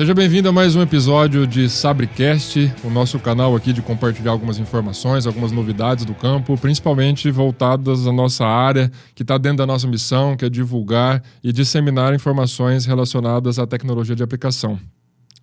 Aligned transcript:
Seja 0.00 0.14
bem-vindo 0.14 0.48
a 0.48 0.52
mais 0.52 0.74
um 0.74 0.80
episódio 0.80 1.46
de 1.46 1.68
Sabrecast, 1.68 2.72
o 2.82 2.88
nosso 2.88 3.18
canal 3.18 3.54
aqui 3.54 3.70
de 3.70 3.82
compartilhar 3.82 4.30
algumas 4.30 4.58
informações, 4.58 5.26
algumas 5.26 5.52
novidades 5.52 6.06
do 6.06 6.14
campo, 6.14 6.56
principalmente 6.56 7.30
voltadas 7.30 8.06
à 8.06 8.10
nossa 8.10 8.46
área, 8.46 8.90
que 9.14 9.20
está 9.20 9.36
dentro 9.36 9.58
da 9.58 9.66
nossa 9.66 9.86
missão, 9.86 10.38
que 10.38 10.46
é 10.46 10.48
divulgar 10.48 11.22
e 11.44 11.52
disseminar 11.52 12.14
informações 12.14 12.86
relacionadas 12.86 13.58
à 13.58 13.66
tecnologia 13.66 14.16
de 14.16 14.22
aplicação, 14.22 14.80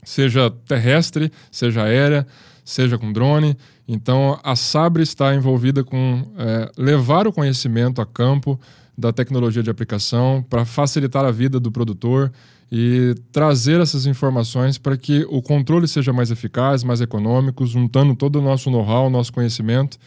seja 0.03 0.49
terrestre, 0.49 1.31
seja 1.51 1.83
aérea, 1.83 2.25
seja 2.65 2.97
com 2.97 3.13
drone. 3.13 3.55
Então, 3.87 4.39
a 4.43 4.55
Sabre 4.55 5.03
está 5.03 5.35
envolvida 5.35 5.83
com 5.83 6.33
é, 6.35 6.71
levar 6.75 7.27
o 7.27 7.31
conhecimento 7.31 8.01
a 8.01 8.07
campo 8.07 8.59
da 8.97 9.13
tecnologia 9.13 9.61
de 9.61 9.69
aplicação 9.69 10.43
para 10.49 10.65
facilitar 10.65 11.23
a 11.23 11.29
vida 11.29 11.59
do 11.59 11.71
produtor 11.71 12.31
e 12.71 13.15
trazer 13.31 13.79
essas 13.79 14.05
informações 14.05 14.77
para 14.77 14.97
que 14.97 15.25
o 15.29 15.41
controle 15.41 15.87
seja 15.87 16.11
mais 16.11 16.31
eficaz, 16.31 16.83
mais 16.83 16.99
econômico, 16.99 17.65
juntando 17.65 18.15
todo 18.15 18.39
o 18.39 18.41
nosso 18.41 18.69
know-how, 18.69 19.09
nosso 19.09 19.31
conhecimento. 19.31 19.97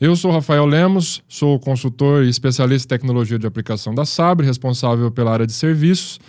Eu 0.00 0.14
sou 0.14 0.30
Rafael 0.30 0.66
Lemos, 0.66 1.22
sou 1.28 1.58
consultor 1.58 2.24
e 2.24 2.28
especialista 2.28 2.86
em 2.86 2.98
tecnologia 2.98 3.38
de 3.38 3.46
aplicação 3.46 3.94
da 3.94 4.04
Sabre, 4.04 4.46
responsável 4.46 5.10
pela 5.10 5.32
área 5.32 5.46
de 5.46 5.52
serviços. 5.52 6.20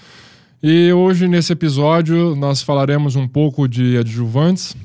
E 0.64 0.94
hoje, 0.94 1.28
nesse 1.28 1.52
episódio, 1.52 2.36
nós 2.36 2.62
falaremos 2.62 3.16
um 3.16 3.28
pouco 3.28 3.68
de 3.68 3.98
adjuvantes, 3.98 4.76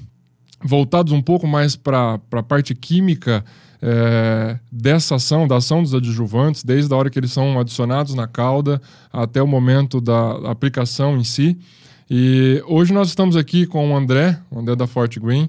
voltados 0.62 1.12
um 1.12 1.22
pouco 1.22 1.46
mais 1.46 1.76
para 1.76 2.20
a 2.32 2.42
parte 2.42 2.74
química 2.74 3.44
é, 3.82 4.58
dessa 4.70 5.16
ação, 5.16 5.48
da 5.48 5.56
ação 5.56 5.82
dos 5.82 5.94
adjuvantes, 5.94 6.62
desde 6.62 6.92
a 6.92 6.96
hora 6.96 7.10
que 7.10 7.18
eles 7.18 7.32
são 7.32 7.58
adicionados 7.58 8.14
na 8.14 8.26
cauda 8.26 8.80
até 9.12 9.42
o 9.42 9.46
momento 9.46 10.00
da 10.00 10.50
aplicação 10.50 11.16
em 11.16 11.24
si. 11.24 11.58
E 12.08 12.62
hoje 12.66 12.92
nós 12.92 13.08
estamos 13.08 13.36
aqui 13.36 13.66
com 13.66 13.92
o 13.92 13.96
André, 13.96 14.38
o 14.50 14.58
André 14.58 14.76
da 14.76 14.86
Fort 14.86 15.18
Green, 15.18 15.48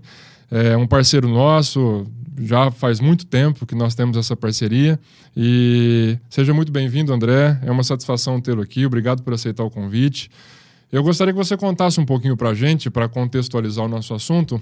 é 0.50 0.76
um 0.78 0.86
parceiro 0.86 1.28
nosso, 1.30 2.06
já 2.40 2.72
faz 2.72 3.00
muito 3.00 3.26
tempo 3.26 3.66
que 3.66 3.76
nós 3.76 3.96
temos 3.96 4.18
essa 4.18 4.36
parceria. 4.36 5.00
E 5.36 6.18
seja 6.30 6.54
muito 6.54 6.72
bem-vindo, 6.72 7.14
André. 7.14 7.60
É 7.64 7.72
uma 7.72 7.84
satisfação 7.84 8.40
tê-lo 8.42 8.62
aqui. 8.62 8.86
Obrigado 8.86 9.24
por 9.24 9.34
aceitar 9.34 9.64
o 9.64 9.70
convite. 9.70 10.30
Eu 10.92 11.04
gostaria 11.04 11.34
que 11.34 11.38
você 11.38 11.56
contasse 11.56 12.00
um 12.00 12.06
pouquinho 12.06 12.36
para 12.36 12.50
a 12.50 12.54
gente, 12.54 12.90
para 12.90 13.08
contextualizar 13.08 13.86
o 13.86 13.88
nosso 13.88 14.14
assunto, 14.14 14.62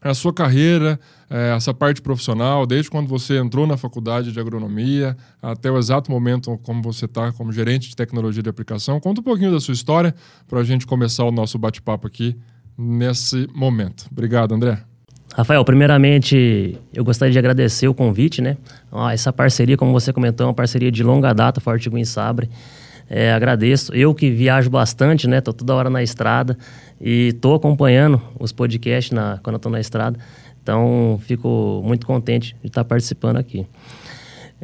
a 0.00 0.14
sua 0.14 0.32
carreira, 0.32 0.98
é, 1.28 1.54
essa 1.56 1.74
parte 1.74 2.00
profissional, 2.00 2.66
desde 2.66 2.90
quando 2.90 3.08
você 3.08 3.38
entrou 3.38 3.66
na 3.66 3.76
faculdade 3.76 4.32
de 4.32 4.38
agronomia 4.38 5.16
até 5.42 5.70
o 5.70 5.78
exato 5.78 6.10
momento 6.10 6.56
como 6.62 6.82
você 6.82 7.06
está 7.06 7.32
como 7.32 7.52
gerente 7.52 7.88
de 7.88 7.96
tecnologia 7.96 8.42
de 8.42 8.48
aplicação. 8.48 9.00
Conta 9.00 9.20
um 9.20 9.24
pouquinho 9.24 9.50
da 9.50 9.60
sua 9.60 9.74
história 9.74 10.14
para 10.46 10.60
a 10.60 10.64
gente 10.64 10.86
começar 10.86 11.24
o 11.24 11.32
nosso 11.32 11.58
bate-papo 11.58 12.06
aqui 12.06 12.36
nesse 12.76 13.48
momento. 13.54 14.06
Obrigado, 14.10 14.54
André. 14.54 14.78
Rafael, 15.34 15.62
primeiramente 15.64 16.78
eu 16.94 17.04
gostaria 17.04 17.32
de 17.32 17.38
agradecer 17.38 17.88
o 17.88 17.94
convite, 17.94 18.40
né? 18.40 18.56
Essa 19.12 19.32
parceria, 19.32 19.76
como 19.76 19.92
você 19.92 20.12
comentou, 20.12 20.44
é 20.44 20.48
uma 20.48 20.54
parceria 20.54 20.90
de 20.90 21.02
longa 21.02 21.34
data, 21.34 21.60
Forte 21.60 21.90
Guin 21.90 22.04
Sabre. 22.04 22.48
É, 23.08 23.32
agradeço. 23.32 23.94
Eu 23.94 24.14
que 24.14 24.30
viajo 24.30 24.68
bastante, 24.68 25.28
né? 25.28 25.40
Tô 25.40 25.52
toda 25.52 25.74
hora 25.74 25.88
na 25.88 26.02
estrada 26.02 26.58
e 27.00 27.32
tô 27.40 27.54
acompanhando 27.54 28.20
os 28.38 28.52
podcasts 28.52 29.12
na, 29.12 29.38
quando 29.42 29.54
eu 29.54 29.60
tô 29.60 29.70
na 29.70 29.80
estrada. 29.80 30.18
Então, 30.62 31.20
fico 31.22 31.80
muito 31.84 32.06
contente 32.06 32.56
de 32.60 32.66
estar 32.66 32.84
participando 32.84 33.36
aqui. 33.36 33.66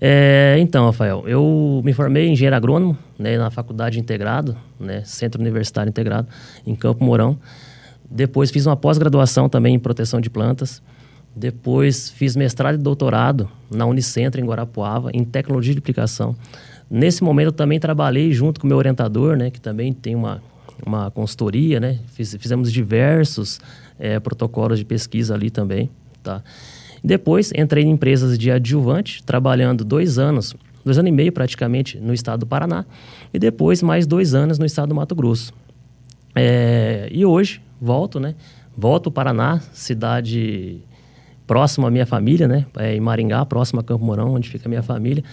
É, 0.01 0.57
então, 0.59 0.87
Rafael, 0.87 1.23
eu 1.27 1.81
me 1.85 1.93
formei 1.93 2.27
em 2.27 2.33
engenheiro 2.33 2.57
agrônomo 2.57 2.97
né, 3.19 3.37
na 3.37 3.51
Faculdade 3.51 4.01
Integrado, 4.01 4.57
né, 4.81 5.03
Centro 5.05 5.41
Universitário 5.41 5.91
Integrado, 5.91 6.27
em 6.67 6.75
Campo 6.75 7.05
Mourão. 7.05 7.39
Depois 8.11 8.51
fiz 8.51 8.67
uma 8.67 8.77
pós-graduação 8.77 9.49
também 9.49 9.75
em 9.75 9.79
proteção 9.79 10.21
de 10.21 10.29
plantas. 10.29 10.83
Depois 11.35 12.11
fiz 12.11 12.37
mestrado 12.37 12.75
e 12.75 12.79
doutorado 12.79 13.49
na 13.71 13.87
Unicentro, 13.87 14.41
em 14.41 14.45
Guarapuava, 14.45 15.11
em 15.15 15.25
tecnologia 15.25 15.73
de 15.73 15.79
aplicação. 15.79 16.35
Nesse 16.95 17.25
momento 17.25 17.47
eu 17.47 17.53
também 17.53 17.81
trabalhei 17.81 18.33
junto 18.33 18.61
com 18.61 18.67
meu 18.67 18.77
orientador, 18.77 19.35
né, 19.35 19.51
que 19.51 19.59
também 19.59 19.95
tem 19.95 20.15
uma, 20.15 20.43
uma 20.85 21.11
consultoria, 21.11 21.81
né? 21.81 21.99
Fiz, 22.09 22.37
fizemos 22.39 22.71
diversos 22.71 23.59
é, 23.99 24.21
protocolos 24.21 24.79
de 24.79 24.85
pesquisa 24.85 25.33
ali 25.33 25.49
também, 25.49 25.89
tá? 26.23 26.43
Depois 27.03 27.51
entrei 27.57 27.83
em 27.85 27.93
empresas 27.93 28.39
de 28.39 28.51
adjuvante, 28.51 29.25
trabalhando 29.25 29.87
dois 29.87 30.19
anos, 30.19 30.55
dois 30.85 30.99
anos 30.99 31.09
e 31.09 31.13
meio 31.13 31.33
praticamente 31.33 31.99
no 31.99 32.13
estado 32.13 32.41
do 32.41 32.47
Paraná, 32.47 32.85
e 33.33 33.39
depois 33.39 33.83
mais 33.83 34.07
dois 34.07 34.35
anos 34.35 34.59
no 34.59 34.67
estado 34.67 34.91
do 34.91 34.95
Mato 34.95 35.15
Grosso. 35.15 35.55
É, 36.35 37.09
e 37.11 37.25
hoje 37.25 37.63
volto, 37.81 38.21
né? 38.21 38.35
Volto 38.77 39.07
ao 39.07 39.13
Paraná, 39.13 39.61
cidade 39.73 40.79
próxima 41.47 41.89
à 41.89 41.91
minha 41.91 42.05
família, 42.05 42.47
né? 42.47 42.67
É, 42.77 42.95
em 42.95 43.01
Maringá, 43.01 43.47
próximo 43.47 43.81
a 43.81 43.83
Campo 43.83 44.05
Mourão, 44.05 44.35
onde 44.35 44.51
fica 44.51 44.69
a 44.69 44.71
minha 44.71 44.83
família 44.83 45.25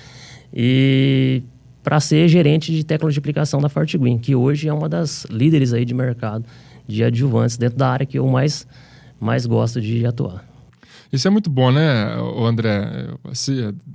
e 0.54 1.44
para 1.84 2.00
ser 2.00 2.28
gerente 2.28 2.72
de 2.72 2.84
tecnologia 2.84 3.16
de 3.16 3.20
aplicação 3.20 3.60
da 3.62 3.70
Fortgreen, 3.70 4.18
que 4.18 4.36
hoje 4.36 4.68
é 4.68 4.74
uma 4.74 4.90
das 4.90 5.26
líderes 5.26 5.74
aí 5.74 5.86
de 5.86 5.94
mercado 5.94 6.46
de 6.88 7.04
adjuvantes 7.04 7.58
dentro 7.58 7.78
da 7.78 7.90
área 7.90 8.06
que 8.06 8.18
eu 8.18 8.28
mais, 8.28 8.68
mais 9.20 9.46
gosto 9.46 9.80
de 9.80 10.06
atuar. 10.06 10.50
Isso 11.12 11.28
é 11.28 11.32
muito 11.32 11.50
bom, 11.50 11.72
né, 11.72 12.16
André? 12.48 13.08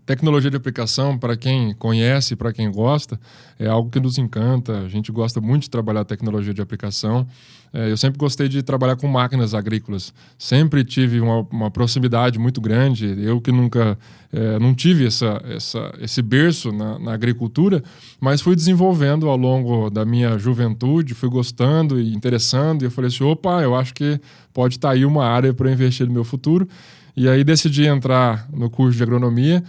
tecnologia 0.04 0.50
de 0.50 0.56
aplicação, 0.56 1.16
para 1.16 1.36
quem 1.36 1.72
conhece, 1.74 2.34
para 2.34 2.52
quem 2.52 2.70
gosta, 2.70 3.20
é 3.56 3.68
algo 3.68 3.88
que 3.88 4.00
nos 4.00 4.18
encanta. 4.18 4.80
A 4.80 4.88
gente 4.88 5.12
gosta 5.12 5.40
muito 5.40 5.62
de 5.62 5.70
trabalhar 5.70 6.04
tecnologia 6.04 6.52
de 6.52 6.60
aplicação. 6.60 7.24
É, 7.72 7.90
eu 7.90 7.96
sempre 7.96 8.18
gostei 8.18 8.48
de 8.48 8.64
trabalhar 8.64 8.96
com 8.96 9.06
máquinas 9.06 9.54
agrícolas. 9.54 10.12
Sempre 10.36 10.84
tive 10.84 11.20
uma, 11.20 11.46
uma 11.52 11.70
proximidade 11.70 12.36
muito 12.36 12.60
grande. 12.60 13.16
Eu 13.20 13.40
que 13.40 13.52
nunca 13.52 13.96
é, 14.36 14.58
não 14.58 14.74
tive 14.74 15.06
essa, 15.06 15.40
essa, 15.44 15.94
esse 16.00 16.20
berço 16.20 16.72
na, 16.72 16.98
na, 16.98 17.12
agricultura, 17.12 17.80
mas 18.20 18.40
fui 18.40 18.56
desenvolvendo 18.56 19.28
ao 19.28 19.36
longo 19.36 19.88
da 19.88 20.04
minha 20.04 20.36
juventude, 20.36 21.14
fui 21.14 21.28
gostando 21.28 22.00
e 22.00 22.12
interessando. 22.12 22.82
E 22.82 22.86
eu 22.86 22.90
falei 22.90 23.08
assim: 23.08 23.22
opa, 23.22 23.62
eu 23.62 23.76
acho 23.76 23.94
que 23.94 24.20
pode 24.52 24.74
estar 24.74 24.88
tá 24.88 24.94
aí 24.94 25.04
uma 25.04 25.24
área 25.24 25.54
para 25.54 25.70
investir 25.70 26.04
no 26.08 26.12
meu 26.12 26.24
futuro. 26.24 26.68
E 27.16 27.28
aí 27.28 27.44
decidi 27.44 27.86
entrar 27.86 28.48
no 28.52 28.68
curso 28.68 28.96
de 28.96 29.04
agronomia. 29.04 29.62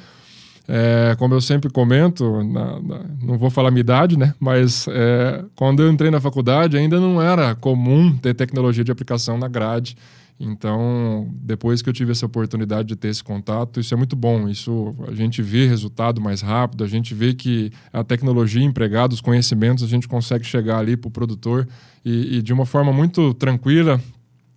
É, 0.68 1.16
como 1.20 1.36
eu 1.36 1.42
sempre 1.42 1.70
comento, 1.70 2.44
na, 2.44 2.80
na, 2.82 3.02
não 3.22 3.38
vou 3.38 3.52
falar 3.52 3.70
minha 3.70 3.82
idade, 3.82 4.18
né? 4.18 4.34
Mas 4.40 4.88
é, 4.90 5.46
quando 5.56 5.84
eu 5.84 5.92
entrei 5.92 6.10
na 6.10 6.20
faculdade 6.20 6.76
ainda 6.76 7.00
não 7.00 7.22
era 7.22 7.54
comum 7.54 8.18
ter 8.18 8.34
tecnologia 8.34 8.84
de 8.84 8.92
aplicação 8.92 9.38
na 9.38 9.48
grade. 9.48 9.96
Então, 10.40 11.30
depois 11.34 11.82
que 11.82 11.88
eu 11.88 11.94
tive 11.94 12.12
essa 12.12 12.26
oportunidade 12.26 12.90
de 12.90 12.96
ter 12.96 13.08
esse 13.08 13.24
contato, 13.24 13.80
isso 13.80 13.94
é 13.94 13.98
muito 13.98 14.16
bom. 14.16 14.50
Isso 14.50 14.94
a 15.08 15.14
gente 15.14 15.42
vê 15.42 15.66
resultado 15.66 16.20
mais 16.20 16.42
rápido, 16.42 16.84
a 16.84 16.88
gente 16.88 17.14
vê 17.14 17.34
que 17.34 17.72
a 17.92 18.04
tecnologia 18.04 18.62
empregada, 18.62 19.14
os 19.14 19.22
conhecimentos, 19.22 19.84
a 19.84 19.88
gente 19.88 20.08
consegue 20.08 20.44
chegar 20.44 20.80
ali 20.80 20.98
para 20.98 21.08
o 21.08 21.12
produtor 21.12 21.66
e, 22.04 22.38
e, 22.38 22.42
de 22.42 22.52
uma 22.52 22.66
forma 22.66 22.92
muito 22.92 23.34
tranquila, 23.34 24.00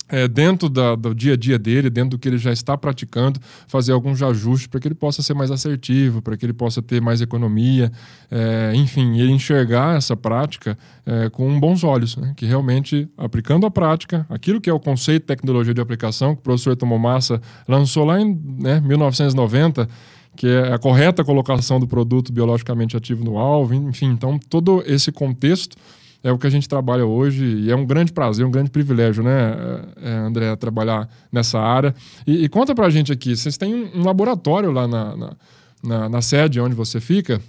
é, 0.08 0.26
dentro 0.26 0.68
da, 0.68 0.94
do 0.94 1.14
dia 1.14 1.34
a 1.34 1.36
dia 1.36 1.58
dele, 1.58 1.90
dentro 1.90 2.10
do 2.10 2.18
que 2.18 2.28
ele 2.28 2.38
já 2.38 2.52
está 2.52 2.76
praticando, 2.76 3.38
fazer 3.66 3.92
alguns 3.92 4.22
ajustes 4.22 4.66
para 4.66 4.80
que 4.80 4.88
ele 4.88 4.94
possa 4.94 5.22
ser 5.22 5.34
mais 5.34 5.50
assertivo, 5.50 6.22
para 6.22 6.36
que 6.36 6.46
ele 6.46 6.52
possa 6.52 6.80
ter 6.80 7.00
mais 7.00 7.20
economia, 7.20 7.92
é, 8.30 8.72
enfim, 8.74 9.18
ele 9.18 9.32
enxergar 9.32 9.96
essa 9.96 10.16
prática 10.16 10.78
é, 11.04 11.28
com 11.30 11.58
bons 11.60 11.84
olhos, 11.84 12.16
né? 12.16 12.32
que 12.36 12.46
realmente 12.46 13.08
aplicando 13.16 13.66
a 13.66 13.70
prática, 13.70 14.26
aquilo 14.28 14.60
que 14.60 14.70
é 14.70 14.72
o 14.72 14.80
conceito 14.80 15.22
de 15.22 15.26
tecnologia 15.26 15.74
de 15.74 15.80
aplicação, 15.80 16.34
que 16.34 16.40
o 16.40 16.44
professor 16.44 16.74
Tomomassa 16.76 17.40
lançou 17.66 18.04
lá 18.04 18.20
em 18.20 18.38
né, 18.58 18.80
1990, 18.80 19.88
que 20.36 20.46
é 20.46 20.72
a 20.72 20.78
correta 20.78 21.24
colocação 21.24 21.80
do 21.80 21.86
produto 21.86 22.32
biologicamente 22.32 22.96
ativo 22.96 23.24
no 23.24 23.36
alvo, 23.36 23.74
enfim, 23.74 24.06
então 24.06 24.38
todo 24.38 24.82
esse 24.86 25.10
contexto 25.10 25.76
é 26.22 26.32
o 26.32 26.38
que 26.38 26.46
a 26.46 26.50
gente 26.50 26.68
trabalha 26.68 27.06
hoje 27.06 27.44
e 27.44 27.70
é 27.70 27.76
um 27.76 27.86
grande 27.86 28.12
prazer, 28.12 28.44
um 28.44 28.50
grande 28.50 28.70
privilégio, 28.70 29.22
né, 29.22 29.82
é, 30.02 30.10
André, 30.10 30.54
trabalhar 30.56 31.08
nessa 31.30 31.58
área. 31.58 31.94
E, 32.26 32.44
e 32.44 32.48
conta 32.48 32.74
pra 32.74 32.90
gente 32.90 33.12
aqui, 33.12 33.36
vocês 33.36 33.56
têm 33.56 33.74
um, 33.74 34.00
um 34.00 34.04
laboratório 34.04 34.70
lá 34.70 34.88
na, 34.88 35.16
na, 35.16 35.36
na, 35.82 36.08
na 36.08 36.22
sede 36.22 36.60
onde 36.60 36.74
você 36.74 37.00
fica 37.00 37.40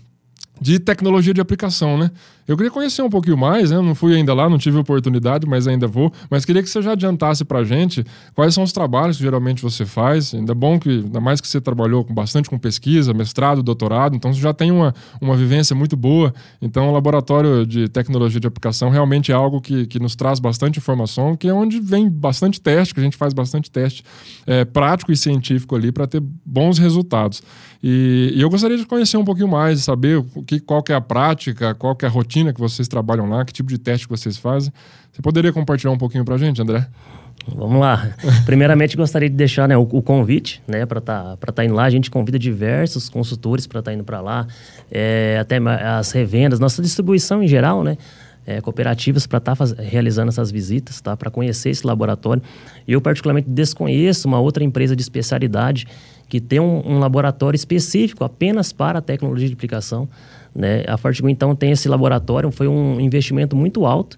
de 0.62 0.80
tecnologia 0.80 1.34
de 1.34 1.42
aplicação, 1.42 1.98
né? 1.98 2.12
Eu 2.50 2.58
queria 2.58 2.72
conhecer 2.72 3.04
um 3.04 3.10
pouquinho 3.12 3.38
mais, 3.38 3.70
né? 3.70 3.78
Eu 3.78 3.84
não 3.84 3.94
fui 3.94 4.16
ainda 4.16 4.34
lá, 4.34 4.50
não 4.50 4.58
tive 4.58 4.76
oportunidade, 4.80 5.46
mas 5.46 5.68
ainda 5.68 5.86
vou. 5.86 6.12
Mas 6.32 6.46
queria 6.46 6.64
que 6.64 6.70
você 6.70 6.82
já 6.82 6.94
adiantasse 6.94 7.46
para 7.46 7.60
a 7.60 7.64
gente 7.64 8.04
quais 8.34 8.56
são 8.56 8.64
os 8.64 8.72
trabalhos 8.72 9.18
que 9.18 9.24
geralmente 9.24 9.62
você 9.62 9.86
faz. 9.86 10.34
Ainda 10.34 10.56
bom 10.56 10.80
que, 10.80 10.90
ainda 10.90 11.22
mais 11.22 11.40
que 11.40 11.48
você 11.48 11.62
trabalhou 11.62 12.04
com, 12.04 12.12
bastante 12.12 12.50
com 12.50 12.58
pesquisa, 12.58 13.14
mestrado, 13.14 13.62
doutorado, 13.62 14.16
então 14.16 14.34
você 14.34 14.42
já 14.42 14.52
tem 14.52 14.72
uma, 14.72 14.96
uma 15.22 15.38
vivência 15.38 15.76
muito 15.76 15.96
boa. 15.96 16.34
Então, 16.60 16.90
o 16.90 16.92
laboratório 16.92 17.68
de 17.68 17.88
tecnologia 17.88 18.40
de 18.40 18.48
aplicação 18.48 18.90
realmente 18.90 19.32
é 19.32 19.36
algo 19.36 19.62
que, 19.62 19.86
que 19.86 20.00
nos 20.00 20.16
traz 20.16 20.40
bastante 20.40 20.80
informação, 20.80 21.36
que 21.36 21.48
é 21.48 21.54
onde 21.54 21.80
vem 21.80 22.10
bastante 22.10 22.60
teste, 22.60 22.96
que 22.96 23.00
a 23.00 23.04
gente 23.04 23.16
faz 23.16 23.32
bastante 23.32 23.70
teste 23.70 24.04
é, 24.48 24.66
prático 24.66 25.12
e 25.12 25.16
científico 25.18 25.76
ali 25.76 25.92
para 25.92 26.08
ter 26.08 26.20
bons 26.44 26.80
resultados. 26.80 27.44
E, 27.82 28.34
e, 28.36 28.42
eu 28.42 28.50
gostaria 28.50 28.78
de 28.78 28.86
conhecer 28.86 29.16
um 29.18 29.24
pouquinho 29.24 29.48
mais, 29.48 29.84
saber 29.84 30.18
o 30.18 30.44
que, 30.50 30.60
qual 30.60 30.82
que 30.82 30.92
é 30.92 30.96
a 30.96 31.02
prática, 31.02 31.76
qual 31.76 31.96
que 31.96 32.06
é 32.06 32.08
a 32.08 32.12
rotina 32.12 32.52
que 32.52 32.60
vocês 32.60 32.88
trabalham 32.88 33.30
lá, 33.30 33.46
que 33.46 33.54
tipo 33.54 33.70
de 33.70 33.78
teste 33.78 34.08
que 34.08 34.12
vocês 34.12 34.36
fazem. 34.36 34.74
Você 35.12 35.22
poderia 35.22 35.54
compartilhar 35.54 35.92
um 35.92 35.98
pouquinho 35.98 36.26
para 36.26 36.34
a 36.34 36.38
gente, 36.40 36.60
André? 36.60 36.88
Vamos 37.56 37.80
lá. 37.80 38.16
Primeiramente, 38.48 38.98
gostaria 38.98 39.30
de 39.30 39.36
deixar 39.36 39.68
né, 39.68 39.78
o, 39.78 39.82
o 39.84 40.02
convite 40.02 40.60
né, 40.68 40.88
para 40.88 40.98
estar 40.98 41.38
tá, 41.38 41.52
tá 41.52 41.64
indo 41.64 41.76
lá. 41.76 41.84
A 41.84 41.90
gente 41.92 42.10
convida 42.10 42.40
diversos 42.40 43.10
consultores 43.10 43.68
para 43.68 43.78
estar 43.80 43.92
tá 43.92 43.96
indo 43.96 44.04
para 44.04 44.22
lá, 44.22 44.48
é, 44.92 45.38
até 45.40 45.58
as 45.58 46.12
revendas, 46.12 46.60
nossa 46.60 46.82
distribuição 46.82 47.44
em 47.44 47.48
geral, 47.48 47.84
né? 47.84 47.96
É, 48.48 48.60
cooperativas 48.60 49.28
para 49.28 49.38
estar 49.38 49.56
tá 49.56 49.66
realizando 49.78 50.30
essas 50.30 50.50
visitas, 50.50 51.00
tá? 51.00 51.16
para 51.16 51.30
conhecer 51.30 51.70
esse 51.70 51.86
laboratório. 51.86 52.42
Eu, 52.88 53.00
particularmente, 53.00 53.48
desconheço 53.48 54.28
uma 54.28 54.40
outra 54.40 54.64
empresa 54.64 54.96
de 54.96 55.02
especialidade 55.04 55.86
que 56.28 56.40
tem 56.40 56.60
um, 56.60 56.82
um 56.88 56.98
laboratório 56.98 57.56
específico 57.56 58.24
apenas 58.24 58.74
para 58.74 58.98
a 58.98 59.02
tecnologia 59.02 59.48
de 59.48 59.54
aplicação. 59.54 60.10
Né? 60.56 60.84
A 60.88 60.98
Fortigo, 60.98 61.30
então, 61.30 61.56
tem 61.56 61.72
esse 61.72 61.88
laboratório, 61.88 62.52
foi 62.52 62.68
um 62.68 63.00
investimento 63.00 63.56
muito 63.56 63.86
alto 63.86 64.18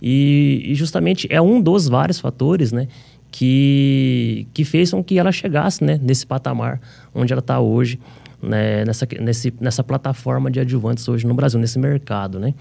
e, 0.00 0.62
e, 0.66 0.74
justamente 0.74 1.28
é 1.30 1.40
um 1.40 1.60
dos 1.60 1.88
vários 1.88 2.18
fatores, 2.18 2.72
né, 2.72 2.88
que, 3.30 4.48
que 4.52 4.64
fez 4.64 4.90
com 4.90 5.02
que 5.02 5.16
ela 5.16 5.30
chegasse, 5.30 5.84
né, 5.84 5.98
nesse 6.02 6.26
patamar 6.26 6.80
onde 7.14 7.32
ela 7.32 7.38
está 7.38 7.60
hoje, 7.60 8.00
né, 8.42 8.84
nessa, 8.84 9.06
nesse, 9.20 9.54
nessa 9.60 9.84
plataforma 9.84 10.50
de 10.50 10.58
adjuvantes 10.58 11.06
hoje 11.08 11.24
no 11.24 11.34
Brasil, 11.34 11.60
nesse 11.60 11.78
mercado, 11.78 12.40
né. 12.40 12.52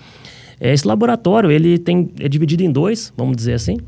Esse 0.59 0.88
laboratório, 0.88 1.50
ele 1.50 1.79
tem, 1.79 2.12
é 2.19 2.29
dividido 2.29 2.62
em 2.62 2.71
dois, 2.71 3.12
vamos 3.18 3.35
dizer 3.35 3.53
assim. 3.53 3.79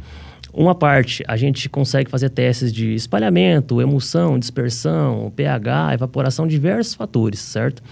Uma 0.51 0.73
parte, 0.73 1.23
a 1.27 1.37
gente 1.37 1.69
consegue 1.69 2.09
fazer 2.09 2.29
testes 2.29 2.73
de 2.73 2.95
espalhamento, 2.95 3.79
emulsão, 3.79 4.39
dispersão, 4.39 5.31
pH, 5.35 5.93
evaporação, 5.93 6.47
diversos 6.47 6.95
fatores, 6.95 7.39
certo? 7.39 7.83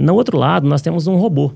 No 0.00 0.14
outro 0.14 0.38
lado, 0.38 0.66
nós 0.66 0.80
temos 0.80 1.06
um 1.06 1.16
robô. 1.16 1.52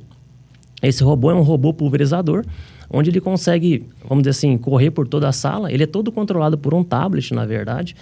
Esse 0.82 1.02
robô 1.02 1.30
é 1.30 1.34
um 1.34 1.40
robô 1.40 1.72
pulverizador, 1.72 2.44
onde 2.90 3.08
ele 3.08 3.18
consegue, 3.18 3.88
vamos 4.06 4.22
dizer 4.22 4.32
assim, 4.32 4.58
correr 4.58 4.90
por 4.90 5.08
toda 5.08 5.26
a 5.26 5.32
sala. 5.32 5.72
Ele 5.72 5.84
é 5.84 5.86
todo 5.86 6.12
controlado 6.12 6.58
por 6.58 6.74
um 6.74 6.84
tablet, 6.84 7.32
na 7.32 7.46
verdade, 7.46 7.96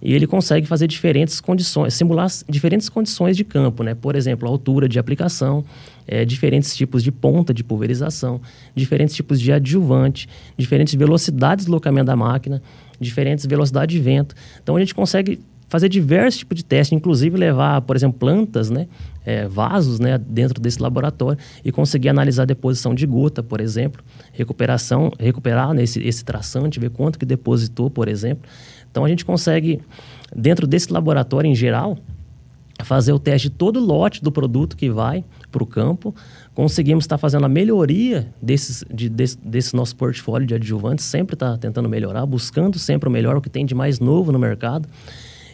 e 0.00 0.14
ele 0.14 0.24
consegue 0.24 0.68
fazer 0.68 0.86
diferentes 0.86 1.40
condições, 1.40 1.94
simular 1.94 2.28
diferentes 2.48 2.88
condições 2.88 3.36
de 3.36 3.42
campo, 3.42 3.82
né? 3.82 3.92
Por 3.92 4.14
exemplo, 4.14 4.48
altura 4.48 4.88
de 4.88 5.00
aplicação, 5.00 5.64
é, 6.06 6.24
diferentes 6.24 6.76
tipos 6.76 7.02
de 7.02 7.10
ponta 7.10 7.52
de 7.52 7.64
pulverização, 7.64 8.40
diferentes 8.76 9.16
tipos 9.16 9.40
de 9.40 9.52
adjuvante, 9.52 10.28
diferentes 10.56 10.94
velocidades 10.94 11.64
de 11.64 11.70
deslocamento 11.72 12.06
da 12.06 12.14
máquina, 12.14 12.62
diferentes 13.00 13.44
velocidades 13.46 13.96
de 13.96 14.00
vento. 14.00 14.36
Então 14.62 14.76
a 14.76 14.78
gente 14.78 14.94
consegue 14.94 15.40
fazer 15.68 15.88
diversos 15.88 16.38
tipos 16.40 16.56
de 16.56 16.64
testes, 16.64 16.96
inclusive 16.96 17.36
levar, 17.36 17.82
por 17.82 17.94
exemplo, 17.94 18.18
plantas, 18.18 18.70
né, 18.70 18.88
é, 19.24 19.46
vasos, 19.46 20.00
né, 20.00 20.18
dentro 20.18 20.60
desse 20.60 20.80
laboratório 20.80 21.38
e 21.64 21.70
conseguir 21.70 22.08
analisar 22.08 22.44
a 22.44 22.46
deposição 22.46 22.94
de 22.94 23.06
gota, 23.06 23.42
por 23.42 23.60
exemplo, 23.60 24.02
recuperação, 24.32 25.12
recuperar 25.18 25.74
nesse 25.74 26.00
esse 26.00 26.24
traçante, 26.24 26.80
ver 26.80 26.90
quanto 26.90 27.18
que 27.18 27.26
depositou, 27.26 27.90
por 27.90 28.08
exemplo. 28.08 28.48
Então 28.90 29.04
a 29.04 29.08
gente 29.08 29.24
consegue 29.24 29.80
dentro 30.34 30.66
desse 30.66 30.92
laboratório 30.92 31.48
em 31.48 31.54
geral 31.54 31.98
fazer 32.84 33.12
o 33.12 33.18
teste 33.18 33.50
de 33.50 33.56
todo 33.56 33.80
lote 33.80 34.22
do 34.22 34.30
produto 34.30 34.76
que 34.76 34.88
vai 34.88 35.24
para 35.50 35.62
o 35.62 35.66
campo. 35.66 36.14
Conseguimos 36.54 37.04
estar 37.04 37.18
fazendo 37.18 37.44
a 37.44 37.48
melhoria 37.48 38.32
desses, 38.40 38.84
de, 38.92 39.08
desse, 39.08 39.36
desse 39.38 39.74
nosso 39.74 39.96
portfólio 39.96 40.46
de 40.46 40.54
adjuvantes, 40.54 41.04
sempre 41.04 41.34
está 41.34 41.56
tentando 41.56 41.88
melhorar, 41.88 42.24
buscando 42.24 42.78
sempre 42.78 43.08
o 43.08 43.12
melhor, 43.12 43.36
o 43.36 43.40
que 43.40 43.50
tem 43.50 43.66
de 43.66 43.74
mais 43.74 43.98
novo 43.98 44.32
no 44.32 44.38
mercado. 44.38 44.88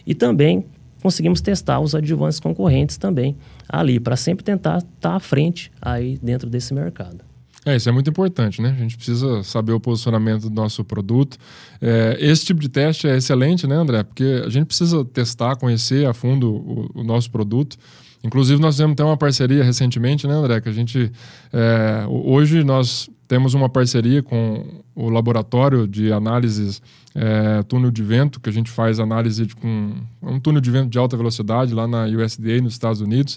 E 0.07 0.15
também 0.15 0.65
conseguimos 1.03 1.41
testar 1.41 1.81
os 1.81 1.95
adjuvantes 1.95 2.41
concorrentes 2.41 2.97
também 2.97 3.37
ali, 3.69 4.01
para 4.01 4.17
sempre 4.17 4.43
tentar 4.45 4.79
estar 4.79 4.91
tá 5.01 5.15
à 5.17 5.21
frente 5.21 5.71
aí 5.81 6.19
dentro 6.23 6.49
desse 6.49 6.73
mercado. 6.73 7.19
É, 7.67 7.77
isso 7.77 7.89
é 7.89 7.93
muito 7.93 8.11
importante, 8.11 8.61
né? 8.61 8.75
A 8.77 8.81
gente 8.81 8.97
precisa 8.97 9.43
saber 9.43 9.73
o 9.73 9.81
posicionamento 9.81 10.51
do 10.51 10.55
nosso 10.55 10.85
produto. 10.85 11.39
É, 11.81 12.17
esse 12.21 12.45
tipo 12.45 12.61
de 12.61 12.69
teste 12.69 13.09
é 13.09 13.17
excelente, 13.17 13.67
né, 13.67 13.75
André? 13.75 14.03
Porque 14.03 14.43
a 14.45 14.51
gente 14.51 14.67
precisa 14.67 15.03
testar, 15.05 15.57
conhecer 15.57 16.07
a 16.07 16.13
fundo 16.13 16.55
o, 16.55 17.01
o 17.01 17.05
nosso 17.05 17.31
produto. 17.31 17.77
Inclusive, 18.23 18.61
nós 18.61 18.75
fizemos 18.75 18.93
até 18.93 19.05
uma 19.05 19.17
parceria 19.17 19.65
recentemente, 19.65 20.27
né, 20.27 20.35
André? 20.35 20.61
Que 20.61 20.69
a 20.69 20.73
gente. 20.73 21.11
É, 21.53 22.05
hoje 22.09 22.65
nós 22.65 23.09
temos 23.35 23.53
uma 23.53 23.69
parceria 23.69 24.23
com 24.23 24.65
o 24.95 25.11
laboratório 25.11 25.89
de 25.89 26.13
análises 26.13 26.81
é, 27.13 27.65
túnel 27.65 27.91
de 27.91 28.01
vento, 28.01 28.39
que 28.39 28.49
a 28.49 28.53
gente 28.53 28.71
faz 28.71 29.01
análise 29.01 29.45
de, 29.45 29.57
com 29.57 29.93
um 30.23 30.39
túnel 30.39 30.61
de 30.61 30.71
vento 30.71 30.89
de 30.89 30.99
alta 30.99 31.17
velocidade 31.17 31.75
lá 31.75 31.89
na 31.89 32.05
USDA, 32.05 32.63
nos 32.63 32.75
Estados 32.75 33.01
Unidos. 33.01 33.37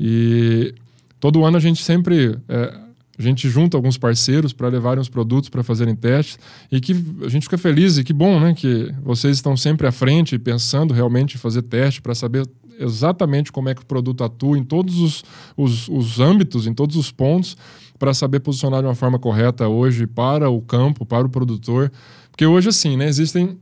E 0.00 0.74
todo 1.20 1.44
ano 1.44 1.58
a 1.58 1.60
gente 1.60 1.80
sempre. 1.80 2.36
É, 2.48 2.86
a 3.16 3.22
gente 3.22 3.48
junta 3.48 3.76
alguns 3.78 3.96
parceiros 3.96 4.52
para 4.52 4.66
levarem 4.66 5.00
os 5.00 5.08
produtos 5.08 5.48
para 5.48 5.62
fazerem 5.62 5.94
testes 5.94 6.40
e 6.70 6.80
que 6.80 6.92
a 7.24 7.28
gente 7.28 7.44
fica 7.44 7.56
feliz 7.56 7.96
e 7.98 8.04
que 8.04 8.12
bom, 8.12 8.40
né? 8.40 8.52
Que 8.52 8.92
vocês 9.00 9.36
estão 9.36 9.56
sempre 9.56 9.86
à 9.86 9.92
frente 9.92 10.38
pensando 10.40 10.92
realmente 10.92 11.36
em 11.36 11.38
fazer 11.38 11.62
teste 11.62 12.02
para 12.02 12.16
saber 12.16 12.46
exatamente 12.80 13.52
como 13.52 13.68
é 13.68 13.74
que 13.74 13.82
o 13.82 13.86
produto 13.86 14.24
atua 14.24 14.58
em 14.58 14.64
todos 14.64 14.98
os, 14.98 15.24
os, 15.56 15.88
os 15.88 16.20
âmbitos, 16.20 16.66
em 16.66 16.74
todos 16.74 16.96
os 16.96 17.12
pontos 17.12 17.56
para 17.98 18.12
saber 18.14 18.40
posicionar 18.40 18.80
de 18.80 18.86
uma 18.86 18.94
forma 18.94 19.18
correta 19.18 19.68
hoje 19.68 20.06
para 20.06 20.48
o 20.50 20.60
campo, 20.60 21.04
para 21.04 21.26
o 21.26 21.28
produtor. 21.28 21.90
Porque 22.30 22.46
hoje, 22.46 22.68
assim, 22.68 22.96
né, 22.96 23.08
existem 23.08 23.58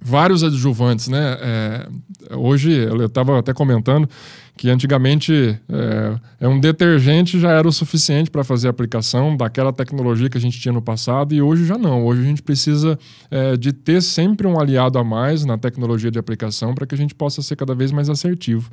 vários 0.00 0.44
adjuvantes, 0.44 1.08
né? 1.08 1.36
É, 1.40 1.88
hoje, 2.34 2.72
eu 2.72 3.06
estava 3.06 3.38
até 3.38 3.52
comentando 3.52 4.08
que 4.56 4.68
antigamente 4.68 5.58
é, 5.68 6.18
é, 6.40 6.48
um 6.48 6.58
detergente 6.58 7.38
já 7.38 7.52
era 7.52 7.66
o 7.66 7.72
suficiente 7.72 8.28
para 8.28 8.42
fazer 8.42 8.66
a 8.66 8.70
aplicação 8.70 9.36
daquela 9.36 9.72
tecnologia 9.72 10.28
que 10.28 10.36
a 10.36 10.40
gente 10.40 10.60
tinha 10.60 10.72
no 10.72 10.82
passado 10.82 11.32
e 11.32 11.40
hoje 11.40 11.64
já 11.64 11.78
não. 11.78 12.04
Hoje 12.04 12.22
a 12.22 12.24
gente 12.24 12.42
precisa 12.42 12.98
é, 13.30 13.56
de 13.56 13.72
ter 13.72 14.02
sempre 14.02 14.46
um 14.48 14.58
aliado 14.58 14.98
a 14.98 15.04
mais 15.04 15.44
na 15.44 15.56
tecnologia 15.56 16.10
de 16.10 16.18
aplicação 16.18 16.74
para 16.74 16.86
que 16.86 16.94
a 16.94 16.98
gente 16.98 17.14
possa 17.14 17.40
ser 17.40 17.54
cada 17.54 17.74
vez 17.74 17.92
mais 17.92 18.10
assertivo. 18.10 18.68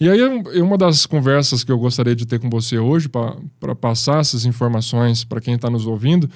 E 0.00 0.08
aí, 0.10 0.20
uma 0.60 0.76
das 0.76 1.06
conversas 1.06 1.62
que 1.62 1.70
eu 1.70 1.78
gostaria 1.78 2.16
de 2.16 2.26
ter 2.26 2.40
com 2.40 2.50
você 2.50 2.78
hoje, 2.78 3.08
para 3.08 3.74
passar 3.74 4.20
essas 4.20 4.44
informações 4.44 5.24
para 5.24 5.40
quem 5.40 5.54
está 5.54 5.70
nos 5.70 5.86
ouvindo, 5.86 6.28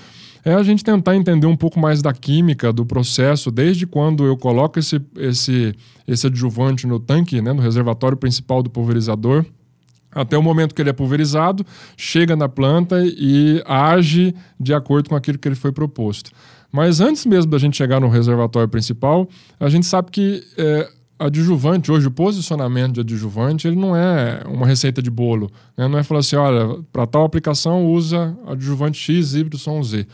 é 0.44 0.54
a 0.54 0.62
gente 0.62 0.84
tentar 0.84 1.16
entender 1.16 1.46
um 1.46 1.56
pouco 1.56 1.80
mais 1.80 2.00
da 2.00 2.12
química 2.12 2.72
do 2.72 2.86
processo, 2.86 3.50
desde 3.50 3.86
quando 3.86 4.24
eu 4.24 4.36
coloco 4.36 4.78
esse, 4.78 5.00
esse, 5.16 5.74
esse 6.06 6.26
adjuvante 6.26 6.86
no 6.86 7.00
tanque, 7.00 7.42
né, 7.42 7.52
no 7.52 7.60
reservatório 7.60 8.16
principal 8.16 8.62
do 8.62 8.70
pulverizador, 8.70 9.44
até 10.10 10.38
o 10.38 10.42
momento 10.42 10.74
que 10.74 10.80
ele 10.80 10.90
é 10.90 10.92
pulverizado, 10.92 11.66
chega 11.96 12.34
na 12.34 12.48
planta 12.48 13.02
e 13.04 13.62
age 13.66 14.34
de 14.58 14.72
acordo 14.72 15.10
com 15.10 15.16
aquilo 15.16 15.38
que 15.38 15.46
ele 15.48 15.54
foi 15.54 15.72
proposto. 15.72 16.30
Mas 16.72 17.00
antes 17.00 17.26
mesmo 17.26 17.50
da 17.50 17.58
gente 17.58 17.76
chegar 17.76 18.00
no 18.00 18.08
reservatório 18.08 18.68
principal, 18.68 19.28
a 19.58 19.68
gente 19.68 19.86
sabe 19.86 20.10
que 20.10 20.42
é, 20.56 20.88
adjuvante, 21.18 21.90
hoje 21.90 22.06
o 22.06 22.10
posicionamento 22.10 22.94
de 22.94 23.00
adjuvante, 23.00 23.66
ele 23.66 23.76
não 23.76 23.96
é 23.96 24.42
uma 24.46 24.66
receita 24.66 25.02
de 25.02 25.10
bolo. 25.10 25.50
Né? 25.76 25.88
Não 25.88 25.98
é 25.98 26.02
falar 26.02 26.20
assim, 26.20 26.36
olha, 26.36 26.78
para 26.92 27.06
tal 27.06 27.24
aplicação 27.24 27.86
usa 27.86 28.36
adjuvante 28.46 28.98
X, 28.98 29.34
Y, 29.34 29.82
Z. 29.82 30.06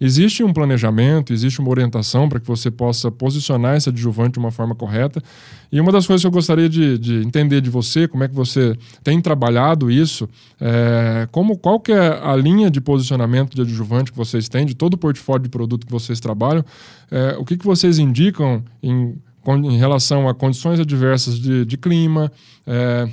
Existe 0.00 0.42
um 0.42 0.52
planejamento, 0.52 1.32
existe 1.32 1.60
uma 1.60 1.70
orientação 1.70 2.28
para 2.28 2.40
que 2.40 2.46
você 2.46 2.70
possa 2.70 3.10
posicionar 3.10 3.76
esse 3.76 3.88
adjuvante 3.88 4.32
de 4.32 4.38
uma 4.38 4.50
forma 4.50 4.74
correta. 4.74 5.22
E 5.70 5.80
uma 5.80 5.92
das 5.92 6.06
coisas 6.06 6.22
que 6.22 6.26
eu 6.26 6.32
gostaria 6.32 6.68
de, 6.68 6.98
de 6.98 7.14
entender 7.24 7.60
de 7.60 7.70
você, 7.70 8.08
como 8.08 8.24
é 8.24 8.28
que 8.28 8.34
você 8.34 8.76
tem 9.02 9.20
trabalhado 9.20 9.90
isso, 9.90 10.28
é, 10.60 11.28
como, 11.30 11.56
qual 11.56 11.78
que 11.78 11.92
é 11.92 12.20
a 12.22 12.34
linha 12.34 12.70
de 12.70 12.80
posicionamento 12.80 13.54
de 13.54 13.62
adjuvante 13.62 14.10
que 14.10 14.18
vocês 14.18 14.48
têm, 14.48 14.66
de 14.66 14.74
todo 14.74 14.94
o 14.94 14.98
portfólio 14.98 15.44
de 15.44 15.48
produto 15.48 15.86
que 15.86 15.92
vocês 15.92 16.18
trabalham, 16.18 16.64
é, 17.10 17.36
o 17.38 17.44
que, 17.44 17.56
que 17.56 17.64
vocês 17.64 17.98
indicam 17.98 18.64
em 18.82 19.14
em 19.46 19.76
relação 19.76 20.28
a 20.28 20.34
condições 20.34 20.80
adversas 20.80 21.38
de, 21.38 21.64
de 21.64 21.76
clima, 21.76 22.30
é, 22.66 23.08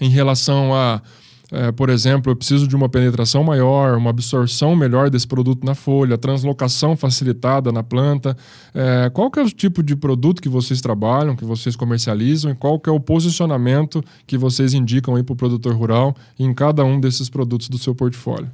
em 0.00 0.08
relação 0.08 0.74
a, 0.74 1.02
é, 1.50 1.72
por 1.72 1.88
exemplo, 1.88 2.30
eu 2.30 2.36
preciso 2.36 2.68
de 2.68 2.76
uma 2.76 2.88
penetração 2.88 3.42
maior, 3.42 3.96
uma 3.96 4.10
absorção 4.10 4.76
melhor 4.76 5.08
desse 5.08 5.26
produto 5.26 5.64
na 5.64 5.74
folha, 5.74 6.18
translocação 6.18 6.94
facilitada 6.94 7.72
na 7.72 7.82
planta. 7.82 8.36
É, 8.74 9.10
qual 9.10 9.30
que 9.30 9.38
é 9.38 9.42
o 9.42 9.48
tipo 9.48 9.82
de 9.82 9.96
produto 9.96 10.42
que 10.42 10.48
vocês 10.48 10.80
trabalham, 10.80 11.34
que 11.34 11.44
vocês 11.44 11.74
comercializam 11.74 12.50
e 12.50 12.54
qual 12.54 12.78
que 12.78 12.90
é 12.90 12.92
o 12.92 13.00
posicionamento 13.00 14.04
que 14.26 14.36
vocês 14.36 14.74
indicam 14.74 15.16
aí 15.16 15.22
para 15.22 15.32
o 15.32 15.36
produtor 15.36 15.74
rural 15.74 16.14
em 16.38 16.52
cada 16.52 16.84
um 16.84 17.00
desses 17.00 17.30
produtos 17.30 17.68
do 17.68 17.78
seu 17.78 17.94
portfólio? 17.94 18.50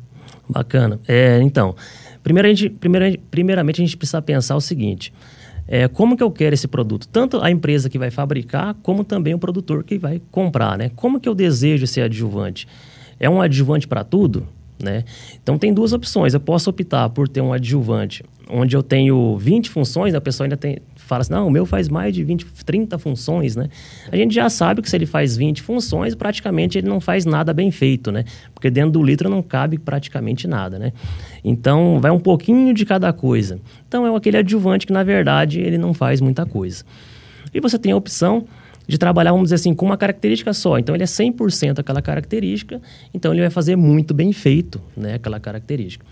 Bacana. 0.49 1.01
É, 1.09 1.41
então, 1.43 1.75
primeiramente, 2.23 2.69
primeiramente 3.31 3.83
a 3.83 3.85
gente 3.85 3.97
precisa 3.97 4.23
pensar 4.23 4.55
o 4.55 4.61
seguinte 4.61 5.13
é, 5.67 5.89
como 5.89 6.17
que 6.17 6.23
eu 6.23 6.31
quero 6.31 6.55
esse 6.55 6.69
produto? 6.69 7.09
Tanto 7.09 7.41
a 7.41 7.51
empresa 7.51 7.89
que 7.89 7.99
vai 7.99 8.11
fabricar, 8.11 8.75
como 8.83 9.05
também 9.05 9.35
o 9.35 9.39
produtor 9.39 9.83
que 9.83 9.99
vai 9.99 10.21
comprar, 10.31 10.77
né? 10.77 10.91
Como 10.95 11.19
que 11.19 11.29
eu 11.29 11.35
desejo 11.35 11.85
esse 11.85 12.01
adjuvante? 12.01 12.69
É 13.19 13.29
um 13.31 13.41
adjuvante 13.41 13.89
para 13.89 14.05
tudo? 14.05 14.47
Né? 14.83 15.05
Então 15.43 15.57
tem 15.57 15.73
duas 15.73 15.93
opções. 15.93 16.35
Eu 16.35 16.41
posso 16.41 16.69
optar 16.69 17.09
por 17.09 17.29
ter 17.29 17.41
um 17.41 17.53
adjuvante 17.53 18.25
onde 18.49 18.77
eu 18.77 18.83
tenho 18.83 19.37
20 19.39 19.71
funções, 19.71 20.15
a 20.15 20.21
pessoa 20.21 20.45
ainda 20.45 20.57
tem, 20.57 20.79
fala 21.05 21.23
assim, 21.23 21.33
não, 21.33 21.47
o 21.47 21.51
meu 21.51 21.67
faz 21.67 21.89
mais 21.89 22.15
de 22.15 22.25
20, 22.25 22.47
30 22.65 22.99
funções, 22.99 23.57
né? 23.57 23.69
A 24.11 24.17
gente 24.17 24.35
já 24.35 24.49
sabe 24.49 24.83
que 24.83 24.89
se 24.89 24.97
ele 24.97 25.07
faz 25.07 25.37
20 25.37 25.63
funções, 25.63 26.15
praticamente 26.15 26.79
ele 26.79 26.89
não 26.89 27.01
faz 27.01 27.25
nada 27.25 27.53
bem 27.53 27.71
feito, 27.71 28.11
né? 28.11 28.25
Porque 28.55 28.71
dentro 28.71 28.93
do 28.93 29.03
litro 29.03 29.29
não 29.29 29.43
cabe 29.43 29.79
praticamente 29.79 30.47
nada, 30.47 30.79
né? 30.79 30.93
Então, 31.45 32.01
vai 32.01 32.11
um 32.11 32.21
pouquinho 32.21 32.73
de 32.73 32.85
cada 32.85 33.13
coisa. 33.13 33.61
Então, 33.87 34.07
é 34.07 34.17
aquele 34.17 34.39
adjuvante 34.39 34.87
que, 34.87 34.93
na 34.93 35.03
verdade, 35.03 35.61
ele 35.61 35.79
não 35.79 35.93
faz 35.93 36.21
muita 36.21 36.47
coisa. 36.47 36.85
E 37.53 37.61
você 37.61 37.79
tem 37.79 37.93
a 37.93 37.97
opção 37.97 38.47
de 38.87 38.99
trabalhar, 38.99 39.33
vamos 39.33 39.47
dizer 39.47 39.57
assim, 39.57 39.75
com 39.75 39.87
uma 39.87 39.97
característica 39.97 40.53
só. 40.53 40.79
Então, 40.79 40.95
ele 40.95 41.05
é 41.05 41.07
100% 41.07 41.79
aquela 41.79 42.03
característica, 42.03 42.81
então 43.13 43.33
ele 43.33 43.41
vai 43.41 43.51
fazer 43.51 43.77
muito 43.77 44.13
bem 44.13 44.33
feito, 44.33 44.81
né, 44.97 45.15
aquela 45.15 45.41
característica. 45.41 46.05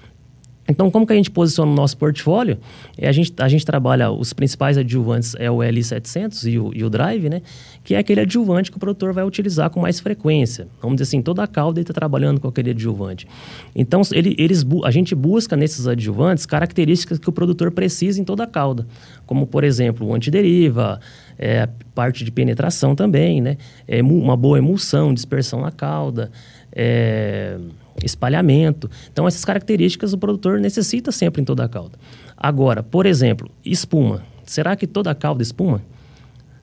Então, 0.69 0.91
como 0.91 1.07
que 1.07 1.13
a 1.13 1.17
gente 1.17 1.31
posiciona 1.31 1.71
o 1.71 1.75
nosso 1.75 1.97
portfólio? 1.97 2.59
É, 2.97 3.09
a, 3.09 3.13
gente, 3.13 3.33
a 3.39 3.49
gente 3.49 3.67
trabalha, 3.67 4.11
os 4.11 4.33
principais 4.33 4.79
adjuvantes 4.79 5.35
é 5.39 5.51
o 5.51 5.59
L700 5.59 6.51
e 6.51 6.59
o, 6.59 6.71
e 6.73 6.85
o 6.85 6.91
Drive, 6.91 7.29
né? 7.29 7.43
Que 7.83 7.95
é 7.95 7.99
aquele 7.99 8.21
adjuvante 8.21 8.71
que 8.71 8.77
o 8.77 8.81
produtor 8.81 9.13
vai 9.13 9.25
utilizar 9.25 9.71
com 9.71 9.81
mais 9.81 9.99
frequência. 9.99 10.69
Vamos 10.81 10.97
dizer 10.97 11.11
assim, 11.11 11.21
toda 11.21 11.43
a 11.43 11.49
cauda 11.49 11.81
está 11.81 11.93
trabalhando 11.93 12.41
com 12.41 12.47
aquele 12.47 12.71
adjuvante. 12.71 13.27
Então, 13.75 14.03
ele, 14.13 14.37
eles, 14.39 14.65
a 14.85 14.91
gente 14.93 15.15
busca 15.15 15.57
nesses 15.57 15.87
adjuvantes 15.87 16.47
características 16.47 17.19
que 17.19 17.29
o 17.29 17.33
produtor 17.33 17.73
precisa 17.73 18.21
em 18.21 18.25
toda 18.25 18.45
a 18.45 18.47
cauda. 18.47 18.87
Como, 19.27 19.47
por 19.49 19.65
exemplo, 19.65 20.07
o 20.07 20.15
antideriva, 20.15 21.01
é, 21.37 21.69
parte 21.93 22.25
de 22.25 22.31
penetração 22.31 22.95
também, 22.95 23.41
né? 23.41 23.57
É, 23.89 24.01
uma 24.01 24.37
boa 24.37 24.59
emulsão, 24.59 25.13
dispersão 25.13 25.61
na 25.61 25.73
cauda, 25.73 26.31
é, 26.71 27.59
espalhamento. 28.05 28.91
Então, 29.13 29.27
essas 29.27 29.45
características 29.45 30.13
o 30.13 30.19
produtor 30.19 30.61
necessita 30.61 31.13
sempre 31.13 31.43
em 31.43 31.45
toda 31.45 31.65
a 31.65 31.69
cauda. 31.69 31.99
Agora, 32.37 32.83
por 32.83 33.07
exemplo, 33.07 33.51
espuma. 33.65 34.23
Será 34.45 34.75
que 34.77 34.87
toda 34.87 35.11
a 35.11 35.15
cauda 35.15 35.43
espuma? 35.43 35.83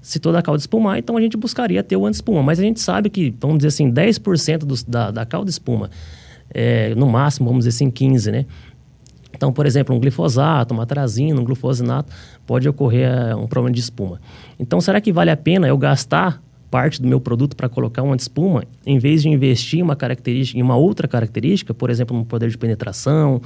Se 0.01 0.19
toda 0.19 0.39
a 0.39 0.41
cauda 0.41 0.60
espumar, 0.60 0.98
então 0.98 1.17
a 1.17 1.22
gente 1.22 1.36
buscaria 1.36 1.84
ter 1.84 1.98
o 1.98 2.05
anti-espuma. 2.05 2.41
Mas 2.41 2.60
a 2.60 2.63
gente 2.63 2.79
sabe 2.79 3.10
que, 3.10 3.34
vamos 3.39 3.58
dizer 3.58 3.67
assim, 3.67 3.91
10% 3.91 4.60
dos, 4.60 4.84
da, 4.84 5.12
da 5.12 5.25
cauda 5.25 5.50
espuma, 5.50 5.89
é, 6.53 6.96
no 6.96 7.08
máximo, 7.08 7.48
vamos 7.50 7.65
dizer 7.65 7.75
assim, 7.75 7.91
15%, 7.91 8.31
né? 8.31 8.46
Então, 9.36 9.53
por 9.53 9.65
exemplo, 9.65 9.96
um 9.96 10.00
glifosato, 10.00 10.74
uma 10.74 10.84
atrazina, 10.84 11.39
um 11.39 11.43
glufosinato, 11.43 12.12
pode 12.46 12.67
ocorrer 12.67 13.10
é, 13.10 13.36
um 13.36 13.48
problema 13.48 13.74
de 13.74 13.79
espuma. 13.79 14.19
Então, 14.60 14.81
será 14.81 15.00
que 15.00 15.13
vale 15.13 15.31
a 15.31 15.38
pena 15.38 15.67
eu 15.67 15.77
gastar 15.77 16.41
parte 16.70 17.02
do 17.02 17.08
meu 17.08 17.20
produto 17.20 17.56
para 17.56 17.68
colocar 17.68 18.04
uma 18.04 18.16
espuma, 18.16 18.64
em 18.86 19.00
vez 19.00 19.22
de 19.22 19.30
investir 19.30 19.80
em 19.80 19.82
uma 19.82 19.96
característica, 19.96 20.60
em 20.60 20.62
uma 20.62 20.76
outra 20.76 21.08
característica, 21.08 21.74
por 21.74 21.90
exemplo, 21.90 22.16
um 22.16 22.24
poder 22.24 22.50
de 22.50 22.58
penetração, 22.58 23.42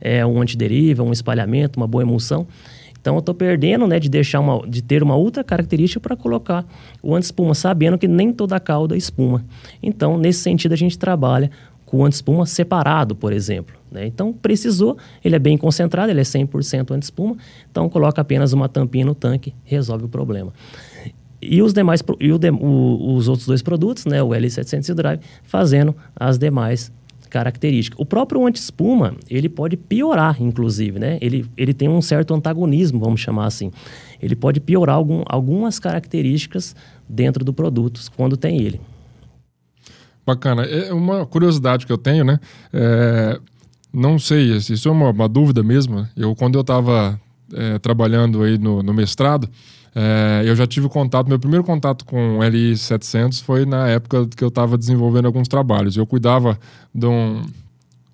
é, 0.00 0.24
um 0.26 0.40
antideriva, 0.40 1.02
um 1.02 1.12
espalhamento, 1.12 1.78
uma 1.78 1.86
boa 1.86 2.02
emulsão. 2.02 2.46
Então 3.00 3.16
eu 3.16 3.20
estou 3.20 3.34
perdendo, 3.34 3.86
né, 3.86 4.00
de 4.00 4.08
deixar 4.08 4.40
uma, 4.40 4.66
de 4.66 4.82
ter 4.82 5.02
uma 5.02 5.14
outra 5.14 5.44
característica 5.44 6.00
para 6.00 6.16
colocar 6.16 6.64
o 7.02 7.14
anti-espuma, 7.14 7.54
sabendo 7.54 7.98
que 7.98 8.08
nem 8.08 8.32
toda 8.32 8.58
cauda 8.58 8.96
espuma. 8.96 9.44
Então, 9.82 10.16
nesse 10.16 10.40
sentido, 10.40 10.72
a 10.72 10.76
gente 10.76 10.98
trabalha 10.98 11.50
com 11.84 11.98
o 11.98 12.04
anti-espuma 12.06 12.46
separado, 12.46 13.14
por 13.14 13.30
exemplo. 13.30 13.76
Né? 13.92 14.06
Então, 14.06 14.32
precisou, 14.32 14.96
ele 15.22 15.36
é 15.36 15.38
bem 15.38 15.58
concentrado, 15.58 16.10
ele 16.10 16.20
é 16.20 16.24
100% 16.24 16.92
anti-espuma, 16.92 17.36
então 17.70 17.90
coloca 17.90 18.22
apenas 18.22 18.54
uma 18.54 18.70
tampinha 18.70 19.04
no 19.04 19.14
tanque, 19.14 19.54
resolve 19.64 20.06
o 20.06 20.08
problema. 20.08 20.50
E 21.48 21.62
os 21.62 21.72
demais 21.72 22.02
e 22.20 22.32
o, 22.32 22.38
o, 22.60 23.14
os 23.14 23.28
outros 23.28 23.46
dois 23.46 23.62
produtos, 23.62 24.06
né, 24.06 24.22
o 24.22 24.28
L700 24.28 24.88
e 24.88 24.92
o 24.92 24.94
Drive, 24.94 25.20
fazendo 25.42 25.94
as 26.16 26.38
demais 26.38 26.92
características. 27.34 27.98
O 27.98 28.06
próprio 28.06 28.46
anti-espuma, 28.46 29.16
ele 29.28 29.48
pode 29.48 29.76
piorar, 29.76 30.40
inclusive, 30.40 31.00
né? 31.00 31.18
Ele, 31.20 31.44
ele 31.56 31.74
tem 31.74 31.88
um 31.88 32.00
certo 32.00 32.32
antagonismo, 32.32 33.00
vamos 33.00 33.20
chamar 33.20 33.46
assim. 33.46 33.72
Ele 34.22 34.36
pode 34.36 34.60
piorar 34.60 34.94
algum, 34.94 35.24
algumas 35.26 35.80
características 35.80 36.76
dentro 37.08 37.44
do 37.44 37.52
produto 37.52 38.00
quando 38.16 38.36
tem 38.36 38.62
ele. 38.62 38.80
Bacana. 40.24 40.62
É 40.62 40.92
uma 40.92 41.26
curiosidade 41.26 41.84
que 41.84 41.92
eu 41.92 41.98
tenho, 41.98 42.24
né? 42.24 42.38
É, 42.72 43.40
não 43.92 44.16
sei, 44.18 44.56
isso 44.56 44.88
é 44.88 44.92
uma, 44.92 45.10
uma, 45.10 45.28
dúvida 45.28 45.62
mesmo. 45.62 46.06
Eu, 46.16 46.36
quando 46.36 46.54
eu 46.54 46.62
estava 46.62 47.20
é, 47.52 47.78
trabalhando 47.80 48.42
aí 48.42 48.56
no, 48.58 48.80
no 48.80 48.94
mestrado, 48.94 49.48
é, 49.94 50.42
eu 50.44 50.56
já 50.56 50.66
tive 50.66 50.88
contato, 50.88 51.28
meu 51.28 51.38
primeiro 51.38 51.62
contato 51.62 52.04
com 52.04 52.38
o 52.38 52.40
LI700 52.40 53.42
foi 53.42 53.64
na 53.64 53.88
época 53.88 54.26
que 54.36 54.42
eu 54.42 54.48
estava 54.48 54.76
desenvolvendo 54.76 55.26
alguns 55.26 55.46
trabalhos. 55.46 55.96
Eu 55.96 56.04
cuidava 56.04 56.58
de 56.92 57.06
um, 57.06 57.42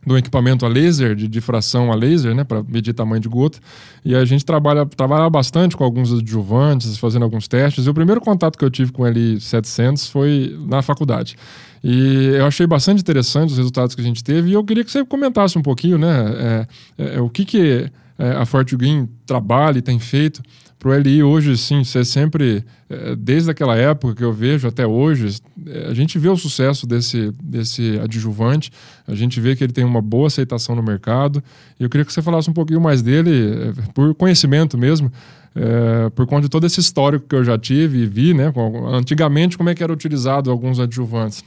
de 0.07 0.13
um 0.13 0.17
equipamento 0.19 0.67
a 0.67 0.69
laser, 0.69 1.15
de 1.15 1.27
difração 1.27 1.91
a 1.91 1.95
laser, 1.95 2.35
né, 2.35 2.45
para 2.45 2.63
medir 2.63 2.93
tamanho 2.93 3.23
de 3.23 3.31
gota. 3.31 3.59
E 4.05 4.15
a 4.15 4.25
gente 4.27 4.45
trabalha, 4.45 4.85
trabalha 4.85 5.31
bastante 5.31 5.75
com 5.75 5.83
alguns 5.83 6.13
adjuvantes, 6.13 6.99
fazendo 6.99 7.23
alguns 7.23 7.49
testes. 7.49 7.87
E 7.87 7.91
o 7.91 7.95
primeiro 7.95 8.21
contato 8.21 8.59
que 8.59 8.65
eu 8.65 8.71
tive 8.71 8.93
com 8.93 9.03
o 9.03 9.07
LI700 9.07 10.11
foi 10.11 10.55
na 10.69 10.83
faculdade. 10.83 11.35
E 11.83 12.33
eu 12.35 12.45
achei 12.45 12.67
bastante 12.67 13.01
interessante 13.01 13.53
os 13.53 13.57
resultados 13.57 13.95
que 13.95 14.03
a 14.03 14.05
gente 14.05 14.23
teve. 14.23 14.51
E 14.51 14.53
eu 14.53 14.63
queria 14.63 14.85
que 14.85 14.91
você 14.91 15.03
comentasse 15.03 15.59
um 15.59 15.63
pouquinho, 15.63 15.97
né, 15.97 16.67
é, 16.99 17.17
é, 17.17 17.21
o 17.23 17.31
que, 17.31 17.47
que 17.47 17.91
é, 18.19 18.33
a 18.33 18.45
Forte 18.45 18.77
Green 18.77 19.09
trabalha 19.25 19.79
e 19.79 19.83
tem 19.83 19.99
feito 19.99 20.43
para 20.81 20.93
o 20.93 20.99
LI 20.99 21.23
hoje, 21.23 21.59
sim, 21.59 21.85
ser 21.85 22.07
sempre, 22.07 22.65
é, 22.89 23.15
desde 23.15 23.51
aquela 23.51 23.77
época 23.77 24.15
que 24.15 24.25
eu 24.25 24.33
vejo 24.33 24.67
até 24.67 24.87
hoje, 24.87 25.39
é, 25.67 25.89
a 25.89 25.95
gente 25.95 26.19
vê 26.19 26.31
o 26.31 26.37
sucesso 26.39 26.87
desse, 26.87 27.31
desse 27.43 28.01
adjuvante, 28.03 28.73
a 29.07 29.15
gente 29.15 29.39
vê 29.43 29.55
que 29.55 29.63
ele 29.63 29.75
tem 29.75 29.85
uma 29.85 30.01
boa 30.01 30.29
aceitação 30.29 30.75
no 30.75 30.83
mercado. 30.83 31.45
E 31.79 31.85
eu 31.85 31.91
queria 31.91 32.03
que 32.03 32.13
você 32.13 32.23
falasse 32.23 32.49
um 32.49 32.55
pouquinho 32.55 32.81
mais 32.81 33.03
dele, 33.03 33.75
é, 33.77 33.93
por 33.93 34.15
conhecimento 34.15 34.79
mesmo, 34.79 35.13
é, 35.55 36.09
por 36.11 36.27
conta 36.27 36.43
de 36.43 36.49
todo 36.49 36.67
esse 36.67 36.81
histórico 36.81 37.29
que 37.29 37.37
eu 37.37 37.45
já 37.45 37.59
tive 37.59 37.99
e 37.99 38.07
vi, 38.07 38.33
né, 38.33 38.51
antigamente, 38.91 39.59
como 39.59 39.69
é 39.69 39.75
que 39.75 39.83
era 39.83 39.93
utilizado 39.93 40.51
alguns 40.51 40.81
adjuvantes. 40.81 41.45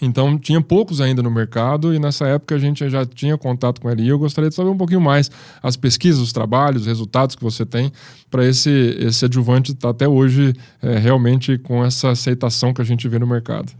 Então, 0.00 0.38
tinha 0.38 0.60
poucos 0.60 1.00
ainda 1.00 1.22
no 1.22 1.30
mercado 1.30 1.94
e 1.94 1.98
nessa 1.98 2.26
época 2.26 2.54
a 2.54 2.58
gente 2.58 2.88
já 2.90 3.06
tinha 3.06 3.38
contato 3.38 3.80
com 3.80 3.90
ele. 3.90 4.02
E 4.02 4.08
eu 4.08 4.18
gostaria 4.18 4.50
de 4.50 4.54
saber 4.54 4.68
um 4.68 4.76
pouquinho 4.76 5.00
mais 5.00 5.30
as 5.62 5.76
pesquisas, 5.76 6.20
os 6.20 6.32
trabalhos, 6.32 6.82
os 6.82 6.86
resultados 6.86 7.34
que 7.34 7.42
você 7.42 7.64
tem 7.64 7.90
para 8.30 8.44
esse, 8.44 8.70
esse 8.98 9.24
adjuvante 9.24 9.72
estar 9.72 9.88
tá 9.88 9.90
até 9.90 10.06
hoje 10.06 10.52
é, 10.82 10.98
realmente 10.98 11.56
com 11.58 11.84
essa 11.84 12.10
aceitação 12.10 12.74
que 12.74 12.82
a 12.82 12.84
gente 12.84 13.08
vê 13.08 13.18
no 13.18 13.26
mercado. 13.26 13.72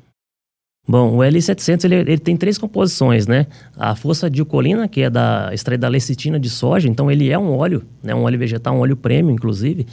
Bom, 0.88 1.16
o 1.16 1.18
L700 1.18 1.84
ele, 1.84 1.94
ele, 1.96 2.18
tem 2.18 2.36
três 2.36 2.56
composições, 2.56 3.26
né? 3.26 3.46
A 3.76 3.96
fossadiocolina, 3.96 4.86
que 4.86 5.02
é 5.02 5.10
da 5.10 5.50
extraída 5.52 5.82
da 5.82 5.88
lecitina 5.88 6.38
de 6.38 6.48
soja, 6.48 6.88
então 6.88 7.10
ele 7.10 7.28
é 7.28 7.36
um 7.36 7.56
óleo, 7.56 7.82
né? 8.02 8.14
um 8.14 8.22
óleo 8.22 8.38
vegetal, 8.38 8.76
um 8.76 8.78
óleo 8.78 8.96
premium, 8.96 9.34
inclusive. 9.34 9.84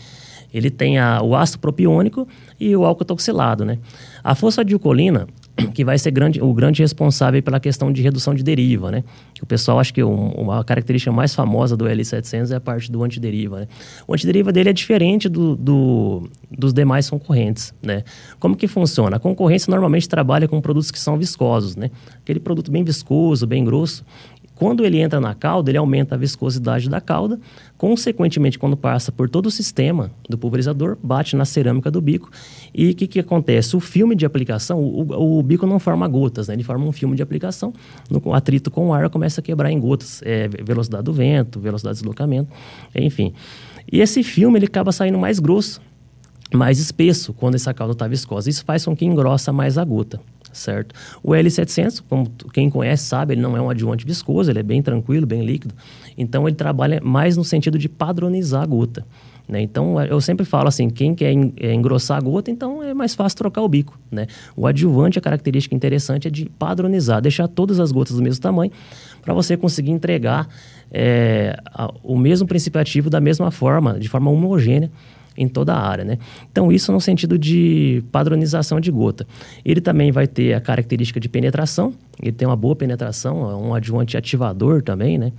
Ele 0.54 0.70
tem 0.70 1.00
a, 1.00 1.20
o 1.24 1.36
ácido 1.36 1.58
propiônico 1.58 2.28
e 2.60 2.76
o 2.76 2.86
álcool 2.86 3.06
toxilado, 3.06 3.66
né? 3.66 3.80
A 4.24 4.36
fossadiocolina, 4.36 5.28
que 5.74 5.86
vai 5.86 5.98
ser 5.98 6.12
grande, 6.12 6.42
o 6.42 6.54
grande 6.54 6.82
responsável 6.82 7.42
pela 7.44 7.60
questão 7.60 7.92
de 7.92 8.02
redução 8.02 8.34
de 8.34 8.44
deriva, 8.44 8.92
né? 8.92 9.04
O 9.42 9.46
pessoal 9.46 9.80
acha 9.80 9.94
que 9.94 10.02
uma 10.02 10.64
característica 10.64 11.12
mais 11.12 11.36
famosa 11.36 11.78
do 11.78 11.86
L700 11.86 12.52
é 12.52 12.56
a 12.56 12.60
parte 12.60 12.92
do 12.92 13.04
antideriva, 13.04 13.62
né? 13.62 13.68
O 14.08 14.14
antideriva 14.14 14.52
dele 14.52 14.70
é 14.70 14.74
diferente 14.74 15.30
do, 15.30 15.56
do, 15.56 16.30
dos 16.50 16.74
demais 16.74 17.10
concorrentes, 17.10 17.74
né? 17.82 18.04
Como 18.40 18.56
que 18.56 18.68
funciona? 18.68 19.18
A 19.18 19.20
concorrência 19.20 19.70
normalmente 19.70 20.10
trabalha 20.10 20.48
com 20.48 20.60
produtos 20.60 20.90
que 20.90 21.00
são 21.00 21.18
viscosos, 21.18 21.76
né? 21.76 21.92
Aquele 22.18 22.40
produto 22.40 22.72
bem 22.72 22.84
viscoso, 22.84 23.46
bem 23.46 23.64
grosso, 23.64 24.04
quando 24.64 24.86
ele 24.86 25.02
entra 25.02 25.20
na 25.20 25.36
cauda, 25.36 25.70
ele 25.70 25.78
aumenta 25.78 26.16
a 26.16 26.18
viscosidade 26.18 26.90
da 26.90 27.02
cauda, 27.02 27.38
consequentemente, 27.78 28.58
quando 28.58 28.78
passa 28.78 29.12
por 29.12 29.30
todo 29.30 29.48
o 29.48 29.52
sistema 29.52 30.10
do 30.30 30.38
pulverizador, 30.38 30.98
bate 31.04 31.36
na 31.36 31.44
cerâmica 31.44 31.92
do 31.92 32.00
bico. 32.00 32.32
E 32.74 32.92
o 32.92 32.96
que, 32.96 33.06
que 33.06 33.20
acontece? 33.20 33.76
O 33.76 33.82
filme 33.82 34.16
de 34.16 34.26
aplicação, 34.26 34.80
o, 34.80 35.40
o, 35.40 35.44
bico 35.44 35.68
não 35.68 35.80
forma 35.80 36.08
gotas, 36.08 36.48
né? 36.48 36.54
ele 36.54 36.64
forma 36.64 36.86
um 36.86 36.94
filme 36.94 37.14
de 37.14 37.22
aplicação. 37.22 37.74
No 38.10 38.34
atrito 38.34 38.72
com 38.72 38.88
o 38.88 38.94
ar 38.94 39.10
começa 39.10 39.42
a 39.42 39.44
quebrar 39.44 39.70
em 39.70 39.78
gotas, 39.78 40.22
é, 40.24 40.48
velocidade 40.48 41.04
do 41.04 41.12
vento, 41.12 41.60
velocidade 41.60 41.98
de 41.98 42.04
deslocamento, 42.04 42.50
enfim. 42.96 43.34
E 43.92 44.00
esse 44.00 44.24
filme 44.24 44.60
ele 44.60 44.68
acaba 44.68 44.94
saindo 44.94 45.18
mais 45.18 45.40
grosso, 45.40 45.82
mais 46.54 46.80
espesso 46.80 47.34
quando 47.34 47.56
essa 47.56 47.74
cauda 47.74 47.92
está 47.92 48.08
viscosa. 48.08 48.50
Isso 48.50 48.64
faz 48.64 48.86
com 48.86 48.96
que 48.96 49.04
engrossa 49.04 49.52
mais 49.52 49.78
a 49.78 49.84
gota 49.84 50.22
certo? 50.54 50.94
O 51.22 51.32
L700, 51.32 52.04
como 52.08 52.30
quem 52.54 52.70
conhece 52.70 53.04
sabe, 53.06 53.34
ele 53.34 53.42
não 53.42 53.58
é 53.58 53.62
um 53.62 53.70
adjuvante 53.70 54.06
viscoso, 54.06 54.52
ele 54.52 54.60
é 54.60 54.64
bem 54.64 54.82
tranquilo, 54.82 55.26
bem 55.26 55.44
líquido. 55.46 55.74
Então, 56.18 56.48
ele 56.48 56.56
trabalha 56.56 57.02
mais 57.04 57.36
no 57.36 57.44
sentido 57.44 57.78
de 57.78 57.90
padronizar 57.90 58.64
a 58.64 58.66
gota. 58.66 59.06
Né? 59.48 59.62
Então, 59.62 60.02
eu 60.04 60.22
sempre 60.22 60.46
falo 60.46 60.68
assim, 60.68 60.90
quem 60.90 61.14
quer 61.14 61.34
é, 61.58 61.74
engrossar 61.74 62.18
a 62.18 62.22
gota, 62.22 62.50
então 62.50 62.82
é 62.82 62.94
mais 62.94 63.14
fácil 63.14 63.38
trocar 63.38 63.62
o 63.62 63.68
bico. 63.68 64.00
Né? 64.12 64.28
O 64.56 64.66
adjuvante, 64.66 65.20
a 65.20 65.22
característica 65.22 65.76
interessante 65.76 66.28
é 66.28 66.32
de 66.32 66.50
padronizar, 66.50 67.22
deixar 67.22 67.48
todas 67.48 67.80
as 67.80 67.92
gotas 67.92 68.16
do 68.16 68.24
mesmo 68.24 68.42
tamanho, 68.42 68.72
para 69.22 69.34
você 69.34 69.58
conseguir 69.58 69.92
entregar 69.92 70.48
é, 70.92 71.58
a, 71.66 71.92
o 72.04 72.18
mesmo 72.18 72.48
princípio 72.48 72.80
ativo 72.80 73.10
da 73.10 73.20
mesma 73.20 73.52
forma, 73.52 74.00
de 74.00 74.08
forma 74.08 74.30
homogênea, 74.32 74.92
em 75.38 75.48
toda 75.48 75.74
a 75.74 75.80
área, 75.80 76.04
né? 76.04 76.18
Então, 76.52 76.72
isso 76.72 76.92
no 76.92 77.02
sentido 77.02 77.38
de 77.38 78.04
padronização 78.12 78.80
de 78.80 78.92
gota. 78.92 79.26
Ele 79.66 79.82
também 79.82 80.12
vai 80.12 80.28
ter 80.28 80.54
a 80.54 80.62
característica 80.62 81.20
de 81.20 81.28
penetração, 81.28 81.94
ele 82.22 82.32
tem 82.32 82.48
uma 82.48 82.56
boa 82.56 82.76
penetração, 82.76 83.50
é 83.50 83.56
um 83.56 83.74
adjuvante 83.74 84.16
ativador 84.18 84.82
também, 84.82 85.18
né? 85.18 85.32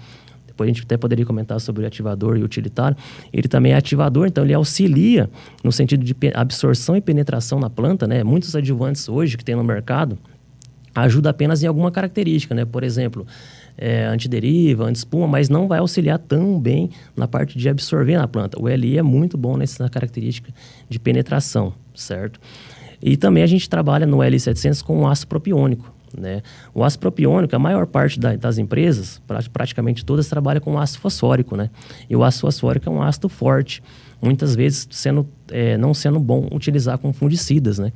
depois 0.54 0.70
a 0.70 0.72
gente 0.72 0.84
até 0.84 0.96
poderia 0.96 1.26
comentar 1.26 1.60
sobre 1.60 1.84
ativador 1.84 2.36
e 2.36 2.42
utilitário, 2.44 2.96
ele 3.32 3.48
também 3.48 3.72
é 3.72 3.76
ativador, 3.76 4.28
então 4.28 4.44
ele 4.44 4.54
auxilia 4.54 5.28
no 5.64 5.72
sentido 5.72 6.04
de 6.04 6.14
absorção 6.32 6.96
e 6.96 7.00
penetração 7.00 7.58
na 7.58 7.68
planta, 7.68 8.06
né? 8.06 8.22
Muitos 8.22 8.54
adjuvantes 8.54 9.08
hoje 9.08 9.36
que 9.36 9.44
tem 9.44 9.56
no 9.56 9.64
mercado 9.64 10.16
ajuda 10.94 11.30
apenas 11.30 11.62
em 11.62 11.66
alguma 11.66 11.90
característica, 11.90 12.54
né? 12.54 12.64
Por 12.64 12.84
exemplo, 12.84 13.26
é, 13.76 14.04
antideriva, 14.04 14.84
antiespuma, 14.84 15.26
mas 15.26 15.48
não 15.48 15.66
vai 15.66 15.78
auxiliar 15.78 16.18
tão 16.18 16.58
bem 16.60 16.90
na 17.16 17.26
parte 17.26 17.58
de 17.58 17.68
absorver 17.68 18.16
na 18.16 18.28
planta. 18.28 18.60
O 18.60 18.68
LI 18.68 18.98
é 18.98 19.02
muito 19.02 19.36
bom 19.36 19.56
nessa 19.56 19.88
característica 19.88 20.52
de 20.88 20.98
penetração, 20.98 21.72
certo? 21.94 22.40
E 23.02 23.16
também 23.16 23.42
a 23.42 23.46
gente 23.46 23.68
trabalha 23.68 24.06
no 24.06 24.18
L700 24.18 24.82
com 24.82 25.06
ácido 25.06 25.28
propiônico. 25.28 25.92
Né? 26.16 26.42
O 26.72 26.84
ácido 26.84 27.00
propiônico, 27.00 27.54
a 27.54 27.58
maior 27.58 27.86
parte 27.86 28.18
da, 28.18 28.36
das 28.36 28.56
empresas, 28.56 29.20
praticamente 29.52 30.04
todas, 30.04 30.28
trabalham 30.28 30.60
com 30.60 30.78
ácido 30.78 31.00
fosfórico. 31.00 31.56
Né? 31.56 31.70
E 32.08 32.16
o 32.16 32.22
ácido 32.22 32.42
fosfórico 32.42 32.88
é 32.88 32.92
um 32.92 33.02
ácido 33.02 33.28
forte, 33.28 33.82
muitas 34.22 34.54
vezes 34.54 34.86
sendo, 34.90 35.28
é, 35.50 35.76
não 35.76 35.92
sendo 35.92 36.18
bom 36.20 36.48
utilizar 36.52 36.98
com 36.98 37.12
fungicidas. 37.12 37.78
Né? 37.78 37.92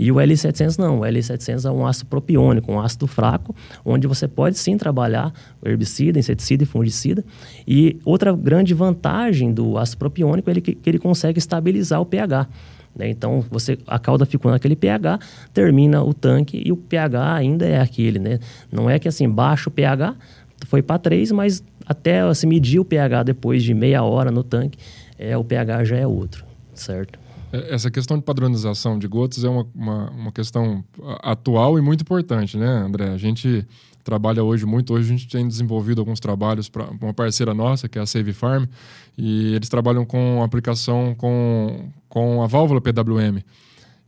E 0.00 0.10
o 0.10 0.14
L700 0.14 0.78
não, 0.78 1.00
o 1.00 1.02
L700 1.02 1.66
é 1.66 1.70
um 1.70 1.86
ácido 1.86 2.06
propiônico, 2.06 2.72
um 2.72 2.80
ácido 2.80 3.06
fraco, 3.06 3.54
onde 3.84 4.06
você 4.06 4.26
pode 4.26 4.58
sim 4.58 4.78
trabalhar 4.78 5.30
herbicida, 5.62 6.18
inseticida 6.18 6.62
e 6.62 6.66
fungicida. 6.66 7.22
E 7.68 8.00
outra 8.02 8.34
grande 8.34 8.72
vantagem 8.72 9.52
do 9.52 9.76
ácido 9.76 9.98
propiônico 9.98 10.48
é 10.48 10.54
que 10.54 10.78
ele 10.86 10.98
consegue 10.98 11.38
estabilizar 11.38 12.00
o 12.00 12.06
pH. 12.06 12.48
Né? 12.96 13.10
Então, 13.10 13.44
você, 13.50 13.76
a 13.86 13.98
cauda 13.98 14.24
ficou 14.24 14.50
naquele 14.50 14.74
pH, 14.74 15.18
termina 15.52 16.02
o 16.02 16.14
tanque 16.14 16.62
e 16.64 16.72
o 16.72 16.78
pH 16.78 17.34
ainda 17.34 17.66
é 17.66 17.78
aquele. 17.78 18.18
Né? 18.18 18.38
Não 18.72 18.88
é 18.88 18.98
que 18.98 19.06
assim, 19.06 19.28
baixa 19.28 19.68
o 19.68 19.70
pH, 19.70 20.16
foi 20.64 20.80
para 20.80 20.98
3, 20.98 21.30
mas 21.32 21.62
até 21.84 22.22
se 22.22 22.26
assim, 22.26 22.46
medir 22.46 22.78
o 22.78 22.86
pH 22.86 23.24
depois 23.24 23.62
de 23.62 23.74
meia 23.74 24.02
hora 24.02 24.30
no 24.30 24.42
tanque, 24.42 24.78
é, 25.18 25.36
o 25.36 25.44
pH 25.44 25.84
já 25.84 25.96
é 25.98 26.06
outro, 26.06 26.42
certo? 26.72 27.19
É, 27.52 27.74
essa 27.74 27.90
questão 27.90 28.16
de 28.16 28.24
padronização 28.24 28.98
de 28.98 29.08
gotas 29.08 29.44
é 29.44 29.48
uma, 29.48 29.66
uma, 29.74 30.10
uma, 30.10 30.32
questão 30.32 30.84
atual 31.22 31.78
e 31.78 31.82
muito 31.82 32.02
importante, 32.02 32.56
né, 32.56 32.66
André? 32.66 33.08
A 33.10 33.16
gente 33.16 33.66
trabalha 34.04 34.42
hoje 34.42 34.64
muito. 34.64 34.94
Hoje 34.94 35.08
a 35.08 35.16
gente 35.16 35.28
tem 35.28 35.46
desenvolvido 35.46 36.00
alguns 36.00 36.20
trabalhos 36.20 36.68
para 36.68 36.88
uma 37.00 37.12
parceira 37.12 37.52
nossa, 37.54 37.88
que 37.88 37.98
é 37.98 38.02
a 38.02 38.06
Save 38.06 38.32
Farm, 38.32 38.64
e 39.16 39.54
eles 39.54 39.68
trabalham 39.68 40.04
com 40.04 40.42
aplicação 40.42 41.14
com, 41.16 41.90
com 42.08 42.42
a 42.42 42.46
válvula 42.46 42.80
PWM. 42.80 43.42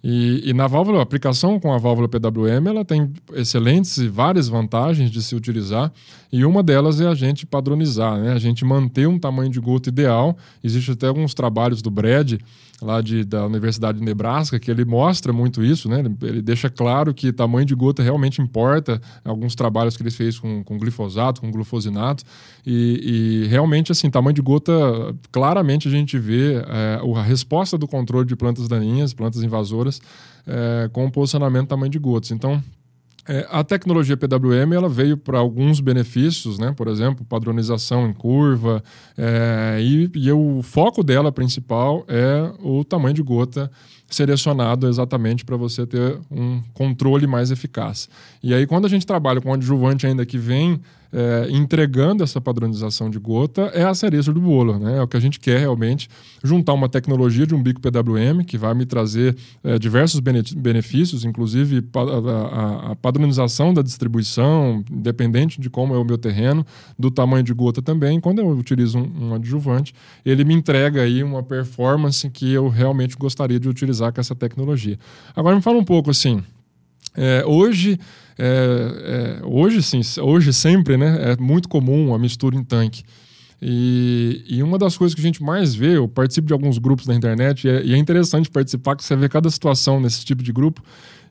E, 0.04 0.50
e, 0.50 0.52
na 0.52 0.66
válvula, 0.66 0.98
a 0.98 1.02
aplicação 1.02 1.60
com 1.60 1.72
a 1.72 1.78
válvula 1.78 2.08
PWM, 2.08 2.66
ela 2.66 2.84
tem 2.84 3.12
excelentes 3.34 3.98
e 3.98 4.08
várias 4.08 4.48
vantagens 4.48 5.12
de 5.12 5.22
se 5.22 5.36
utilizar, 5.36 5.92
e 6.32 6.44
uma 6.44 6.60
delas 6.60 7.00
é 7.00 7.06
a 7.06 7.14
gente 7.14 7.46
padronizar, 7.46 8.18
né? 8.18 8.32
a 8.32 8.38
gente 8.38 8.64
manter 8.64 9.06
um 9.06 9.16
tamanho 9.16 9.48
de 9.48 9.60
gota 9.60 9.90
ideal. 9.90 10.36
Existem 10.64 10.94
até 10.94 11.06
alguns 11.06 11.34
trabalhos 11.34 11.80
do 11.80 11.90
Brad, 11.90 12.40
lá 12.84 13.00
de, 13.00 13.24
da 13.24 13.46
Universidade 13.46 13.98
de 13.98 14.04
Nebraska, 14.04 14.58
que 14.58 14.70
ele 14.70 14.84
mostra 14.84 15.32
muito 15.32 15.62
isso, 15.64 15.88
né? 15.88 16.00
Ele, 16.00 16.16
ele, 16.22 16.42
deixa 16.42 16.68
claro 16.68 17.14
que 17.14 17.32
tamanho 17.32 17.64
de 17.64 17.74
gota 17.74 18.02
realmente 18.02 18.40
importa, 18.40 19.00
alguns 19.24 19.54
trabalhos 19.54 19.96
que 19.96 20.02
ele 20.02 20.10
fez 20.10 20.38
com, 20.38 20.62
com 20.64 20.78
glifosato, 20.78 21.40
com 21.40 21.50
glufosinato, 21.50 22.24
e, 22.66 23.44
e, 23.44 23.48
realmente, 23.48 23.92
assim, 23.92 24.10
tamanho 24.10 24.34
de 24.34 24.42
gota, 24.42 24.72
claramente 25.30 25.88
a 25.88 25.90
gente 25.90 26.18
vê 26.18 26.54
é, 26.54 27.00
a 27.16 27.22
resposta 27.22 27.76
do 27.78 27.88
controle 27.88 28.26
de 28.26 28.36
plantas 28.36 28.68
daninhas, 28.68 29.14
plantas 29.14 29.42
invasoras, 29.42 30.00
é, 30.46 30.88
com 30.92 31.06
o 31.06 31.10
posicionamento 31.10 31.68
tamanho 31.68 31.90
de 31.90 31.98
gotas. 31.98 32.30
Então, 32.30 32.62
é, 33.28 33.46
a 33.50 33.62
tecnologia 33.62 34.16
PWM 34.16 34.72
ela 34.74 34.88
veio 34.88 35.16
para 35.16 35.38
alguns 35.38 35.78
benefícios, 35.78 36.58
né? 36.58 36.72
por 36.76 36.88
exemplo, 36.88 37.24
padronização 37.24 38.08
em 38.08 38.12
curva, 38.12 38.82
é, 39.16 39.78
e, 39.80 40.10
e, 40.14 40.32
o 40.32 40.60
foco 40.62 41.04
dela 41.04 41.30
principal 41.30 42.04
é 42.08 42.52
o 42.60 42.82
tamanho 42.84 43.14
de 43.14 43.22
gota 43.22 43.70
selecionado 44.08 44.88
exatamente 44.88 45.44
para 45.44 45.56
você 45.56 45.86
ter 45.86 46.18
um 46.30 46.60
controle 46.74 47.26
mais 47.26 47.50
eficaz. 47.50 48.08
E 48.42 48.52
aí, 48.52 48.66
quando 48.66 48.86
a 48.86 48.88
gente 48.88 49.06
trabalha 49.06 49.40
com 49.40 49.52
adjuvante 49.52 50.06
ainda 50.06 50.26
que 50.26 50.36
vem 50.36 50.80
é, 51.12 51.48
entregando 51.50 52.24
essa 52.24 52.40
padronização 52.40 53.10
de 53.10 53.18
gota, 53.18 53.62
é 53.74 53.84
a 53.84 53.94
cereja 53.94 54.32
do 54.32 54.40
bolo. 54.40 54.78
Né? 54.78 54.98
É 54.98 55.02
o 55.02 55.06
que 55.06 55.16
a 55.16 55.20
gente 55.20 55.38
quer 55.38 55.58
realmente, 55.60 56.08
juntar 56.42 56.72
uma 56.72 56.88
tecnologia 56.88 57.46
de 57.46 57.54
um 57.54 57.62
bico 57.62 57.80
PWM, 57.80 58.44
que 58.46 58.56
vai 58.56 58.74
me 58.74 58.86
trazer 58.86 59.36
é, 59.62 59.78
diversos 59.78 60.20
benefícios, 60.20 61.24
inclusive 61.24 61.84
a, 61.94 62.00
a, 62.00 62.92
a, 62.92 62.96
padronização 62.96 63.74
da 63.74 63.82
distribuição, 63.82 64.82
independente 64.90 65.60
de 65.60 65.68
como 65.68 65.94
é 65.94 65.98
o 65.98 66.04
meu 66.04 66.16
terreno, 66.16 66.64
do 66.98 67.10
tamanho 67.10 67.42
de 67.42 67.52
gota 67.52 67.82
também. 67.82 68.18
Quando 68.18 68.38
eu 68.38 68.48
utilizo 68.48 68.98
um, 68.98 69.28
um 69.28 69.34
adjuvante, 69.34 69.94
ele 70.24 70.44
me 70.44 70.54
entrega 70.54 71.02
aí 71.02 71.22
uma 71.22 71.42
performance 71.42 72.28
que 72.30 72.50
eu 72.50 72.68
realmente 72.68 73.16
gostaria 73.16 73.60
de 73.60 73.68
utilizar 73.68 74.12
com 74.12 74.20
essa 74.20 74.34
tecnologia. 74.34 74.98
Agora 75.36 75.54
me 75.54 75.62
fala 75.62 75.78
um 75.78 75.84
pouco 75.84 76.10
assim, 76.10 76.42
é, 77.14 77.44
hoje, 77.46 77.98
é, 78.38 79.40
é, 79.40 79.46
hoje 79.46 79.82
sim, 79.82 80.00
hoje 80.20 80.52
sempre, 80.52 80.96
né, 80.96 81.32
é 81.32 81.42
muito 81.42 81.68
comum 81.68 82.14
a 82.14 82.18
mistura 82.18 82.56
em 82.56 82.64
tanque. 82.64 83.02
E, 83.64 84.44
e, 84.48 84.60
uma 84.60 84.76
das 84.76 84.96
coisas 84.96 85.14
que 85.14 85.20
a 85.20 85.24
gente 85.24 85.40
mais 85.40 85.72
vê, 85.72 85.96
eu 85.96 86.08
participo 86.08 86.48
de 86.48 86.52
alguns 86.52 86.78
grupos 86.78 87.06
na 87.06 87.14
internet 87.14 87.64
e 87.64 87.70
é, 87.70 87.84
e 87.84 87.94
é 87.94 87.96
interessante 87.96 88.50
participar, 88.50 88.96
que 88.96 89.04
você 89.04 89.14
vê 89.14 89.28
cada 89.28 89.48
situação 89.48 90.00
nesse 90.00 90.24
tipo 90.24 90.42
de 90.42 90.52
grupo. 90.52 90.82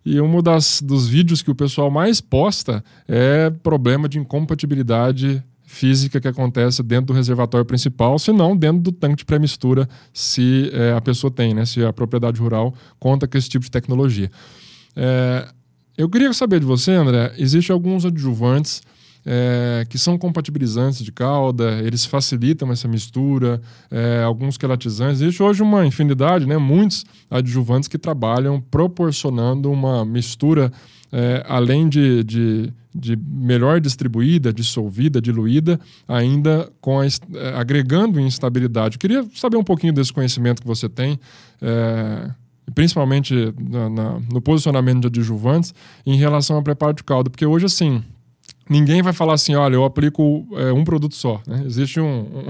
E 0.06 0.20
um 0.22 0.42
das, 0.42 0.82
dos 0.82 1.10
vídeos 1.10 1.42
que 1.42 1.52
o 1.52 1.56
pessoal 1.56 1.92
mais 1.92 2.22
posta 2.22 2.84
é 3.06 3.50
problema 3.50 4.08
de 4.08 4.18
incompatibilidade 4.18 5.44
física 5.72 6.20
que 6.20 6.28
acontece 6.28 6.82
dentro 6.84 7.08
do 7.08 7.14
reservatório 7.14 7.66
principal, 7.66 8.18
se 8.18 8.32
não 8.32 8.56
dentro 8.56 8.82
do 8.82 8.92
tanque 8.92 9.18
de 9.18 9.26
pré-mistura, 9.26 9.88
se 10.14 10.70
é, 10.74 10.94
a 10.94 11.02
pessoa 11.02 11.32
tem, 11.32 11.54
né? 11.54 11.66
Se 11.66 11.84
a 11.84 11.94
propriedade 11.94 12.40
rural 12.40 12.74
conta 13.00 13.28
com 13.28 13.38
esse 13.38 13.50
tipo 13.50 13.64
de 13.64 13.72
tecnologia. 13.72 14.30
É, 14.96 15.48
eu 15.98 16.10
queria 16.10 16.32
saber 16.34 16.60
de 16.60 16.66
você, 16.66 16.92
André, 16.92 17.34
existem 17.38 17.74
alguns 17.74 18.06
adjuvantes 18.06 18.82
é, 19.26 19.86
que 19.90 19.98
são 19.98 20.18
compatibilizantes 20.18 21.04
de 21.04 21.12
cauda, 21.12 21.80
eles 21.84 22.06
facilitam 22.06 22.72
essa 22.72 22.88
mistura, 22.88 23.62
é, 23.90 24.24
alguns 24.24 24.58
quelatizantes. 24.58 25.22
Existe 25.22 25.44
hoje 25.44 25.62
uma 25.62 25.86
infinidade, 25.86 26.46
né, 26.46 26.58
muitos 26.58 27.06
adjuvantes 27.30 27.88
que 27.88 27.98
trabalham 27.98 28.60
proporcionando 28.60 29.72
uma 29.72 30.04
mistura, 30.04 30.72
é, 31.12 31.46
além 31.48 31.88
de, 31.88 32.24
de, 32.24 32.74
de, 32.96 33.16
melhor 33.16 33.80
distribuída, 33.80 34.52
dissolvida, 34.52 35.22
diluída, 35.22 35.80
ainda 36.08 36.72
com 36.80 37.00
a, 37.00 37.06
é, 37.06 37.10
agregando 37.56 38.20
instabilidade. 38.20 38.96
Eu 38.96 39.00
queria 39.00 39.26
saber 39.36 39.58
um 39.58 39.64
pouquinho 39.64 39.94
desse 39.94 40.12
conhecimento 40.12 40.62
que 40.62 40.68
você 40.68 40.90
tem 40.90 41.20
é, 41.62 42.32
principalmente 42.74 43.54
na, 43.60 43.90
na, 43.90 44.20
no 44.32 44.42
posicionamento 44.42 45.02
de 45.02 45.08
adjuvantes, 45.08 45.74
em 46.06 46.16
relação 46.16 46.56
ao 46.56 46.64
preparo 46.64 46.94
de 46.94 47.04
caldo. 47.04 47.30
Porque 47.30 47.46
hoje, 47.46 47.66
assim, 47.66 48.04
ninguém 48.70 49.02
vai 49.02 49.14
falar 49.14 49.34
assim, 49.34 49.56
olha, 49.56 49.76
eu 49.76 49.84
aplico 49.84 50.48
é, 50.54 50.72
um 50.72 50.84
produto 50.84 51.16
só. 51.16 51.42
Né? 51.46 51.64
Existe 51.66 52.00
um, 52.00 52.46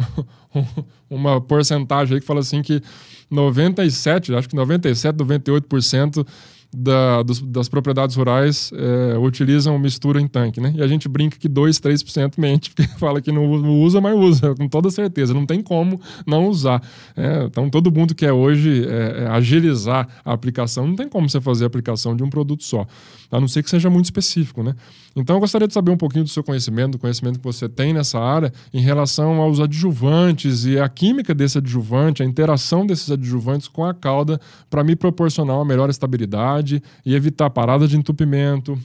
um, 0.55 0.65
uma 1.09 1.41
porcentagem 1.41 2.15
aí 2.15 2.21
que 2.21 2.27
fala 2.27 2.41
assim 2.41 2.61
que 2.61 2.81
97, 3.29 4.35
acho 4.35 4.49
que 4.49 4.55
97, 4.55 5.15
98% 5.17 6.27
da, 6.73 7.21
dos, 7.21 7.41
das 7.41 7.67
propriedades 7.67 8.15
rurais 8.15 8.71
é, 8.73 9.17
utilizam 9.17 9.77
mistura 9.77 10.21
em 10.21 10.27
tanque, 10.27 10.61
né? 10.61 10.73
E 10.75 10.81
a 10.81 10.87
gente 10.87 11.09
brinca 11.09 11.37
que 11.37 11.49
2, 11.49 11.79
3% 11.79 12.33
mente, 12.37 12.71
porque 12.71 12.87
fala 12.97 13.21
que 13.21 13.31
não 13.31 13.45
usa, 13.81 13.99
mas 13.99 14.15
usa, 14.17 14.55
com 14.55 14.67
toda 14.67 14.89
certeza. 14.89 15.33
Não 15.33 15.45
tem 15.45 15.61
como 15.61 15.99
não 16.25 16.47
usar. 16.47 16.81
É, 17.15 17.43
então, 17.43 17.69
todo 17.69 17.91
mundo 17.91 18.15
quer 18.15 18.31
hoje 18.31 18.85
é, 18.87 19.27
agilizar 19.27 20.07
a 20.23 20.31
aplicação. 20.31 20.87
Não 20.87 20.95
tem 20.95 21.09
como 21.09 21.29
você 21.29 21.41
fazer 21.41 21.65
a 21.65 21.67
aplicação 21.67 22.15
de 22.15 22.23
um 22.23 22.29
produto 22.29 22.63
só, 22.63 22.87
a 23.29 23.39
não 23.39 23.47
ser 23.47 23.63
que 23.63 23.69
seja 23.69 23.89
muito 23.89 24.05
específico, 24.05 24.63
né? 24.63 24.75
Então, 25.15 25.35
eu 25.35 25.39
gostaria 25.39 25.67
de 25.67 25.73
saber 25.73 25.91
um 25.91 25.97
pouquinho 25.97 26.23
do 26.23 26.29
seu 26.29 26.43
conhecimento, 26.43 26.91
do 26.91 26.99
conhecimento 26.99 27.37
que 27.37 27.43
você 27.43 27.67
tem 27.67 27.93
nessa 27.93 28.19
área, 28.19 28.51
em 28.73 28.79
relação 28.79 29.41
aos 29.41 29.59
adjuvantes 29.59 30.65
e 30.65 30.79
a 30.79 30.87
química 30.87 31.33
desse 31.33 31.57
adjuvante, 31.57 32.23
a 32.23 32.25
interação 32.25 32.85
desses 32.85 33.11
adjuvantes 33.11 33.67
com 33.67 33.83
a 33.83 33.93
cauda, 33.93 34.39
para 34.69 34.83
me 34.83 34.95
proporcionar 34.95 35.57
uma 35.57 35.65
melhor 35.65 35.89
estabilidade 35.89 36.81
e 37.05 37.13
evitar 37.13 37.49
parada 37.49 37.87
de 37.87 37.97
entupimento, 37.97 38.79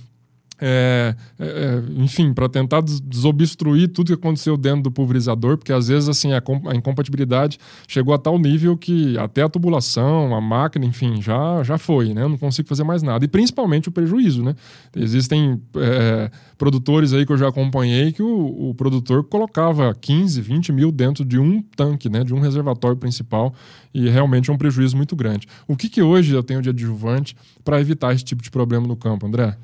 é, 0.58 1.14
é, 1.38 1.82
enfim, 1.96 2.32
para 2.32 2.48
tentar 2.48 2.82
desobstruir 2.82 3.88
tudo 3.88 4.08
que 4.08 4.12
aconteceu 4.14 4.56
dentro 4.56 4.82
do 4.82 4.90
pulverizador, 4.90 5.58
porque 5.58 5.72
às 5.72 5.88
vezes 5.88 6.08
assim 6.08 6.32
a, 6.32 6.42
a, 6.66 6.74
incompatibilidade 6.74 7.58
chegou 7.86 8.14
a 8.14 8.18
tal 8.18 8.38
nível 8.38 8.76
que 8.76 9.18
até 9.18 9.42
a 9.42 9.48
tubulação, 9.48 10.34
a 10.34 10.40
máquina, 10.40 10.86
enfim, 10.86 11.20
já, 11.20 11.62
já 11.62 11.76
foi, 11.76 12.14
né? 12.14 12.22
Eu 12.22 12.28
não 12.28 12.38
consigo 12.38 12.68
fazer 12.68 12.84
mais 12.84 13.02
nada. 13.02 13.24
E 13.24 13.28
principalmente 13.28 13.88
o 13.88 13.92
prejuízo, 13.92 14.42
né? 14.42 14.54
Existem 14.94 15.60
é, 15.76 16.30
produtores 16.56 17.12
aí 17.12 17.26
que 17.26 17.32
eu 17.32 17.38
já 17.38 17.48
acompanhei 17.48 18.12
que 18.12 18.22
o, 18.22 18.70
o, 18.70 18.74
produtor 18.74 19.24
colocava 19.24 19.94
15, 19.94 20.40
20 20.40 20.72
mil 20.72 20.90
dentro 20.90 21.24
de 21.24 21.38
um 21.38 21.62
tanque, 21.76 22.08
né? 22.08 22.24
De 22.24 22.34
um 22.34 22.40
reservatório 22.40 22.96
principal 22.96 23.54
e 23.92 24.08
realmente 24.08 24.50
é 24.50 24.52
um 24.52 24.58
prejuízo 24.58 24.96
muito 24.96 25.14
grande. 25.14 25.46
O 25.68 25.76
que, 25.76 25.88
que 25.88 26.02
hoje 26.02 26.34
eu 26.34 26.42
tenho 26.42 26.62
de 26.62 26.70
adjuvante 26.70 27.36
para 27.64 27.80
evitar 27.80 28.14
esse 28.14 28.24
tipo 28.24 28.42
de 28.42 28.50
problema 28.50 28.86
no 28.86 28.96
campo, 28.96 29.26
André? 29.26 29.56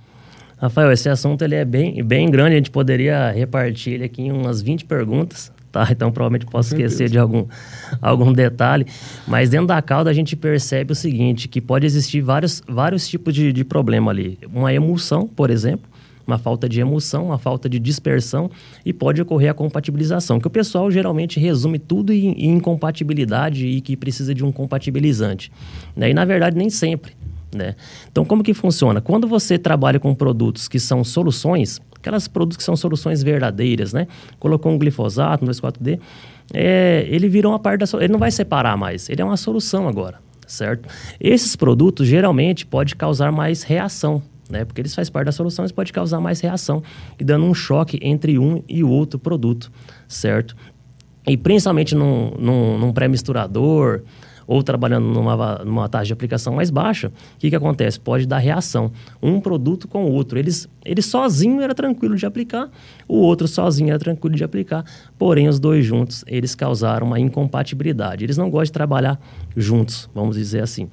Rafael, 0.62 0.92
esse 0.92 1.08
assunto 1.08 1.42
ele 1.42 1.56
é 1.56 1.64
bem, 1.64 2.04
bem 2.04 2.30
grande, 2.30 2.52
a 2.52 2.56
gente 2.56 2.70
poderia 2.70 3.32
repartir 3.32 3.94
ele 3.94 4.04
aqui 4.04 4.22
em 4.22 4.30
umas 4.30 4.62
20 4.62 4.84
perguntas, 4.84 5.50
tá? 5.72 5.88
Então 5.90 6.12
provavelmente 6.12 6.46
posso 6.46 6.72
esquecer 6.72 7.10
de 7.10 7.18
algum, 7.18 7.46
algum 8.00 8.32
detalhe. 8.32 8.86
Mas 9.26 9.50
dentro 9.50 9.66
da 9.66 9.82
cauda 9.82 10.08
a 10.08 10.12
gente 10.12 10.36
percebe 10.36 10.92
o 10.92 10.94
seguinte, 10.94 11.48
que 11.48 11.60
pode 11.60 11.84
existir 11.84 12.20
vários, 12.20 12.62
vários 12.68 13.08
tipos 13.08 13.34
de, 13.34 13.52
de 13.52 13.64
problema 13.64 14.12
ali. 14.12 14.38
Uma 14.54 14.72
emulsão, 14.72 15.26
por 15.26 15.50
exemplo, 15.50 15.90
uma 16.24 16.38
falta 16.38 16.68
de 16.68 16.80
emulsão, 16.80 17.26
uma 17.26 17.38
falta 17.38 17.68
de 17.68 17.80
dispersão 17.80 18.48
e 18.86 18.92
pode 18.92 19.20
ocorrer 19.20 19.50
a 19.50 19.54
compatibilização, 19.54 20.38
que 20.38 20.46
o 20.46 20.50
pessoal 20.50 20.88
geralmente 20.92 21.40
resume 21.40 21.80
tudo 21.80 22.12
em, 22.12 22.34
em 22.34 22.52
incompatibilidade 22.52 23.66
e 23.66 23.80
que 23.80 23.96
precisa 23.96 24.32
de 24.32 24.44
um 24.44 24.52
compatibilizante. 24.52 25.50
Né? 25.96 26.10
E 26.10 26.14
na 26.14 26.24
verdade 26.24 26.56
nem 26.56 26.70
sempre. 26.70 27.16
Né? 27.54 27.74
Então, 28.10 28.24
como 28.24 28.42
que 28.42 28.54
funciona? 28.54 29.00
Quando 29.00 29.28
você 29.28 29.58
trabalha 29.58 30.00
com 30.00 30.14
produtos 30.14 30.68
que 30.68 30.80
são 30.80 31.04
soluções, 31.04 31.80
aquelas 31.94 32.26
produtos 32.26 32.56
que 32.56 32.64
são 32.64 32.74
soluções 32.76 33.22
verdadeiras, 33.22 33.92
né? 33.92 34.06
Colocou 34.38 34.72
um 34.72 34.78
glifosato, 34.78 35.44
um 35.44 35.48
2,4-D, 35.48 36.00
é, 36.52 37.06
ele 37.08 37.28
virou 37.28 37.52
uma 37.52 37.58
parte 37.58 37.80
da 37.80 37.86
solução. 37.86 38.04
Ele 38.04 38.12
não 38.12 38.18
vai 38.18 38.30
separar 38.30 38.76
mais, 38.76 39.08
ele 39.08 39.20
é 39.20 39.24
uma 39.24 39.36
solução 39.36 39.86
agora, 39.86 40.18
certo? 40.46 40.88
Esses 41.20 41.54
produtos 41.54 42.06
geralmente 42.06 42.66
pode 42.66 42.96
causar 42.96 43.30
mais 43.30 43.62
reação, 43.62 44.22
né? 44.50 44.64
Porque 44.64 44.80
eles 44.80 44.94
fazem 44.94 45.12
parte 45.12 45.26
da 45.26 45.32
solução, 45.32 45.64
eles 45.64 45.72
podem 45.72 45.92
causar 45.92 46.20
mais 46.20 46.40
reação 46.40 46.82
e 47.18 47.24
dando 47.24 47.44
um 47.44 47.54
choque 47.54 47.98
entre 48.02 48.38
um 48.38 48.62
e 48.68 48.82
o 48.82 48.88
outro 48.88 49.18
produto, 49.18 49.70
certo? 50.08 50.56
E 51.26 51.36
principalmente 51.36 51.94
num, 51.94 52.32
num, 52.38 52.78
num 52.78 52.92
pré-misturador, 52.92 54.02
ou 54.46 54.62
trabalhando 54.62 55.06
numa, 55.06 55.56
numa 55.64 55.88
taxa 55.88 56.06
de 56.06 56.12
aplicação 56.12 56.54
mais 56.54 56.70
baixa, 56.70 57.08
o 57.08 57.38
que, 57.38 57.50
que 57.50 57.56
acontece? 57.56 57.98
Pode 57.98 58.26
dar 58.26 58.38
reação. 58.38 58.92
Um 59.22 59.40
produto 59.40 59.88
com 59.88 60.04
o 60.04 60.12
outro. 60.12 60.38
Eles, 60.38 60.68
ele 60.84 61.02
sozinho 61.02 61.60
era 61.60 61.74
tranquilo 61.74 62.16
de 62.16 62.26
aplicar, 62.26 62.70
o 63.08 63.16
outro 63.18 63.46
sozinho 63.46 63.90
era 63.90 63.98
tranquilo 63.98 64.34
de 64.34 64.44
aplicar, 64.44 64.84
porém 65.18 65.48
os 65.48 65.58
dois 65.58 65.84
juntos, 65.84 66.24
eles 66.26 66.54
causaram 66.54 67.06
uma 67.06 67.20
incompatibilidade. 67.20 68.24
Eles 68.24 68.36
não 68.36 68.50
gostam 68.50 68.64
de 68.64 68.72
trabalhar 68.72 69.20
juntos, 69.56 70.08
vamos 70.14 70.36
dizer 70.36 70.62
assim. 70.62 70.88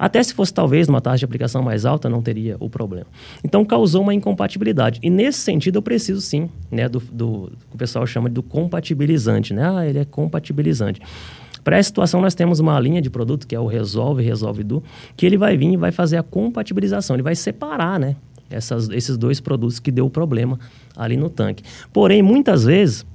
Até 0.00 0.22
se 0.22 0.32
fosse 0.32 0.54
talvez 0.54 0.88
uma 0.88 0.98
taxa 0.98 1.18
de 1.18 1.24
aplicação 1.26 1.62
mais 1.62 1.84
alta, 1.84 2.08
não 2.08 2.22
teria 2.22 2.56
o 2.58 2.70
problema. 2.70 3.06
Então 3.44 3.62
causou 3.66 4.00
uma 4.00 4.14
incompatibilidade. 4.14 4.98
E 5.02 5.10
nesse 5.10 5.40
sentido 5.40 5.76
eu 5.76 5.82
preciso 5.82 6.22
sim, 6.22 6.48
né, 6.70 6.88
do, 6.88 7.00
do 7.12 7.52
que 7.68 7.74
o 7.74 7.78
pessoal 7.78 8.06
chama 8.06 8.30
do 8.30 8.42
compatibilizante, 8.42 9.52
né? 9.52 9.70
Ah, 9.70 9.86
ele 9.86 9.98
é 9.98 10.04
compatibilizante. 10.06 11.02
Para 11.62 11.76
essa 11.76 11.88
situação, 11.88 12.20
nós 12.20 12.34
temos 12.34 12.60
uma 12.60 12.78
linha 12.80 13.00
de 13.00 13.10
produto 13.10 13.46
que 13.46 13.54
é 13.54 13.60
o 13.60 13.66
Resolve, 13.66 14.22
Resolve 14.22 14.62
Do, 14.62 14.82
que 15.16 15.26
ele 15.26 15.36
vai 15.36 15.56
vir 15.56 15.72
e 15.72 15.76
vai 15.76 15.92
fazer 15.92 16.16
a 16.16 16.22
compatibilização, 16.22 17.16
ele 17.16 17.22
vai 17.22 17.34
separar, 17.34 17.98
né? 17.98 18.16
Essas, 18.48 18.88
esses 18.88 19.16
dois 19.16 19.40
produtos 19.40 19.78
que 19.78 19.92
deu 19.92 20.06
o 20.06 20.10
problema 20.10 20.58
ali 20.96 21.16
no 21.16 21.30
tanque. 21.30 21.62
Porém, 21.92 22.20
muitas 22.20 22.64
vezes, 22.64 23.06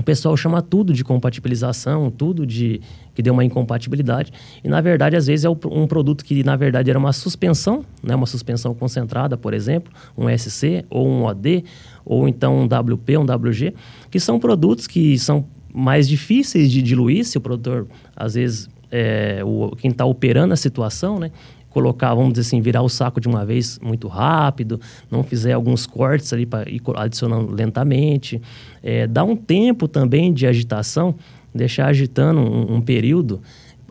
o 0.00 0.02
pessoal 0.02 0.34
chama 0.34 0.62
tudo 0.62 0.94
de 0.94 1.04
compatibilização, 1.04 2.10
tudo 2.10 2.46
de 2.46 2.80
que 3.14 3.22
deu 3.22 3.34
uma 3.34 3.44
incompatibilidade. 3.44 4.32
E 4.64 4.68
na 4.68 4.80
verdade, 4.80 5.14
às 5.14 5.26
vezes 5.26 5.44
é 5.44 5.50
um 5.50 5.86
produto 5.86 6.24
que 6.24 6.42
na 6.42 6.56
verdade 6.56 6.88
era 6.88 6.98
uma 6.98 7.12
suspensão, 7.12 7.84
né, 8.02 8.14
uma 8.14 8.26
suspensão 8.26 8.74
concentrada, 8.74 9.36
por 9.36 9.52
exemplo, 9.52 9.92
um 10.16 10.26
SC 10.26 10.86
ou 10.88 11.06
um 11.06 11.24
OD, 11.24 11.64
ou 12.02 12.26
então 12.26 12.60
um 12.60 12.64
WP, 12.64 13.18
um 13.18 13.24
WG, 13.24 13.74
que 14.10 14.18
são 14.18 14.38
produtos 14.38 14.86
que 14.86 15.18
são 15.18 15.44
mais 15.72 16.08
difíceis 16.08 16.70
de 16.70 16.82
diluir, 16.82 17.24
se 17.24 17.38
o 17.38 17.40
produtor, 17.40 17.86
às 18.16 18.34
vezes, 18.34 18.68
é, 18.90 19.40
o, 19.44 19.74
quem 19.76 19.90
está 19.90 20.04
operando 20.04 20.52
a 20.52 20.56
situação, 20.56 21.18
né? 21.18 21.30
Colocar, 21.68 22.12
vamos 22.14 22.32
dizer 22.32 22.48
assim, 22.48 22.60
virar 22.60 22.82
o 22.82 22.88
saco 22.88 23.20
de 23.20 23.28
uma 23.28 23.44
vez 23.44 23.78
muito 23.80 24.08
rápido, 24.08 24.80
não 25.08 25.22
fizer 25.22 25.52
alguns 25.52 25.86
cortes 25.86 26.32
ali 26.32 26.44
para 26.44 26.68
ir 26.68 26.82
adicionando 26.96 27.52
lentamente. 27.52 28.42
É, 28.82 29.06
dá 29.06 29.22
um 29.22 29.36
tempo 29.36 29.86
também 29.86 30.32
de 30.32 30.48
agitação, 30.48 31.14
deixar 31.54 31.86
agitando 31.86 32.40
um, 32.40 32.76
um 32.76 32.80
período 32.80 33.40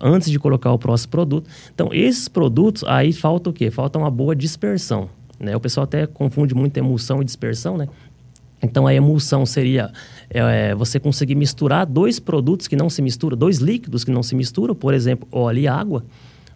antes 0.01 0.29
de 0.29 0.37
colocar 0.39 0.71
o 0.71 0.79
próximo 0.79 1.11
produto. 1.11 1.49
Então, 1.73 1.89
esses 1.93 2.27
produtos, 2.27 2.83
aí 2.85 3.13
falta 3.13 3.49
o 3.49 3.53
quê? 3.53 3.69
Falta 3.71 3.97
uma 3.97 4.11
boa 4.11 4.35
dispersão. 4.35 5.09
Né? 5.39 5.55
O 5.55 5.59
pessoal 5.59 5.85
até 5.85 6.05
confunde 6.05 6.53
muito 6.53 6.77
emulsão 6.77 7.21
e 7.21 7.25
dispersão, 7.25 7.77
né? 7.77 7.87
Então, 8.61 8.85
a 8.85 8.93
emulsão 8.93 9.45
seria 9.45 9.89
é, 10.29 10.75
você 10.75 10.99
conseguir 10.99 11.35
misturar 11.35 11.85
dois 11.85 12.19
produtos 12.19 12.67
que 12.67 12.75
não 12.75 12.89
se 12.89 13.01
misturam, 13.01 13.37
dois 13.37 13.57
líquidos 13.57 14.03
que 14.03 14.11
não 14.11 14.23
se 14.23 14.35
misturam, 14.35 14.75
por 14.75 14.93
exemplo, 14.93 15.27
óleo 15.31 15.59
e 15.59 15.67
água. 15.67 16.05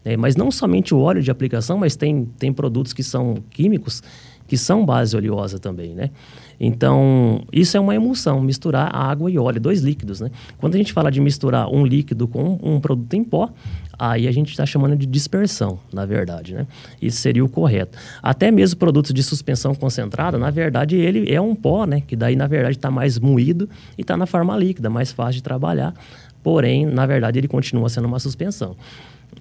Né? 0.04 0.16
Mas 0.18 0.36
não 0.36 0.52
somente 0.52 0.94
o 0.94 1.00
óleo 1.00 1.22
de 1.22 1.32
aplicação, 1.32 1.78
mas 1.78 1.96
tem, 1.96 2.26
tem 2.38 2.54
produtos 2.54 2.94
que 2.94 3.04
são 3.04 3.36
químicos 3.50 4.04
que 4.46 4.58
são 4.58 4.86
base 4.86 5.16
oleosa 5.16 5.58
também, 5.58 5.96
né? 5.96 6.12
Então, 6.60 7.42
isso 7.52 7.76
é 7.76 7.80
uma 7.80 7.96
emulsão, 7.96 8.42
misturar 8.42 8.94
água 8.94 9.32
e 9.32 9.38
óleo, 9.40 9.60
dois 9.60 9.82
líquidos, 9.82 10.20
né? 10.20 10.30
Quando 10.58 10.76
a 10.76 10.78
gente 10.78 10.94
fala 10.94 11.10
de 11.10 11.20
misturar 11.20 11.68
um 11.70 11.86
líquido 11.86 12.28
com 12.28 12.60
um 12.62 12.80
produto 12.80 13.14
em 13.14 13.24
pó, 13.24 13.50
aí 13.98 14.28
a 14.28 14.32
gente 14.32 14.50
está 14.50 14.66
chamando 14.66 14.96
de 14.96 15.06
dispersão, 15.06 15.80
na 15.92 16.06
verdade, 16.06 16.54
né? 16.54 16.68
Isso 17.02 17.18
seria 17.18 17.44
o 17.44 17.50
correto. 17.50 17.98
Até 18.22 18.52
mesmo 18.52 18.80
produtos 18.80 19.14
de 19.14 19.24
suspensão 19.24 19.76
concentrada, 19.76 20.38
na 20.38 20.50
verdade, 20.50 20.96
ele 20.96 21.32
é 21.32 21.40
um 21.40 21.56
pó, 21.56 21.86
né? 21.86 22.02
Que 22.02 22.16
daí, 22.16 22.36
na 22.36 22.48
verdade, 22.48 22.78
está 22.78 22.92
mais 22.92 23.20
moído 23.20 23.70
e 23.98 24.02
está 24.02 24.18
na 24.18 24.26
forma 24.26 24.56
líquida, 24.58 24.90
mais 24.90 25.12
fácil 25.12 25.36
de 25.36 25.44
trabalhar. 25.44 25.94
Porém, 26.42 26.86
na 26.86 27.06
verdade, 27.06 27.40
ele 27.40 27.48
continua 27.48 27.88
sendo 27.90 28.06
uma 28.06 28.20
suspensão. 28.20 28.76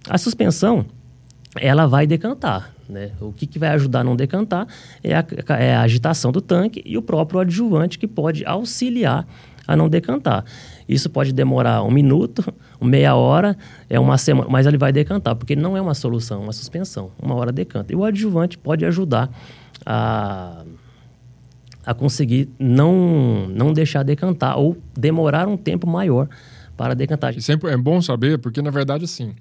A 0.08 0.18
suspensão, 0.18 0.86
ela 1.56 1.86
vai 1.86 2.06
decantar. 2.06 2.72
Né? 2.88 3.10
O 3.20 3.32
que, 3.32 3.46
que 3.46 3.58
vai 3.58 3.70
ajudar 3.70 4.00
a 4.00 4.04
não 4.04 4.14
decantar 4.14 4.66
é 5.02 5.14
a, 5.14 5.24
é 5.58 5.74
a 5.74 5.80
agitação 5.80 6.30
do 6.30 6.40
tanque 6.40 6.82
e 6.84 6.96
o 6.96 7.02
próprio 7.02 7.40
adjuvante 7.40 7.98
que 7.98 8.06
pode 8.06 8.44
auxiliar 8.44 9.26
a 9.66 9.76
não 9.76 9.88
decantar. 9.88 10.44
Isso 10.88 11.08
pode 11.08 11.32
demorar 11.32 11.82
um 11.82 11.90
minuto, 11.90 12.44
meia 12.80 13.14
hora, 13.14 13.56
é 13.88 13.98
uma 13.98 14.18
semana, 14.18 14.48
mas 14.50 14.66
ele 14.66 14.78
vai 14.78 14.92
decantar, 14.92 15.34
porque 15.36 15.54
não 15.54 15.76
é 15.76 15.80
uma 15.80 15.94
solução, 15.94 16.40
é 16.40 16.44
uma 16.44 16.52
suspensão. 16.52 17.10
Uma 17.20 17.34
hora 17.34 17.52
decanta. 17.52 17.92
E 17.92 17.96
o 17.96 18.04
adjuvante 18.04 18.58
pode 18.58 18.84
ajudar 18.84 19.30
a, 19.86 20.64
a 21.84 21.94
conseguir 21.94 22.48
não, 22.58 23.48
não 23.48 23.72
deixar 23.72 24.02
decantar 24.02 24.58
ou 24.58 24.76
demorar 24.96 25.48
um 25.48 25.56
tempo 25.56 25.86
maior 25.86 26.28
para 26.76 26.94
decantar. 26.94 27.34
Sempre 27.40 27.70
é 27.70 27.76
bom 27.76 28.00
saber, 28.00 28.38
porque 28.38 28.60
na 28.60 28.70
verdade, 28.70 29.04
assim, 29.04 29.34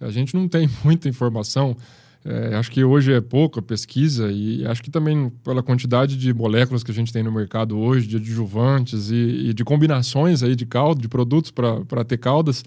a 0.00 0.10
gente 0.10 0.34
não 0.34 0.48
tem 0.48 0.68
muita 0.84 1.08
informação 1.08 1.76
é, 2.24 2.56
acho 2.56 2.70
que 2.70 2.82
hoje 2.82 3.12
é 3.12 3.20
pouca 3.20 3.62
pesquisa 3.62 4.30
e 4.30 4.66
acho 4.66 4.82
que 4.82 4.90
também 4.90 5.30
pela 5.42 5.62
quantidade 5.62 6.16
de 6.16 6.34
moléculas 6.34 6.82
que 6.82 6.90
a 6.90 6.94
gente 6.94 7.12
tem 7.12 7.22
no 7.22 7.32
mercado 7.32 7.78
hoje, 7.78 8.06
de 8.06 8.16
adjuvantes 8.16 9.10
e, 9.10 9.48
e 9.48 9.54
de 9.54 9.64
combinações 9.64 10.42
aí 10.42 10.54
de 10.56 10.66
caldo, 10.66 11.00
de 11.00 11.08
produtos 11.08 11.50
para 11.50 12.04
ter 12.04 12.18
caldas, 12.18 12.64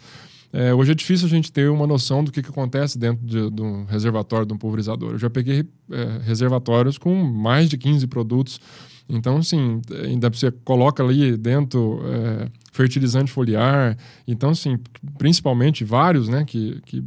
é, 0.53 0.73
hoje 0.73 0.91
é 0.91 0.95
difícil 0.95 1.27
a 1.27 1.29
gente 1.29 1.51
ter 1.51 1.69
uma 1.69 1.87
noção 1.87 2.23
do 2.23 2.31
que, 2.31 2.41
que 2.41 2.49
acontece 2.49 2.97
dentro 2.97 3.25
de, 3.25 3.49
de, 3.49 3.61
um 3.61 3.85
reservatório, 3.85 4.45
de 4.45 4.53
um 4.53 4.57
pulverizador. 4.57 5.11
Eu 5.11 5.17
já 5.17 5.29
peguei 5.29 5.65
é, 5.89 6.19
reservatórios 6.23 6.97
com 6.97 7.13
mais 7.23 7.69
de 7.69 7.77
15 7.77 8.05
produtos. 8.07 8.59
Então, 9.07 9.37
assim, 9.37 9.81
ainda 10.03 10.29
você 10.29 10.51
coloca 10.51 11.03
ali 11.03 11.37
dentro 11.37 12.01
é, 12.05 12.49
fertilizante 12.71 13.31
foliar. 13.31 13.97
Então, 14.27 14.49
assim, 14.49 14.77
principalmente 15.17 15.85
vários, 15.85 16.27
né, 16.27 16.43
que, 16.43 16.81
que 16.85 17.03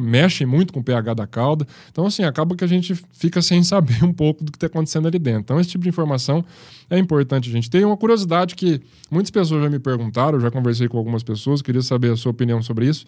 mexem 0.00 0.46
muito 0.46 0.72
com 0.72 0.80
o 0.80 0.82
pH 0.82 1.14
da 1.14 1.26
cauda. 1.26 1.66
Então, 1.90 2.06
assim, 2.06 2.24
acaba 2.24 2.54
que 2.56 2.64
a 2.64 2.66
gente 2.66 2.94
fica 3.12 3.40
sem 3.40 3.62
saber 3.62 4.02
um 4.04 4.12
pouco 4.12 4.44
do 4.44 4.50
que 4.50 4.56
está 4.56 4.66
acontecendo 4.66 5.08
ali 5.08 5.18
dentro. 5.18 5.40
Então, 5.40 5.60
esse 5.60 5.70
tipo 5.70 5.82
de 5.82 5.88
informação 5.88 6.44
é 6.90 6.98
importante 6.98 7.48
a 7.48 7.52
gente 7.52 7.70
ter. 7.70 7.84
Uma 7.84 7.96
curiosidade 7.96 8.54
que 8.54 8.80
muitas 9.10 9.30
pessoas 9.30 9.62
já 9.62 9.70
me 9.70 9.78
perguntaram, 9.78 10.38
eu 10.38 10.40
já 10.40 10.50
conversei 10.50 10.88
com 10.88 10.98
algumas 10.98 11.22
pessoas, 11.22 11.62
queria 11.62 11.82
saber 11.82 12.12
a 12.12 12.16
sua 12.16 12.30
opinião 12.30 12.62
sobre 12.62 12.86
isso. 12.86 13.04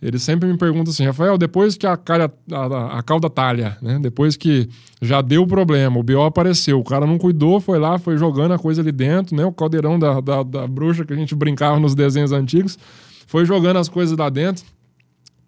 Eles 0.00 0.22
sempre 0.22 0.46
me 0.50 0.58
perguntam 0.58 0.90
assim, 0.92 1.06
Rafael, 1.06 1.38
depois 1.38 1.76
que 1.76 1.86
a, 1.86 1.96
calha, 1.96 2.30
a, 2.52 2.98
a 2.98 3.02
cauda 3.02 3.30
talha, 3.30 3.78
né? 3.80 3.98
depois 3.98 4.36
que 4.36 4.68
já 5.00 5.22
deu 5.22 5.42
o 5.42 5.46
problema, 5.46 5.98
o 5.98 6.02
BO 6.02 6.22
apareceu, 6.22 6.78
o 6.78 6.84
cara 6.84 7.06
não 7.06 7.16
cuidou, 7.16 7.60
foi 7.60 7.78
lá, 7.78 7.98
foi 7.98 8.18
jogando 8.18 8.52
a 8.52 8.58
coisa 8.58 8.82
ali 8.82 8.92
dentro, 8.92 9.34
né? 9.34 9.44
o 9.44 9.52
caldeirão 9.52 9.98
da, 9.98 10.20
da, 10.20 10.42
da 10.42 10.66
bruxa 10.66 11.04
que 11.04 11.14
a 11.14 11.16
gente 11.16 11.34
brincava 11.34 11.80
nos 11.80 11.94
desenhos 11.94 12.30
antigos, 12.30 12.78
foi 13.26 13.46
jogando 13.46 13.78
as 13.78 13.88
coisas 13.88 14.16
lá 14.16 14.28
dentro 14.28 14.64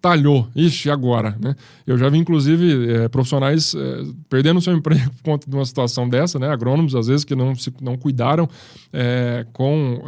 talhou. 0.01 0.47
Ixi, 0.55 0.89
agora, 0.89 1.35
né? 1.39 1.55
Eu 1.85 1.97
já 1.97 2.09
vi, 2.09 2.17
inclusive, 2.17 2.93
é, 2.93 3.07
profissionais 3.07 3.75
é, 3.75 4.03
perdendo 4.29 4.61
seu 4.61 4.73
emprego 4.75 5.09
por 5.11 5.23
conta 5.23 5.49
de 5.49 5.55
uma 5.55 5.65
situação 5.65 6.07
dessa, 6.07 6.39
né? 6.39 6.49
Agrônomos, 6.49 6.95
às 6.95 7.07
vezes, 7.07 7.23
que 7.23 7.35
não, 7.35 7.53
se, 7.55 7.73
não 7.81 7.97
cuidaram 7.97 8.49
é, 8.93 9.45
com 9.53 10.01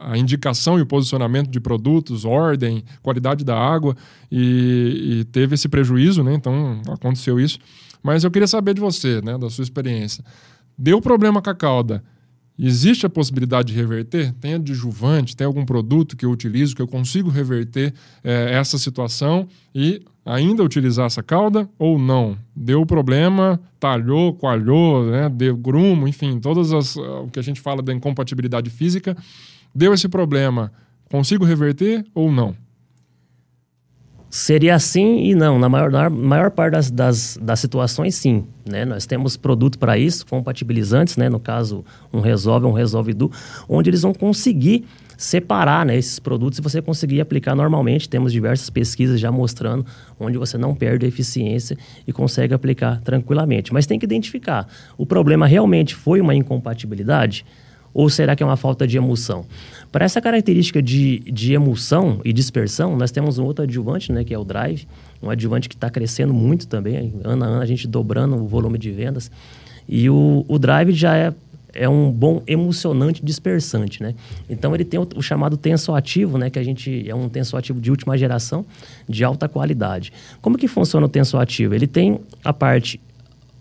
a 0.00 0.16
indicação 0.16 0.78
e 0.78 0.82
o 0.82 0.86
posicionamento 0.86 1.48
de 1.50 1.60
produtos, 1.60 2.24
ordem, 2.24 2.84
qualidade 3.02 3.44
da 3.44 3.58
água 3.58 3.96
e, 4.30 5.20
e 5.20 5.24
teve 5.24 5.54
esse 5.54 5.68
prejuízo, 5.68 6.22
né? 6.22 6.34
Então, 6.34 6.80
aconteceu 6.88 7.40
isso. 7.40 7.58
Mas 8.02 8.24
eu 8.24 8.30
queria 8.30 8.48
saber 8.48 8.74
de 8.74 8.80
você, 8.80 9.20
né? 9.20 9.36
Da 9.36 9.50
sua 9.50 9.62
experiência. 9.62 10.24
Deu 10.78 11.00
problema 11.00 11.42
com 11.42 11.50
a 11.50 11.54
cauda 11.54 12.02
Existe 12.62 13.06
a 13.06 13.08
possibilidade 13.08 13.72
de 13.72 13.78
reverter? 13.78 14.34
Tem 14.34 14.54
adjuvante, 14.54 15.34
tem 15.34 15.46
algum 15.46 15.64
produto 15.64 16.14
que 16.14 16.26
eu 16.26 16.30
utilizo 16.30 16.76
que 16.76 16.82
eu 16.82 16.86
consigo 16.86 17.30
reverter 17.30 17.94
é, 18.22 18.52
essa 18.52 18.76
situação 18.76 19.48
e 19.74 20.02
ainda 20.26 20.62
utilizar 20.62 21.06
essa 21.06 21.22
cauda 21.22 21.66
ou 21.78 21.98
não? 21.98 22.36
Deu 22.54 22.84
problema, 22.84 23.58
talhou, 23.78 24.34
coalhou, 24.34 25.06
né? 25.10 25.30
deu 25.30 25.56
grumo, 25.56 26.06
enfim, 26.06 26.38
todas 26.38 26.70
as 26.70 26.96
o 26.96 27.28
que 27.32 27.38
a 27.38 27.42
gente 27.42 27.62
fala 27.62 27.80
da 27.80 27.94
incompatibilidade 27.94 28.68
física. 28.68 29.16
Deu 29.74 29.94
esse 29.94 30.08
problema, 30.08 30.70
consigo 31.10 31.46
reverter 31.46 32.04
ou 32.14 32.30
não? 32.30 32.54
Seria 34.30 34.78
sim 34.78 35.24
e 35.24 35.34
não. 35.34 35.58
Na 35.58 35.68
maior, 35.68 35.90
na 35.90 36.08
maior 36.08 36.52
parte 36.52 36.72
das, 36.72 36.90
das, 36.90 37.38
das 37.42 37.58
situações, 37.58 38.14
sim. 38.14 38.44
Né? 38.64 38.84
Nós 38.84 39.04
temos 39.04 39.36
produto 39.36 39.76
para 39.76 39.98
isso, 39.98 40.24
compatibilizantes, 40.24 41.16
né? 41.16 41.28
no 41.28 41.40
caso, 41.40 41.84
um 42.12 42.20
Resolve, 42.20 42.64
um 42.64 42.72
Resolve 42.72 43.12
Do, 43.12 43.32
onde 43.68 43.90
eles 43.90 44.02
vão 44.02 44.14
conseguir 44.14 44.86
separar 45.18 45.84
né, 45.84 45.96
esses 45.98 46.18
produtos 46.18 46.58
e 46.60 46.62
você 46.62 46.80
conseguir 46.80 47.20
aplicar 47.20 47.56
normalmente. 47.56 48.08
Temos 48.08 48.32
diversas 48.32 48.70
pesquisas 48.70 49.18
já 49.18 49.32
mostrando 49.32 49.84
onde 50.18 50.38
você 50.38 50.56
não 50.56 50.76
perde 50.76 51.04
a 51.04 51.08
eficiência 51.08 51.76
e 52.06 52.12
consegue 52.12 52.54
aplicar 52.54 53.00
tranquilamente. 53.00 53.72
Mas 53.72 53.84
tem 53.84 53.98
que 53.98 54.06
identificar: 54.06 54.66
o 54.96 55.04
problema 55.04 55.46
realmente 55.46 55.94
foi 55.94 56.20
uma 56.20 56.34
incompatibilidade? 56.34 57.44
Ou 57.92 58.08
será 58.08 58.36
que 58.36 58.42
é 58.42 58.46
uma 58.46 58.56
falta 58.56 58.86
de 58.86 58.96
emulsão? 58.96 59.44
Para 59.90 60.04
essa 60.04 60.20
característica 60.20 60.80
de, 60.80 61.18
de 61.20 61.52
emulsão 61.52 62.20
e 62.24 62.32
dispersão, 62.32 62.96
nós 62.96 63.10
temos 63.10 63.38
um 63.38 63.44
outro 63.44 63.64
adjuvante, 63.64 64.12
né, 64.12 64.22
que 64.22 64.32
é 64.32 64.38
o 64.38 64.44
Drive, 64.44 64.86
um 65.20 65.28
adjuvante 65.28 65.68
que 65.68 65.74
está 65.74 65.90
crescendo 65.90 66.32
muito 66.32 66.68
também, 66.68 67.12
ano 67.24 67.44
a 67.44 67.46
ano 67.48 67.60
a 67.60 67.66
gente 67.66 67.88
dobrando 67.88 68.36
o 68.36 68.46
volume 68.46 68.78
de 68.78 68.90
vendas. 68.92 69.30
E 69.88 70.08
o, 70.08 70.44
o 70.46 70.58
Drive 70.58 70.92
já 70.92 71.16
é, 71.16 71.34
é 71.72 71.88
um 71.88 72.10
bom 72.10 72.42
emulsionante 72.46 73.24
dispersante, 73.24 74.00
né? 74.00 74.14
Então 74.48 74.72
ele 74.72 74.84
tem 74.84 75.00
o, 75.00 75.08
o 75.16 75.22
chamado 75.22 75.56
tensoativo, 75.56 76.38
né, 76.38 76.48
que 76.48 76.58
a 76.58 76.62
gente 76.62 77.04
é 77.08 77.14
um 77.14 77.28
tensoativo 77.28 77.80
de 77.80 77.90
última 77.90 78.16
geração, 78.16 78.64
de 79.08 79.24
alta 79.24 79.48
qualidade. 79.48 80.12
Como 80.40 80.56
que 80.56 80.68
funciona 80.68 81.06
o 81.06 81.08
tensoativo? 81.08 81.74
Ele 81.74 81.88
tem 81.88 82.20
a 82.44 82.52
parte 82.52 83.00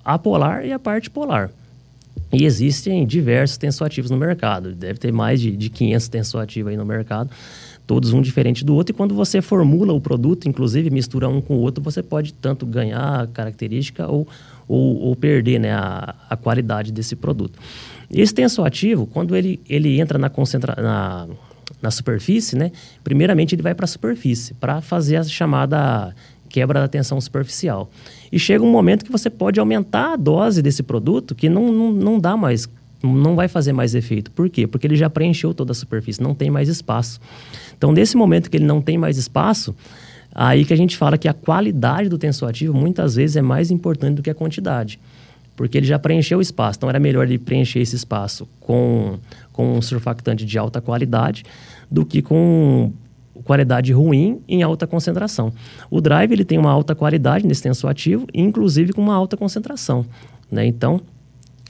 apolar 0.06 0.63
e 0.63 0.72
a 0.72 0.78
parte 0.78 1.10
polar. 1.10 1.50
E 2.32 2.46
existem 2.46 3.06
diversos 3.06 3.58
tensoativos 3.58 4.12
no 4.12 4.18
mercado. 4.18 4.76
Deve 4.76 5.00
ter 5.00 5.12
mais 5.12 5.42
de, 5.42 5.56
de 5.56 5.70
500 5.70 6.08
tensoativos 6.08 6.72
aí 6.72 6.78
no 6.78 6.86
mercado, 6.86 7.32
todos 7.88 8.13
um 8.13 8.22
diferente 8.22 8.63
do 8.63 8.76
outro. 8.76 8.94
E 8.94 8.96
quando 8.96 9.15
você 9.15 9.42
formula 9.42 9.94
o 9.94 10.00
produto, 10.00 10.48
inclusive 10.48 10.89
mistura 10.92 11.28
um 11.28 11.42
com 11.42 11.56
o 11.56 11.60
outro, 11.60 11.84
você 11.84 12.04
pode 12.04 12.34
tanto 12.34 12.65
ganhar 12.65 13.28
característica 13.28 14.08
ou, 14.08 14.28
ou, 14.68 14.98
ou 14.98 15.15
perder 15.15 15.60
né, 15.60 15.72
a, 15.72 16.15
a 16.30 16.38
qualidade 16.38 16.92
desse 16.92 17.15
produto. 17.15 17.58
Esse 18.12 18.34
tensoativo, 18.34 19.08
quando 19.08 19.36
ele, 19.36 19.60
ele 19.68 20.00
entra 20.00 20.20
na, 20.20 20.30
concentra 20.30 20.80
na, 20.80 21.28
na 21.82 21.89
superfície, 21.89 22.56
né, 22.56 22.72
primeiramente 23.04 23.56
ele 23.56 23.63
vai 23.63 23.74
para 23.74 23.86
a 23.86 23.88
superfície 23.88 24.54
para 24.54 24.82
fazer 24.82 25.18
a 25.18 25.24
chamada 25.24 26.13
quebra 26.49 26.81
da 26.81 26.88
tensão 26.88 27.21
superficial. 27.21 27.89
E 28.31 28.39
chega 28.39 28.63
um 28.63 28.71
momento 28.71 29.05
que 29.05 29.12
você 29.12 29.29
pode 29.29 29.59
aumentar 29.59 30.13
a 30.13 30.15
dose 30.15 30.62
desse 30.62 30.83
produto 30.83 31.35
que 31.35 31.47
não, 31.47 31.71
não, 31.71 31.91
não 31.91 32.19
dá 32.19 32.35
mais, 32.35 32.67
não 33.01 33.35
vai 33.35 33.47
fazer 33.47 33.71
mais 33.71 33.95
efeito. 33.95 34.31
Por 34.31 34.49
quê? 34.49 34.67
Porque 34.67 34.88
ele 34.88 34.95
já 34.95 35.09
preencheu 35.09 35.53
toda 35.53 35.71
a 35.71 35.75
superfície, 35.75 36.21
não 36.21 36.33
tem 36.33 36.49
mais 36.49 36.67
espaço. 36.67 37.19
Então, 37.77 37.91
nesse 37.91 38.17
momento 38.17 38.49
que 38.49 38.57
ele 38.57 38.65
não 38.65 38.81
tem 38.81 38.97
mais 38.97 39.17
espaço, 39.17 39.73
aí 40.33 40.65
que 40.65 40.73
a 40.73 40.77
gente 40.77 40.97
fala 40.97 41.17
que 41.17 41.27
a 41.27 41.33
qualidade 41.33 42.09
do 42.09 42.17
tensoativo 42.17 42.73
muitas 42.73 43.15
vezes 43.15 43.35
é 43.35 43.41
mais 43.41 43.71
importante 43.71 44.15
do 44.15 44.21
que 44.21 44.29
a 44.29 44.35
quantidade. 44.35 44.99
Porque 45.55 45.77
ele 45.77 45.88
já 45.88 45.99
preencheu 45.99 46.39
o 46.39 46.41
espaço. 46.41 46.77
Então, 46.77 46.89
era 46.89 46.99
melhor 46.99 47.25
ele 47.25 47.38
preencher 47.38 47.79
esse 47.79 47.95
espaço 47.95 48.47
com, 48.59 49.19
com 49.51 49.77
um 49.77 49.81
surfactante 49.81 50.45
de 50.45 50.57
alta 50.57 50.81
qualidade 50.81 51.43
do 51.91 52.05
que 52.05 52.21
com 52.21 52.91
qualidade 53.43 53.91
ruim 53.93 54.41
em 54.47 54.63
alta 54.63 54.86
concentração. 54.88 55.52
O 55.89 56.02
drive 56.02 56.32
ele 56.32 56.45
tem 56.45 56.58
uma 56.58 56.71
alta 56.71 56.95
qualidade 56.95 57.45
nesse 57.45 57.63
tensoativo, 57.63 58.28
inclusive 58.34 58.93
com 58.93 59.02
uma 59.02 59.15
alta 59.15 59.38
concentração. 59.38 60.06
Né? 60.52 60.65
Então, 60.65 61.02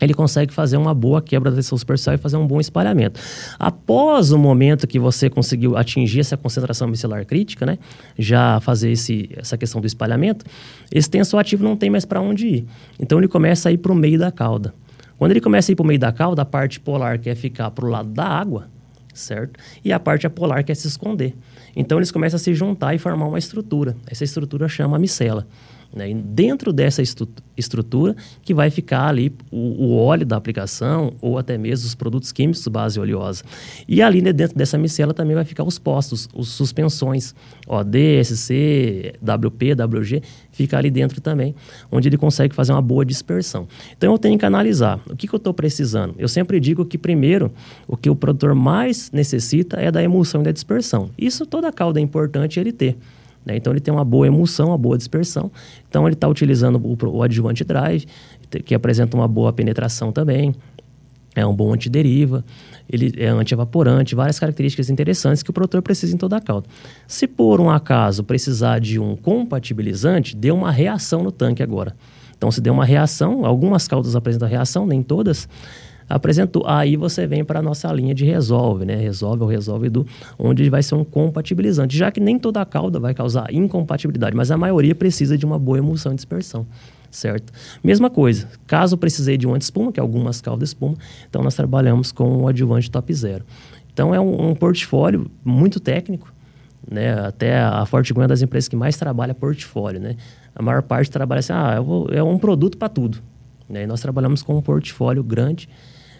ele 0.02 0.14
consegue 0.14 0.54
fazer 0.54 0.78
uma 0.78 0.94
boa 0.94 1.22
quebra 1.22 1.52
da 1.52 1.58
tensão 1.58 1.78
superficial 1.78 2.16
e 2.16 2.18
fazer 2.18 2.38
um 2.38 2.48
bom 2.48 2.60
espalhamento. 2.60 3.20
Após 3.58 4.32
o 4.32 4.38
momento 4.38 4.88
que 4.88 4.98
você 4.98 5.30
conseguiu 5.30 5.76
atingir 5.76 6.22
essa 6.22 6.38
concentração 6.38 6.88
micelar 6.88 7.26
crítica, 7.26 7.66
né, 7.66 7.78
já 8.18 8.60
fazer 8.62 8.92
esse, 8.92 9.30
essa 9.36 9.58
questão 9.58 9.82
do 9.82 9.88
espalhamento, 9.88 10.46
esse 10.92 11.10
tensoativo 11.10 11.64
não 11.64 11.76
tem 11.76 11.90
mais 11.90 12.06
para 12.06 12.22
onde 12.22 12.48
ir. 12.48 12.66
Então 13.00 13.18
ele 13.18 13.28
começa 13.28 13.70
a 13.70 13.72
ir 13.72 13.78
para 13.78 13.92
o 13.92 13.96
meio 13.96 14.18
da 14.18 14.32
cauda. 14.32 14.74
Quando 15.18 15.32
ele 15.32 15.42
começa 15.42 15.70
a 15.70 15.74
ir 15.74 15.76
para 15.76 15.84
o 15.84 15.88
meio 15.88 16.00
da 16.00 16.14
cauda, 16.14 16.44
a 16.44 16.46
parte 16.46 16.80
polar 16.80 17.20
quer 17.20 17.36
ficar 17.36 17.70
para 17.72 17.86
o 17.86 17.90
lado 17.90 18.10
da 18.10 18.24
água, 18.26 18.70
certo? 19.14 19.60
E 19.84 19.92
a 19.92 20.00
parte 20.00 20.26
apolar 20.26 20.64
quer 20.64 20.76
se 20.76 20.88
esconder. 20.88 21.36
Então 21.76 21.98
eles 21.98 22.12
começam 22.12 22.38
a 22.38 22.40
se 22.40 22.54
juntar 22.54 22.94
e 22.94 22.98
formar 22.98 23.28
uma 23.28 23.40
estrutura. 23.40 23.96
Essa 24.08 24.24
estrutura 24.24 24.68
chama 24.68 25.00
micela. 25.00 25.48
Né? 25.94 26.14
Dentro 26.14 26.72
dessa 26.72 27.02
estrutura 27.58 28.16
que 28.44 28.54
vai 28.54 28.70
ficar 28.70 29.08
ali 29.08 29.34
o, 29.52 29.86
o, 29.86 29.96
óleo 29.96 30.26
da 30.26 30.38
aplicação 30.38 31.14
ou 31.20 31.38
até 31.38 31.58
mesmo 31.58 31.88
os 31.88 31.96
produtos 31.96 32.32
químicos 32.32 32.68
base 32.68 33.00
oleosa. 33.00 33.44
E 33.88 34.02
ali 34.02 34.22
né, 34.22 34.32
dentro 34.32 34.56
dessa 34.56 34.78
micela 34.78 35.14
também 35.14 35.36
vai 35.36 35.44
ficar 35.44 35.64
os 35.64 35.80
postos, 35.80 36.30
os 36.34 36.50
suspensões, 36.50 37.34
OD, 37.68 38.24
SC, 38.24 39.14
WP, 39.22 39.74
WG, 39.74 40.22
fica 40.52 40.78
ali 40.78 40.92
dentro 40.92 41.20
também, 41.22 41.56
onde 41.92 42.08
ele 42.08 42.18
consegue 42.18 42.54
fazer 42.54 42.72
uma 42.72 42.82
boa 42.82 43.04
dispersão. 43.04 43.68
Então 43.98 44.12
eu 44.12 44.18
tenho 44.20 44.38
que 44.38 44.46
analisar 44.46 45.00
o 45.10 45.16
que, 45.16 45.28
que 45.28 45.34
eu 45.34 45.38
estou 45.38 45.54
precisando. 45.54 46.14
Eu 46.20 46.28
sempre 46.28 46.60
digo 46.60 46.86
que 46.86 46.98
primeiro 46.98 47.52
o 47.88 47.98
que 47.98 48.10
o 48.10 48.16
produtor 48.16 48.54
mais 48.54 49.10
necessita 49.12 49.78
é 49.78 49.92
da 49.92 50.04
emulsão 50.04 50.42
e 50.42 50.44
da 50.44 50.52
dispersão. 50.52 51.10
Isso 51.18 51.46
toda 51.46 51.72
calda 51.72 52.00
é 52.00 52.04
importante 52.04 52.60
ele 52.60 52.72
ter. 52.72 52.96
Né? 53.46 53.58
Então 53.58 53.74
ele 53.74 53.80
tem 53.80 53.94
uma 53.94 54.06
boa 54.06 54.28
emulsão, 54.28 54.70
uma 54.70 54.78
boa 54.78 54.98
dispersão. 54.98 55.52
Então 55.88 56.08
ele 56.08 56.14
está 56.14 56.28
utilizando 56.28 56.76
o, 56.78 56.98
o 57.10 57.24
adjuvante 57.24 57.64
drive, 57.64 58.06
que 58.66 58.74
apresenta 58.74 59.16
uma 59.16 59.28
boa 59.28 59.54
penetração 59.54 60.12
também. 60.12 60.56
É 61.36 61.46
um 61.46 61.56
bom 61.56 61.74
antideriva, 61.74 62.44
ele 62.90 63.14
é 63.18 63.28
antievaporante, 63.28 64.16
várias 64.16 64.40
características 64.40 64.90
interessantes 64.90 65.44
que 65.44 65.50
o 65.52 65.54
produtor 65.54 65.82
precisa 65.82 66.14
em 66.14 66.18
toda 66.18 66.38
a 66.38 66.42
calda. 66.42 66.68
Se 67.08 67.28
por 67.28 67.62
um 67.62 67.70
acaso 67.70 68.24
precisar 68.24 68.80
de 68.80 69.00
um 69.00 69.16
compatibilizante, 69.16 70.36
dê 70.36 70.52
uma 70.52 70.72
reação 70.72 71.24
no 71.24 71.32
tanque 71.32 71.62
agora. 71.62 71.96
Então, 72.36 72.50
se 72.50 72.62
deu 72.62 72.74
uma 72.74 72.86
reação, 72.86 73.46
algumas 73.46 73.88
caldas 73.88 74.16
apresentam 74.16 74.48
reação, 74.48 74.88
nem 74.88 75.04
todas, 75.04 75.48
apresentou. 76.10 76.64
Aí 76.66 76.98
você 76.98 77.28
vem 77.28 77.46
para 77.46 77.60
a 77.60 77.62
nossa 77.62 77.92
linha 77.94 78.16
de 78.16 78.26
resolve, 78.26 78.86
né? 78.86 78.96
Resolve 78.96 79.44
ou 79.44 79.50
resolve 79.50 79.90
do, 79.90 80.06
onde 80.38 80.68
vai 80.70 80.82
ser 80.82 80.96
um 80.96 81.04
compatibilizante, 81.04 81.96
já 81.96 82.12
que 82.12 82.20
nem 82.20 82.40
toda 82.40 82.66
cauda 82.66 83.00
vai 83.00 83.14
causar 83.14 83.54
incompatibilidade, 83.54 84.36
mas 84.36 84.50
a 84.50 84.58
maioria 84.58 84.96
precisa 84.96 85.38
de 85.38 85.46
uma 85.46 85.60
boa 85.60 85.78
emulsão 85.78 86.12
e 86.12 86.16
dispersão 86.16 86.66
certo? 87.12 87.52
Mesma 87.84 88.08
coisa, 88.08 88.48
caso 88.68 88.96
precisei 88.96 89.36
de 89.36 89.48
um 89.48 89.56
anti-espuma, 89.56 89.92
que 89.92 90.00
é 90.00 90.04
algumas 90.04 90.42
caudas 90.42 90.70
espuma, 90.70 90.96
então 91.28 91.42
nós 91.42 91.56
trabalhamos 91.56 92.12
com 92.12 92.44
o 92.44 92.48
adjuvante 92.48 92.92
top 92.92 93.12
zero. 93.14 93.44
Então 93.92 94.14
é 94.14 94.20
um, 94.20 94.50
um 94.50 94.56
portfólio 94.56 95.30
muito 95.44 95.80
técnico, 95.80 96.32
né? 96.90 97.14
Até 97.20 97.60
a 97.60 97.86
Fortigun 97.86 98.24
é 98.24 98.28
das 98.28 98.42
empresas 98.42 98.68
que 98.68 98.76
mais 98.76 98.96
trabalha 98.96 99.34
portfólio, 99.34 100.00
né? 100.00 100.16
A 100.56 100.62
maior 100.62 100.82
parte 100.82 101.10
trabalha 101.10 101.40
assim, 101.40 101.54
ah, 101.54 101.80
vou, 101.80 102.08
é 102.12 102.22
um 102.22 102.38
produto 102.38 102.78
para 102.78 102.90
tudo. 102.90 103.20
Né? 103.68 103.84
E 103.84 103.88
nós 103.88 104.02
trabalhamos 104.02 104.42
com 104.42 104.58
um 104.58 104.62
portfólio 104.62 105.24
grande 105.24 105.70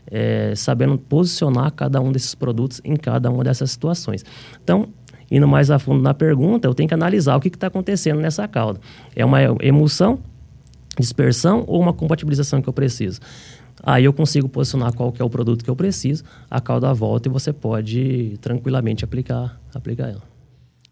é, 0.08 0.54
sabendo 0.56 0.98
posicionar 0.98 1.72
cada 1.72 2.02
um 2.02 2.12
desses 2.12 2.36
produtos 2.36 2.82
em 2.84 2.96
cada 2.96 3.30
uma 3.30 3.44
dessas 3.44 3.72
situações. 3.72 4.24
Então, 4.64 4.90
indo 5.32 5.48
mais 5.48 5.70
a 5.70 5.80
fundo 5.80 6.02
na 6.02 6.14
pergunta, 6.14 6.68
eu 6.68 6.74
tenho 6.74 6.88
que 6.88 6.94
analisar 6.94 7.36
o 7.36 7.40
que 7.40 7.48
está 7.48 7.68
acontecendo 7.68 8.20
nessa 8.20 8.48
cauda. 8.48 8.80
É 9.16 9.24
uma 9.24 9.40
emulsão, 9.62 10.20
dispersão 11.00 11.64
ou 11.68 11.80
uma 11.82 11.94
compatibilização 11.94 12.62
que 12.62 12.70
eu 12.70 12.74
preciso? 12.74 13.20
Aí 13.82 14.04
eu 14.04 14.14
consigo 14.14 14.50
posicionar 14.50 14.94
qual 14.94 15.12
que 15.12 15.22
é 15.22 15.26
o 15.26 15.30
produto 15.30 15.64
que 15.64 15.70
eu 15.70 15.76
preciso, 15.76 16.24
a 16.50 16.60
cauda 16.60 16.94
volta 16.94 17.30
e 17.30 17.32
você 17.32 17.54
pode 17.54 18.38
tranquilamente 18.42 19.06
aplicar, 19.06 19.60
aplicar 19.74 20.10
ela. 20.10 20.24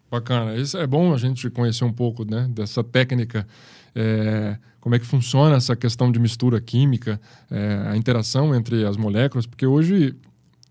Bacana. 0.10 0.56
Isso 0.56 0.78
é 0.78 0.88
bom 0.88 1.14
a 1.14 1.18
gente 1.18 1.50
conhecer 1.50 1.84
um 1.84 1.92
pouco 1.92 2.24
né, 2.24 2.48
dessa 2.50 2.82
técnica 2.82 3.46
é, 3.96 4.58
como 4.80 4.96
é 4.96 5.00
que 5.00 5.06
funciona 5.06 5.56
essa 5.56 5.76
questão 5.76 6.12
de 6.12 6.20
mistura 6.20 6.62
química, 6.62 7.20
é, 7.52 7.88
a 7.88 7.98
interação 7.98 8.56
entre 8.56 8.86
as 8.86 8.96
moléculas, 8.96 9.46
porque 9.46 9.66
hoje, 9.66 10.16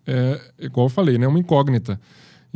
é, 0.06 0.40
igual 0.58 0.86
eu 0.86 0.90
falei, 0.90 1.18
né, 1.18 1.26
é 1.26 1.28
uma 1.28 1.38
incógnita. 1.38 2.00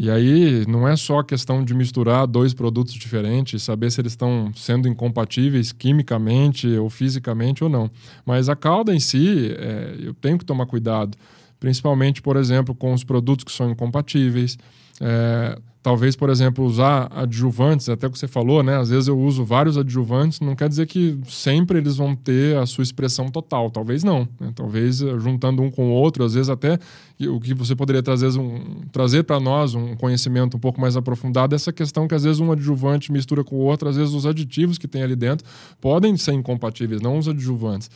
E 0.02 0.10
aí 0.10 0.64
não 0.66 0.88
é 0.88 0.96
só 0.96 1.18
a 1.18 1.24
questão 1.24 1.62
de 1.62 1.74
misturar 1.74 2.26
dois 2.26 2.54
produtos 2.54 2.94
diferentes, 2.94 3.62
saber 3.62 3.90
se 3.92 4.00
eles 4.00 4.12
estão 4.12 4.50
sendo 4.56 4.88
incompatíveis 4.88 5.72
quimicamente 5.72 6.66
ou 6.78 6.88
fisicamente 6.88 7.62
ou 7.62 7.68
não. 7.68 7.90
Mas 8.24 8.48
a 8.48 8.56
calda 8.56 8.94
em 8.94 9.00
si, 9.00 9.54
é, 9.58 9.96
eu 10.00 10.14
tenho 10.14 10.38
que 10.38 10.44
tomar 10.46 10.64
cuidado, 10.64 11.18
principalmente, 11.58 12.22
por 12.22 12.38
exemplo, 12.38 12.74
com 12.74 12.94
os 12.94 13.04
produtos 13.04 13.44
que 13.44 13.52
são 13.52 13.70
incompatíveis. 13.70 14.56
É, 14.98 15.58
talvez, 15.82 16.14
por 16.14 16.28
exemplo, 16.28 16.64
usar 16.64 17.10
adjuvantes, 17.10 17.88
até 17.88 18.06
o 18.06 18.10
que 18.10 18.18
você 18.18 18.28
falou, 18.28 18.62
né? 18.62 18.76
Às 18.76 18.90
vezes 18.90 19.08
eu 19.08 19.18
uso 19.18 19.44
vários 19.44 19.78
adjuvantes, 19.78 20.40
não 20.40 20.54
quer 20.54 20.68
dizer 20.68 20.86
que 20.86 21.18
sempre 21.26 21.78
eles 21.78 21.96
vão 21.96 22.14
ter 22.14 22.56
a 22.58 22.66
sua 22.66 22.82
expressão 22.82 23.30
total. 23.30 23.70
Talvez 23.70 24.04
não. 24.04 24.28
Né? 24.38 24.52
Talvez 24.54 25.00
eh, 25.00 25.18
juntando 25.18 25.62
um 25.62 25.70
com 25.70 25.90
o 25.90 25.92
outro, 25.92 26.24
às 26.24 26.34
vezes 26.34 26.50
até 26.50 26.78
o 27.28 27.40
que 27.40 27.54
você 27.54 27.74
poderia 27.74 28.02
trazer, 28.02 28.28
um, 28.38 28.82
trazer 28.92 29.24
para 29.24 29.40
nós 29.40 29.74
um 29.74 29.96
conhecimento 29.96 30.56
um 30.56 30.60
pouco 30.60 30.80
mais 30.80 30.96
aprofundado, 30.96 31.54
essa 31.54 31.72
questão 31.72 32.06
que 32.06 32.14
às 32.14 32.24
vezes 32.24 32.40
um 32.40 32.52
adjuvante 32.52 33.10
mistura 33.10 33.42
com 33.42 33.56
o 33.56 33.60
outro, 33.60 33.88
às 33.88 33.96
vezes 33.96 34.12
os 34.12 34.26
aditivos 34.26 34.76
que 34.76 34.86
tem 34.86 35.02
ali 35.02 35.16
dentro 35.16 35.46
podem 35.80 36.16
ser 36.16 36.32
incompatíveis, 36.32 37.00
não 37.00 37.18
os 37.18 37.28
adjuvantes. 37.28 37.90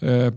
É, 0.00 0.32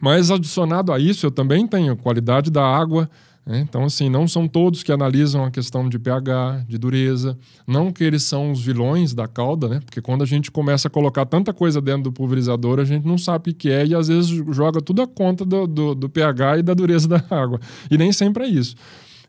mas 0.00 0.30
adicionado 0.30 0.92
a 0.92 0.98
isso, 0.98 1.26
eu 1.26 1.30
também 1.30 1.66
tenho 1.66 1.96
qualidade 1.96 2.50
da 2.50 2.64
água, 2.64 3.10
né? 3.48 3.60
Então, 3.60 3.84
assim, 3.84 4.10
não 4.10 4.28
são 4.28 4.46
todos 4.46 4.82
que 4.82 4.92
analisam 4.92 5.42
a 5.42 5.50
questão 5.50 5.88
de 5.88 5.98
pH, 5.98 6.66
de 6.68 6.76
dureza, 6.76 7.38
não 7.66 7.90
que 7.90 8.04
eles 8.04 8.22
são 8.22 8.52
os 8.52 8.60
vilões 8.60 9.14
da 9.14 9.26
cauda, 9.26 9.68
né? 9.68 9.80
Porque 9.80 10.02
quando 10.02 10.22
a 10.22 10.26
gente 10.26 10.50
começa 10.50 10.86
a 10.86 10.90
colocar 10.90 11.24
tanta 11.24 11.54
coisa 11.54 11.80
dentro 11.80 12.02
do 12.02 12.12
pulverizador, 12.12 12.78
a 12.78 12.84
gente 12.84 13.06
não 13.06 13.16
sabe 13.16 13.52
o 13.52 13.54
que 13.54 13.70
é 13.70 13.86
e 13.86 13.94
às 13.94 14.08
vezes 14.08 14.28
joga 14.54 14.82
tudo 14.82 15.00
a 15.00 15.06
conta 15.06 15.46
do, 15.46 15.66
do, 15.66 15.94
do 15.94 16.10
pH 16.10 16.58
e 16.58 16.62
da 16.62 16.74
dureza 16.74 17.08
da 17.08 17.24
água. 17.30 17.58
E 17.90 17.96
nem 17.96 18.12
sempre 18.12 18.44
é 18.44 18.48
isso. 18.48 18.76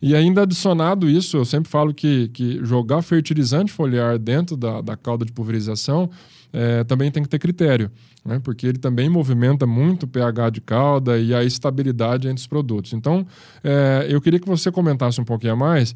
E 0.01 0.13
ainda 0.13 0.41
adicionado 0.41 1.10
isso, 1.10 1.38
eu 1.38 1.45
sempre 1.45 1.69
falo 1.69 1.93
que, 1.93 2.27
que 2.29 2.60
jogar 2.63 3.01
fertilizante 3.01 3.71
foliar 3.71 4.19
dentro 4.19 4.58
da, 4.58 4.82
da 4.82 4.97
cauda 4.97 5.23
de 5.23 5.32
pulverização 5.32 6.10
é, 6.52 6.84
também 6.84 7.12
tem 7.12 7.24
que 7.24 7.30
ter 7.30 7.40
critério, 7.40 7.92
né? 8.26 8.40
porque 8.44 8.68
ele 8.68 8.78
também 8.78 9.10
movimenta 9.10 9.66
muito 9.66 10.04
o 10.04 10.08
pH 10.08 10.50
de 10.50 10.62
cauda 10.62 11.18
e 11.18 11.34
a 11.34 11.44
estabilidade 11.44 12.28
entre 12.28 12.40
os 12.40 12.48
produtos. 12.48 12.94
Então, 12.94 13.26
é, 13.64 14.08
eu 14.10 14.20
queria 14.22 14.40
que 14.40 14.48
você 14.48 14.72
comentasse 14.72 15.20
um 15.22 15.26
pouquinho 15.26 15.54
a 15.54 15.56
mais, 15.56 15.94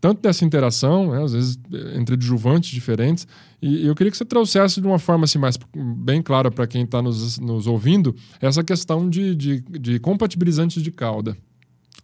tanto 0.00 0.22
dessa 0.22 0.44
interação, 0.44 1.12
né? 1.12 1.22
às 1.22 1.32
vezes 1.32 1.58
entre 1.94 2.14
adjuvantes 2.14 2.70
diferentes, 2.70 3.26
e 3.60 3.86
eu 3.86 3.94
queria 3.94 4.10
que 4.10 4.16
você 4.16 4.24
trouxesse 4.24 4.80
de 4.80 4.86
uma 4.86 4.98
forma 4.98 5.24
assim, 5.24 5.38
mais 5.38 5.58
bem 5.74 6.22
clara 6.22 6.50
para 6.50 6.66
quem 6.66 6.84
está 6.84 7.00
nos, 7.02 7.38
nos 7.38 7.66
ouvindo, 7.66 8.14
essa 8.40 8.64
questão 8.64 9.08
de, 9.08 9.34
de, 9.34 9.60
de 9.60 9.98
compatibilizantes 9.98 10.82
de 10.82 10.90
cauda 10.90 11.36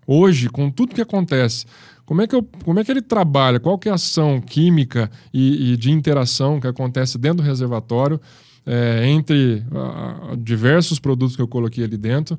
hoje, 0.08 0.48
com 0.48 0.70
tudo 0.70 0.94
que 0.94 1.02
acontece, 1.02 1.66
como 2.06 2.22
é 2.22 2.26
que, 2.26 2.34
eu, 2.34 2.42
como 2.64 2.80
é 2.80 2.84
que 2.84 2.90
ele 2.90 3.02
trabalha? 3.02 3.60
Qual 3.60 3.78
que 3.78 3.86
é 3.86 3.92
a 3.92 3.96
ação 3.96 4.40
química 4.40 5.10
e, 5.32 5.72
e 5.72 5.76
de 5.76 5.90
interação 5.90 6.58
que 6.58 6.66
acontece 6.66 7.18
dentro 7.18 7.38
do 7.38 7.42
reservatório 7.42 8.18
é, 8.64 9.06
entre 9.06 9.62
a, 9.70 10.32
a 10.32 10.36
diversos 10.36 10.98
produtos 10.98 11.36
que 11.36 11.42
eu 11.42 11.46
coloquei 11.46 11.84
ali 11.84 11.98
dentro 11.98 12.38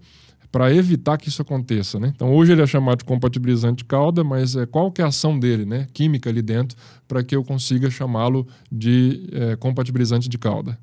para 0.52 0.74
evitar 0.74 1.20
que 1.20 1.30
isso 1.30 1.44
aconteça, 1.44 2.00
né? 2.00 2.12
Então 2.16 2.34
hoje 2.34 2.52
ele 2.52 2.64
é 2.64 2.66
chamado 2.66 3.00
de 3.00 3.06
compatibilizante 3.06 3.78
de 3.78 3.86
cauda, 3.86 4.24
mas 4.24 4.56
é, 4.56 4.66
qual 4.66 4.92
que 4.92 5.02
é 5.02 5.06
a 5.06 5.10
ação 5.10 5.38
dele, 5.38 5.66
né? 5.66 5.86
Química 5.94 6.32
ali 6.32 6.42
dentro 6.42 6.76
para 7.08 7.24
que 7.24 7.36
eu 7.36 7.44
consiga 7.44 7.92
chamá-lo 7.92 8.48
de 8.72 9.30
é, 9.32 9.56
compatibilizante 9.56 10.28
de 10.28 10.40
cauda. 10.40 10.80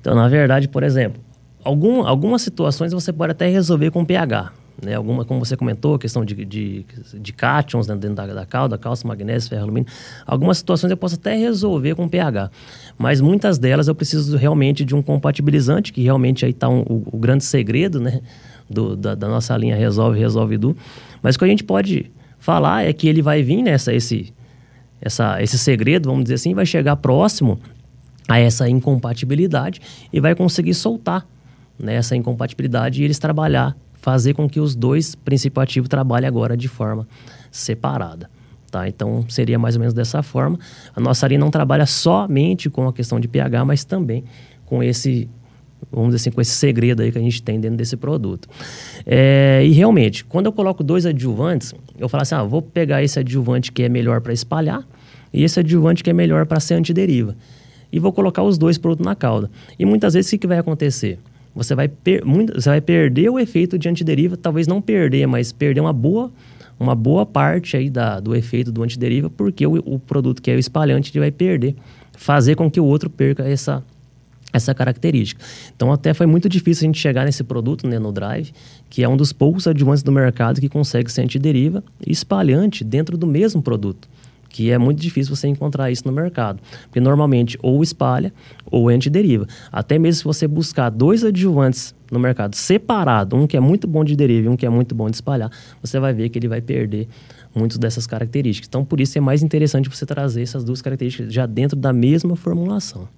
Então 0.00 0.14
na 0.14 0.28
verdade, 0.28 0.66
por 0.68 0.82
exemplo, 0.82 1.22
algum, 1.62 2.06
algumas 2.06 2.40
situações 2.40 2.92
você 2.92 3.12
pode 3.12 3.32
até 3.32 3.48
resolver 3.48 3.90
com 3.90 4.02
pH. 4.02 4.50
Né? 4.82 4.94
Alguma, 4.94 5.24
como 5.24 5.44
você 5.44 5.56
comentou, 5.56 5.98
questão 5.98 6.24
de, 6.24 6.44
de, 6.44 6.86
de 7.14 7.32
cátions 7.32 7.86
dentro 7.86 8.14
da, 8.14 8.26
da 8.26 8.46
calda, 8.46 8.78
cálcio, 8.78 9.08
magnésio, 9.08 9.48
ferro, 9.48 9.64
alumínio. 9.64 9.90
Algumas 10.24 10.58
situações 10.58 10.90
eu 10.90 10.96
posso 10.96 11.16
até 11.16 11.34
resolver 11.34 11.94
com 11.94 12.08
pH, 12.08 12.50
mas 12.96 13.20
muitas 13.20 13.58
delas 13.58 13.88
eu 13.88 13.94
preciso 13.94 14.36
realmente 14.36 14.84
de 14.84 14.94
um 14.94 15.02
compatibilizante, 15.02 15.92
que 15.92 16.02
realmente 16.02 16.44
aí 16.44 16.52
está 16.52 16.68
um, 16.68 16.80
o, 16.82 17.02
o, 17.12 17.18
grande 17.18 17.44
segredo 17.44 18.00
né? 18.00 18.20
Do, 18.70 18.94
da, 18.94 19.14
da, 19.14 19.28
nossa 19.28 19.56
linha 19.56 19.74
Resolve, 19.74 20.18
Resolve 20.18 20.58
Do. 20.58 20.76
Mas 21.22 21.34
o 21.34 21.38
que 21.38 21.44
a 21.46 21.48
gente 21.48 21.64
pode 21.64 22.12
falar 22.38 22.84
é 22.84 22.92
que 22.92 23.08
ele 23.08 23.22
vai 23.22 23.42
vir 23.42 23.62
nessa, 23.62 23.94
esse, 23.94 24.32
essa, 25.00 25.42
esse 25.42 25.58
segredo, 25.58 26.10
vamos 26.10 26.24
dizer 26.24 26.34
assim, 26.34 26.54
vai 26.54 26.66
chegar 26.66 26.94
próximo 26.96 27.58
a 28.28 28.38
essa 28.38 28.68
incompatibilidade 28.68 29.80
e 30.12 30.20
vai 30.20 30.34
conseguir 30.34 30.74
soltar 30.74 31.26
né, 31.78 31.94
essa 31.94 32.14
incompatibilidade 32.14 33.00
e 33.00 33.04
eles 33.06 33.18
trabalhar 33.18 33.74
fazer 34.00 34.34
com 34.34 34.48
que 34.48 34.60
os 34.60 34.74
dois 34.74 35.14
princípios 35.14 35.62
ativos 35.62 35.88
trabalhem 35.88 36.28
agora 36.28 36.56
de 36.56 36.68
forma 36.68 37.06
separada. 37.50 38.30
Tá? 38.70 38.86
Então, 38.86 39.24
seria 39.28 39.58
mais 39.58 39.76
ou 39.76 39.80
menos 39.80 39.94
dessa 39.94 40.22
forma. 40.22 40.58
A 40.94 41.00
nossa 41.00 41.26
linha 41.26 41.40
não 41.40 41.50
trabalha 41.50 41.86
somente 41.86 42.68
com 42.68 42.86
a 42.86 42.92
questão 42.92 43.18
de 43.18 43.26
pH, 43.26 43.64
mas 43.64 43.84
também 43.84 44.24
com 44.66 44.82
esse, 44.82 45.28
vamos 45.90 46.08
dizer 46.10 46.16
assim, 46.16 46.30
com 46.30 46.40
esse 46.40 46.50
segredo 46.50 47.02
aí 47.02 47.10
que 47.10 47.18
a 47.18 47.20
gente 47.20 47.42
tem 47.42 47.58
dentro 47.58 47.78
desse 47.78 47.96
produto. 47.96 48.46
É, 49.06 49.62
e 49.64 49.70
realmente, 49.70 50.24
quando 50.24 50.46
eu 50.46 50.52
coloco 50.52 50.84
dois 50.84 51.06
adjuvantes, 51.06 51.74
eu 51.98 52.08
falo 52.08 52.22
assim, 52.22 52.34
ah, 52.34 52.42
vou 52.42 52.60
pegar 52.60 53.02
esse 53.02 53.18
adjuvante 53.18 53.72
que 53.72 53.82
é 53.82 53.88
melhor 53.88 54.20
para 54.20 54.32
espalhar 54.32 54.86
e 55.32 55.42
esse 55.42 55.58
adjuvante 55.58 56.04
que 56.04 56.10
é 56.10 56.12
melhor 56.12 56.44
para 56.44 56.60
ser 56.60 56.74
antideriva. 56.74 57.34
E 57.90 57.98
vou 57.98 58.12
colocar 58.12 58.42
os 58.42 58.58
dois 58.58 58.76
produtos 58.76 59.06
na 59.06 59.14
cauda. 59.14 59.50
E 59.78 59.86
muitas 59.86 60.12
vezes, 60.12 60.30
o 60.30 60.38
que 60.38 60.46
vai 60.46 60.58
acontecer? 60.58 61.18
Você 61.58 61.74
vai, 61.74 61.90
muito, 62.24 62.54
você 62.54 62.68
vai 62.68 62.80
perder 62.80 63.28
o 63.28 63.38
efeito 63.38 63.76
de 63.76 63.88
antideriva, 63.88 64.36
talvez 64.36 64.68
não 64.68 64.80
perder, 64.80 65.26
mas 65.26 65.50
perder 65.50 65.80
uma 65.80 65.92
boa, 65.92 66.30
uma 66.78 66.94
boa 66.94 67.26
parte 67.26 67.76
aí 67.76 67.90
da, 67.90 68.20
do 68.20 68.32
efeito 68.32 68.70
do 68.70 68.84
antideriva, 68.84 69.28
porque 69.28 69.66
o, 69.66 69.74
o 69.84 69.98
produto 69.98 70.40
que 70.40 70.52
é 70.52 70.54
o 70.54 70.58
espalhante 70.58 71.10
ele 71.10 71.18
vai 71.18 71.32
perder, 71.32 71.74
fazer 72.16 72.54
com 72.54 72.70
que 72.70 72.78
o 72.78 72.84
outro 72.84 73.10
perca 73.10 73.42
essa, 73.42 73.82
essa 74.52 74.72
característica. 74.72 75.44
Então, 75.74 75.92
até 75.92 76.14
foi 76.14 76.26
muito 76.26 76.48
difícil 76.48 76.84
a 76.84 76.86
gente 76.86 77.00
chegar 77.00 77.24
nesse 77.24 77.42
produto, 77.42 77.88
né, 77.88 77.98
no 77.98 78.12
Drive, 78.12 78.52
que 78.88 79.02
é 79.02 79.08
um 79.08 79.16
dos 79.16 79.32
poucos 79.32 79.66
adjuvantes 79.66 80.04
do 80.04 80.12
mercado 80.12 80.60
que 80.60 80.68
consegue 80.68 81.10
ser 81.10 81.22
antideriva 81.22 81.82
e 82.06 82.12
espalhante 82.12 82.84
dentro 82.84 83.18
do 83.18 83.26
mesmo 83.26 83.60
produto 83.60 84.08
que 84.48 84.70
é 84.70 84.78
muito 84.78 85.00
difícil 85.00 85.34
você 85.34 85.48
encontrar 85.48 85.90
isso 85.90 86.02
no 86.06 86.12
mercado. 86.12 86.60
Porque 86.84 87.00
normalmente 87.00 87.58
ou 87.62 87.82
espalha 87.82 88.32
ou 88.70 88.88
antideriva. 88.88 89.46
Até 89.70 89.98
mesmo 89.98 90.18
se 90.18 90.24
você 90.24 90.48
buscar 90.48 90.90
dois 90.90 91.24
adjuvantes 91.24 91.94
no 92.10 92.18
mercado 92.18 92.54
separado, 92.54 93.36
um 93.36 93.46
que 93.46 93.56
é 93.56 93.60
muito 93.60 93.86
bom 93.86 94.04
de 94.04 94.16
deriva 94.16 94.46
e 94.46 94.48
um 94.48 94.56
que 94.56 94.66
é 94.66 94.70
muito 94.70 94.94
bom 94.94 95.10
de 95.10 95.16
espalhar, 95.16 95.50
você 95.82 96.00
vai 96.00 96.12
ver 96.12 96.28
que 96.28 96.38
ele 96.38 96.48
vai 96.48 96.60
perder 96.60 97.08
muitas 97.54 97.78
dessas 97.78 98.06
características. 98.06 98.68
Então, 98.68 98.84
por 98.84 99.00
isso 99.00 99.18
é 99.18 99.20
mais 99.20 99.42
interessante 99.42 99.88
você 99.88 100.06
trazer 100.06 100.42
essas 100.42 100.64
duas 100.64 100.80
características 100.80 101.32
já 101.32 101.46
dentro 101.46 101.76
da 101.76 101.92
mesma 101.92 102.36
formulação. 102.36 103.08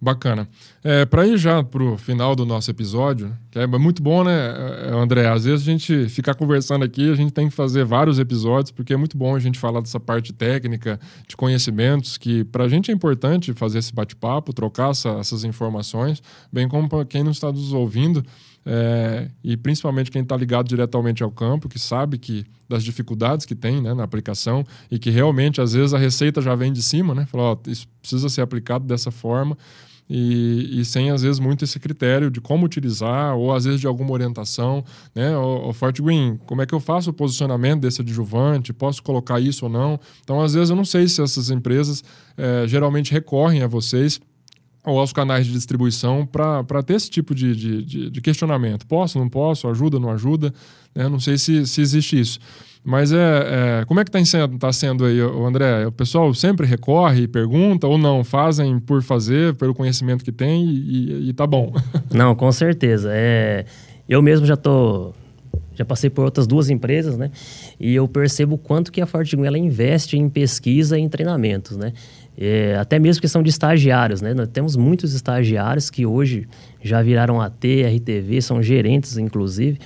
Bacana. 0.00 0.46
É, 0.84 1.06
para 1.06 1.26
ir 1.26 1.38
já 1.38 1.64
para 1.64 1.82
o 1.82 1.96
final 1.96 2.36
do 2.36 2.44
nosso 2.44 2.70
episódio, 2.70 3.34
que 3.50 3.58
é 3.58 3.66
muito 3.66 4.02
bom, 4.02 4.22
né, 4.22 4.54
André? 4.92 5.26
Às 5.26 5.44
vezes 5.44 5.66
a 5.66 5.70
gente 5.70 6.08
ficar 6.10 6.34
conversando 6.34 6.84
aqui, 6.84 7.10
a 7.10 7.14
gente 7.14 7.32
tem 7.32 7.48
que 7.48 7.54
fazer 7.54 7.84
vários 7.84 8.18
episódios, 8.18 8.70
porque 8.70 8.92
é 8.92 8.96
muito 8.96 9.16
bom 9.16 9.34
a 9.34 9.38
gente 9.40 9.58
falar 9.58 9.80
dessa 9.80 9.98
parte 9.98 10.34
técnica, 10.34 11.00
de 11.26 11.34
conhecimentos, 11.34 12.18
que 12.18 12.44
para 12.44 12.64
a 12.64 12.68
gente 12.68 12.90
é 12.90 12.94
importante 12.94 13.54
fazer 13.54 13.78
esse 13.78 13.94
bate-papo, 13.94 14.52
trocar 14.52 14.90
essa, 14.90 15.08
essas 15.12 15.44
informações, 15.44 16.22
bem 16.52 16.68
como 16.68 16.88
para 16.88 17.04
quem 17.06 17.24
não 17.24 17.30
está 17.30 17.50
nos 17.50 17.72
ouvindo, 17.72 18.22
é, 18.66 19.30
e 19.44 19.56
principalmente 19.56 20.10
quem 20.10 20.22
está 20.22 20.36
ligado 20.36 20.66
diretamente 20.66 21.22
ao 21.22 21.30
campo, 21.30 21.68
que 21.68 21.78
sabe 21.78 22.18
que 22.18 22.44
das 22.68 22.82
dificuldades 22.82 23.46
que 23.46 23.54
tem 23.54 23.80
né, 23.80 23.94
na 23.94 24.02
aplicação 24.02 24.64
e 24.90 24.98
que 24.98 25.08
realmente 25.08 25.60
às 25.60 25.72
vezes 25.72 25.94
a 25.94 25.98
receita 25.98 26.42
já 26.42 26.52
vem 26.56 26.72
de 26.72 26.82
cima, 26.82 27.14
né? 27.14 27.24
Fala, 27.26 27.52
ó, 27.52 27.58
isso 27.68 27.86
precisa 28.00 28.28
ser 28.28 28.40
aplicado 28.40 28.84
dessa 28.84 29.12
forma 29.12 29.56
e, 30.10 30.80
e, 30.80 30.84
sem 30.84 31.10
às 31.10 31.22
vezes 31.22 31.38
muito 31.38 31.64
esse 31.64 31.78
critério 31.80 32.30
de 32.30 32.40
como 32.40 32.64
utilizar 32.66 33.36
ou 33.36 33.52
às 33.52 33.64
vezes 33.64 33.80
de 33.80 33.86
alguma 33.86 34.12
orientação, 34.12 34.84
né? 35.14 35.36
O, 35.36 35.68
o 35.68 35.72
Forte 35.72 36.02
Green, 36.02 36.36
como 36.46 36.62
é 36.62 36.66
que 36.66 36.74
eu 36.74 36.80
faço 36.80 37.10
o 37.10 37.12
posicionamento 37.12 37.82
desse 37.82 38.02
adjuvante? 38.02 38.72
Posso 38.72 39.02
colocar 39.02 39.40
isso 39.40 39.66
ou 39.66 39.70
não? 39.70 39.98
Então, 40.22 40.40
às 40.40 40.54
vezes 40.54 40.70
eu 40.70 40.76
não 40.76 40.84
sei 40.84 41.08
se 41.08 41.22
essas 41.22 41.50
empresas 41.50 42.02
é, 42.36 42.66
geralmente 42.66 43.12
recorrem 43.12 43.62
a 43.62 43.66
vocês 43.66 44.20
aos 44.86 45.12
canais 45.12 45.46
de 45.46 45.52
distribuição 45.52 46.24
para 46.26 46.82
ter 46.82 46.94
esse 46.94 47.10
tipo 47.10 47.34
de, 47.34 47.56
de, 47.56 47.82
de, 47.82 48.10
de, 48.10 48.20
questionamento. 48.20 48.86
Posso, 48.86 49.18
não 49.18 49.28
posso? 49.28 49.66
Ajuda, 49.68 49.98
não 49.98 50.10
ajuda? 50.10 50.52
Né? 50.94 51.08
Não 51.08 51.18
sei 51.18 51.36
se, 51.38 51.66
se 51.66 51.80
existe 51.80 52.18
isso. 52.18 52.38
Mas 52.84 53.12
é, 53.12 53.80
é 53.80 53.84
como 53.86 53.98
é 53.98 54.04
que 54.04 54.16
está 54.16 54.48
tá 54.60 54.72
sendo 54.72 55.04
aí, 55.04 55.18
André? 55.20 55.86
O 55.86 55.92
pessoal 55.92 56.32
sempre 56.32 56.66
recorre 56.66 57.22
e 57.22 57.28
pergunta 57.28 57.86
ou 57.86 57.98
não? 57.98 58.22
Fazem 58.22 58.78
por 58.78 59.02
fazer, 59.02 59.54
pelo 59.56 59.74
conhecimento 59.74 60.24
que 60.24 60.30
tem 60.30 60.64
e, 60.64 60.78
e, 60.78 61.28
e 61.30 61.32
tá 61.32 61.46
bom? 61.46 61.74
Não, 62.14 62.36
com 62.36 62.50
certeza. 62.52 63.10
É, 63.12 63.64
eu 64.08 64.22
mesmo 64.22 64.46
já 64.46 64.56
tô 64.56 65.12
já 65.74 65.84
passei 65.84 66.08
por 66.08 66.24
outras 66.24 66.46
duas 66.46 66.70
empresas, 66.70 67.18
né? 67.18 67.30
E 67.78 67.94
eu 67.94 68.08
percebo 68.08 68.56
quanto 68.56 68.90
que 68.90 69.00
a 69.00 69.06
Fortigun 69.06 69.44
ela 69.44 69.58
investe 69.58 70.16
em 70.16 70.28
pesquisa 70.28 70.98
e 70.98 71.02
em 71.02 71.08
treinamentos, 71.08 71.76
né? 71.76 71.92
É, 72.38 72.76
até 72.76 72.98
mesmo 72.98 73.20
questão 73.20 73.42
de 73.42 73.48
estagiários, 73.48 74.20
né? 74.20 74.34
Nós 74.34 74.48
temos 74.48 74.76
muitos 74.76 75.14
estagiários 75.14 75.88
que 75.88 76.04
hoje 76.04 76.46
já 76.82 77.00
viraram 77.02 77.40
AT, 77.40 77.84
RTV, 77.84 78.42
são 78.42 78.62
gerentes, 78.62 79.16
inclusive, 79.16 79.78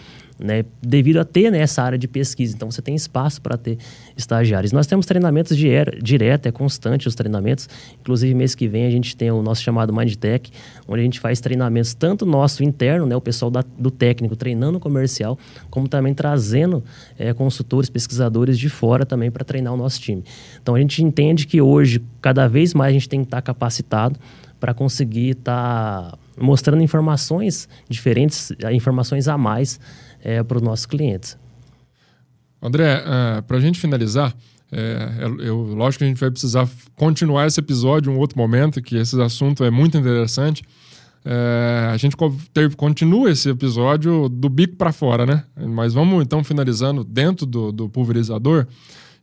né, 0.43 0.65
devido 0.81 1.19
a 1.19 1.25
ter 1.25 1.51
né, 1.51 1.59
essa 1.59 1.83
área 1.83 1.99
de 1.99 2.09
pesquisa. 2.09 2.55
Então, 2.55 2.71
você 2.71 2.81
tem 2.81 2.95
espaço 2.95 3.41
para 3.43 3.57
ter 3.57 3.79
estagiários. 4.17 4.73
Nós 4.73 4.87
temos 4.87 5.05
treinamentos 5.07 5.57
direto, 5.57 6.47
é 6.47 6.53
constante 6.53 7.07
os 7.07 7.15
treinamentos. 7.15 7.69
Inclusive, 8.01 8.35
mês 8.35 8.55
que 8.55 8.67
vem, 8.67 8.87
a 8.87 8.91
gente 8.91 9.17
tem 9.17 9.31
o 9.31 9.43
nosso 9.43 9.63
chamado 9.63 9.93
Mindtech, 9.93 10.51
onde 10.89 11.01
a 11.01 11.05
gente 11.05 11.21
faz 11.21 11.41
treinamentos 11.41 11.93
tanto 11.95 12.25
nosso 12.25 12.65
interno, 12.65 13.07
né, 13.07 13.15
o 13.15 13.21
pessoal 13.21 13.51
da, 13.51 13.63
do 13.79 13.91
técnico 13.91 14.35
treinando 14.35 14.79
o 14.79 14.81
comercial, 14.81 15.39
como 15.69 15.87
também 15.87 16.15
trazendo 16.15 16.83
é, 17.19 17.33
consultores, 17.35 17.91
pesquisadores 17.91 18.59
de 18.59 18.69
fora 18.69 19.05
também 19.05 19.31
para 19.31 19.45
treinar 19.45 19.75
o 19.75 19.77
nosso 19.77 20.01
time. 20.01 20.25
Então, 20.63 20.75
a 20.75 20.81
gente 20.81 21.05
entende 21.05 21.47
que 21.47 21.61
hoje, 21.61 22.03
cada 22.21 22.49
vez 22.49 22.73
mais, 22.73 22.91
a 22.91 22.93
gente 22.93 23.09
tem 23.09 23.21
que 23.21 23.27
estar 23.27 23.39
tá 23.39 23.43
capacitado 23.43 24.19
para 24.59 24.75
conseguir 24.75 25.31
estar 25.31 26.13
tá 26.13 26.19
mostrando 26.37 26.83
informações 26.83 27.69
diferentes, 27.89 28.53
informações 28.73 29.27
a 29.27 29.37
mais 29.37 29.81
é, 30.23 30.43
para 30.43 30.57
os 30.57 30.63
nossos 30.63 30.87
clientes. 30.87 31.37
André, 32.63 32.97
uh, 32.97 33.39
é, 33.39 33.41
para 33.43 33.57
a 33.57 33.61
gente 33.61 33.81
finalizar, 33.81 34.35
é, 34.73 35.25
eu, 35.41 35.63
lógico 35.75 35.99
que 35.99 36.05
a 36.05 36.09
gente 36.09 36.21
vai 36.21 36.31
precisar 36.31 36.69
continuar 36.95 37.47
esse 37.47 37.59
episódio 37.59 38.13
em 38.13 38.17
um 38.17 38.19
outro 38.19 38.39
momento, 38.39 38.81
que 38.81 38.97
esse 38.97 39.21
assunto 39.21 39.65
é 39.65 39.71
muito 39.71 39.99
interessante. 39.99 40.63
É, 41.25 41.91
a 41.93 41.97
gente 41.97 42.17
ter, 42.53 42.75
continua 42.77 43.31
esse 43.31 43.51
episódio 43.51 44.29
do 44.29 44.49
bico 44.49 44.77
para 44.77 44.93
fora, 44.93 45.27
né? 45.27 45.45
Mas 45.57 45.93
vamos 45.93 46.23
então 46.23 46.43
finalizando 46.45 47.03
dentro 47.05 47.45
do, 47.45 47.73
do 47.73 47.89
pulverizador. 47.89 48.67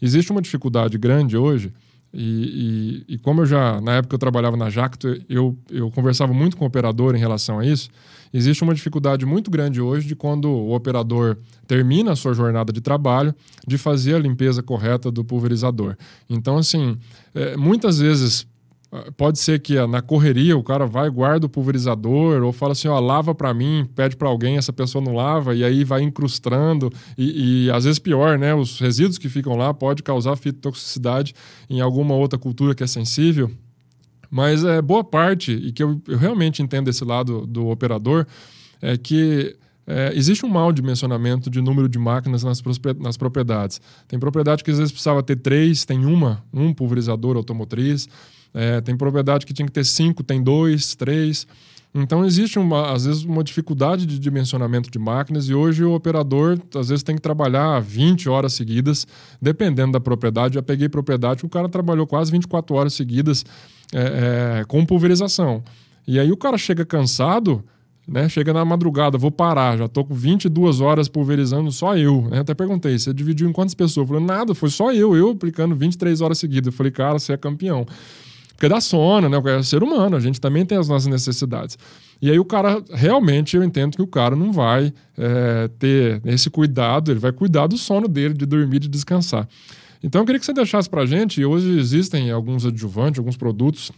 Existe 0.02 0.32
uma 0.32 0.41
dificuldade 0.41 0.98
grande 0.98 1.38
hoje 1.38 1.74
e, 2.14 3.04
e, 3.08 3.14
e, 3.16 3.18
como 3.18 3.41
eu 3.41 3.45
já, 3.45 3.82
na 3.82 3.95
época 3.95 4.16
eu 4.16 4.20
trabalhava 4.20 4.56
na 4.56 4.70
Jacto, 4.70 5.20
eu, 5.30 5.58
eu 5.70 5.89
conversava 5.91 6.34
muito 6.34 6.56
com 6.56 6.64
o 6.66 6.68
operador 6.68 7.16
em 7.16 7.20
relação 7.20 7.60
a 7.60 7.66
isso. 7.66 7.89
Existe 8.34 8.64
uma 8.64 8.74
dificuldade 8.74 9.26
muito 9.26 9.50
grande 9.50 9.82
hoje 9.82 10.08
de 10.08 10.16
quando 10.16 10.50
o 10.50 10.74
operador 10.74 11.38
termina 11.68 12.12
a 12.12 12.16
sua 12.16 12.34
jornada 12.34 12.72
de 12.72 12.82
trabalho, 12.82 13.34
de 13.66 13.78
fazer 13.78 14.16
a 14.16 14.20
limpeza 14.20 14.62
correta 14.62 15.12
do 15.12 15.24
pulverizador. 15.24 15.96
Então, 16.30 16.58
assim, 16.58 16.98
é, 17.34 17.56
muitas 17.58 18.00
vezes 18.00 18.48
ah, 18.92 19.12
pode 19.18 19.38
ser 19.40 19.60
que 19.60 19.76
na 19.86 20.02
correria 20.02 20.58
o 20.58 20.64
cara 20.64 20.86
vai 20.86 21.10
guarda 21.10 21.46
o 21.46 21.50
pulverizador 21.50 22.42
ou 22.42 22.54
fala 22.54 22.72
assim, 22.72 22.88
ó, 22.88 22.98
lava 23.00 23.36
para 23.36 23.54
mim, 23.54 23.86
pede 23.96 24.16
para 24.16 24.30
alguém, 24.30 24.58
essa 24.58 24.72
pessoa 24.72 25.04
não 25.04 25.14
lava 25.14 25.54
e 25.54 25.64
aí 25.64 25.84
vai 25.84 26.02
incrustando 26.02 26.92
e, 27.18 27.66
e, 27.66 27.72
às 27.72 27.84
vezes 27.84 28.00
pior, 28.00 28.40
né? 28.40 28.56
Os 28.56 28.80
resíduos 28.80 29.18
que 29.18 29.28
ficam 29.28 29.58
lá 29.58 29.74
pode 29.74 30.02
causar 30.04 30.36
fitotoxicidade 30.38 31.34
em 31.70 31.82
alguma 31.82 32.16
outra 32.16 32.40
cultura 32.40 32.74
que 32.74 32.84
é 32.84 32.88
sensível. 32.88 33.52
Mas 34.30 34.64
é 34.64 34.82
boa 34.82 35.04
parte 35.04 35.52
e 35.52 35.72
que 35.72 35.82
eu, 35.82 36.02
eu 36.08 36.18
realmente 36.18 36.62
entendo 36.62 36.90
esse 36.90 37.04
lado 37.04 37.46
do 37.46 37.68
operador 37.68 38.26
é 38.82 38.98
que 38.98 39.56
é, 39.88 40.12
existe 40.14 40.46
um 40.46 40.50
mal 40.50 40.74
dimensionamento 40.74 41.50
de 41.50 41.62
número 41.62 41.88
de 41.88 41.98
máquinas 41.98 42.44
nas, 42.44 42.62
nas 43.00 43.16
propriedades. 43.16 43.80
Tem 44.08 44.20
propriedade 44.20 44.64
que 44.64 44.70
às 44.70 44.78
vezes 44.78 44.92
precisava 44.92 45.24
ter 45.24 45.38
três, 45.38 45.86
tem 45.86 46.06
uma, 46.06 46.44
um 46.54 46.74
pulverizador 46.74 47.38
automotriz. 47.38 48.10
É, 48.54 48.82
tem 48.82 48.98
propriedade 48.98 49.46
que 49.46 49.54
tinha 49.54 49.66
que 49.66 49.72
ter 49.72 49.86
cinco, 49.86 50.24
tem 50.24 50.44
dois, 50.44 50.94
três. 50.94 51.48
Então 51.96 52.26
existe 52.26 52.60
uma, 52.60 52.92
às 52.92 53.06
vezes 53.06 53.24
uma 53.24 53.44
dificuldade 53.44 54.06
de 54.06 54.20
dimensionamento 54.20 54.92
de 54.92 55.00
máquinas 55.00 55.48
e 55.48 55.54
hoje 55.54 55.84
o 55.84 55.94
operador 55.94 56.60
às 56.76 56.90
vezes 56.90 57.02
tem 57.02 57.16
que 57.16 57.22
trabalhar 57.22 57.80
20 57.80 58.28
horas 58.28 58.54
seguidas, 58.54 59.08
dependendo 59.42 59.94
da 59.94 60.00
propriedade. 60.00 60.56
Já 60.56 60.62
peguei 60.62 60.90
propriedade 60.90 61.46
o 61.46 61.50
cara 61.50 61.70
trabalhou 61.70 62.06
quase 62.06 62.30
24 62.32 62.76
horas 62.76 62.94
seguidas 62.94 63.46
é, 63.94 64.60
é, 64.62 64.66
com 64.66 64.86
pulverização. 64.86 65.64
E 66.08 66.20
aí 66.20 66.32
o 66.32 66.38
cara 66.38 66.58
chega 66.58 66.86
cansado, 66.86 67.64
né? 68.08 68.30
Chega 68.30 68.54
na 68.54 68.64
madrugada, 68.64 69.18
vou 69.18 69.30
parar, 69.30 69.78
já 69.78 69.88
tô 69.88 70.06
com 70.06 70.14
22 70.14 70.80
horas 70.80 71.10
pulverizando 71.10 71.72
só 71.72 71.98
eu. 71.98 72.28
Né? 72.30 72.40
Até 72.40 72.54
perguntei, 72.54 72.98
você 72.98 73.14
dividiu 73.14 73.50
em 73.50 73.52
quantas 73.52 73.74
pessoas? 73.74 74.08
Falei, 74.08 74.24
nada, 74.24 74.56
foi 74.56 74.70
só 74.70 74.94
eu, 74.94 75.16
eu 75.16 75.32
aplicando 75.32 75.76
23 75.76 76.22
horas 76.22 76.38
seguidas. 76.38 76.68
Eu 76.68 76.72
falei, 76.72 76.92
cara, 76.92 77.20
você 77.20 77.34
é 77.34 77.38
campeão. 77.38 77.86
Porque 78.54 78.70
dá 78.70 78.82
sono, 78.82 79.30
né? 79.30 79.38
É 79.38 79.62
ser 79.62 79.84
humano, 79.84 80.16
a 80.16 80.20
gente 80.20 80.42
também 80.42 80.66
tem 80.66 80.78
as 80.78 80.88
nossas 80.88 81.08
necessidades. 81.08 81.78
E 82.20 82.32
aí 82.32 82.40
o 82.40 82.46
cara, 82.46 82.82
realmente, 82.92 83.56
eu 83.56 83.64
entendo 83.64 83.96
que 83.96 84.02
o 84.02 84.08
cara 84.08 84.36
não 84.36 84.52
vai 84.52 84.92
é, 85.16 85.70
ter 85.78 86.22
esse 86.26 86.50
cuidado, 86.50 87.12
ele 87.12 87.20
vai 87.20 87.32
cuidar 87.32 87.68
do 87.68 87.78
sono 87.78 88.08
dele, 88.08 88.34
de 88.34 88.46
dormir, 88.48 88.80
de 88.80 88.88
descansar. 88.88 89.48
Então 90.04 90.22
eu 90.22 90.26
queria 90.26 90.39
que 90.39 90.45
você 90.45 90.54
deixasse 90.54 90.89
para 90.89 91.02
a 91.02 91.06
gente, 91.06 91.43
hoje 91.43 91.78
existem 91.78 92.32
alguns 92.32 92.66
adjuvantes, 92.66 93.20
alguns 93.20 93.38
produtos 93.38 93.91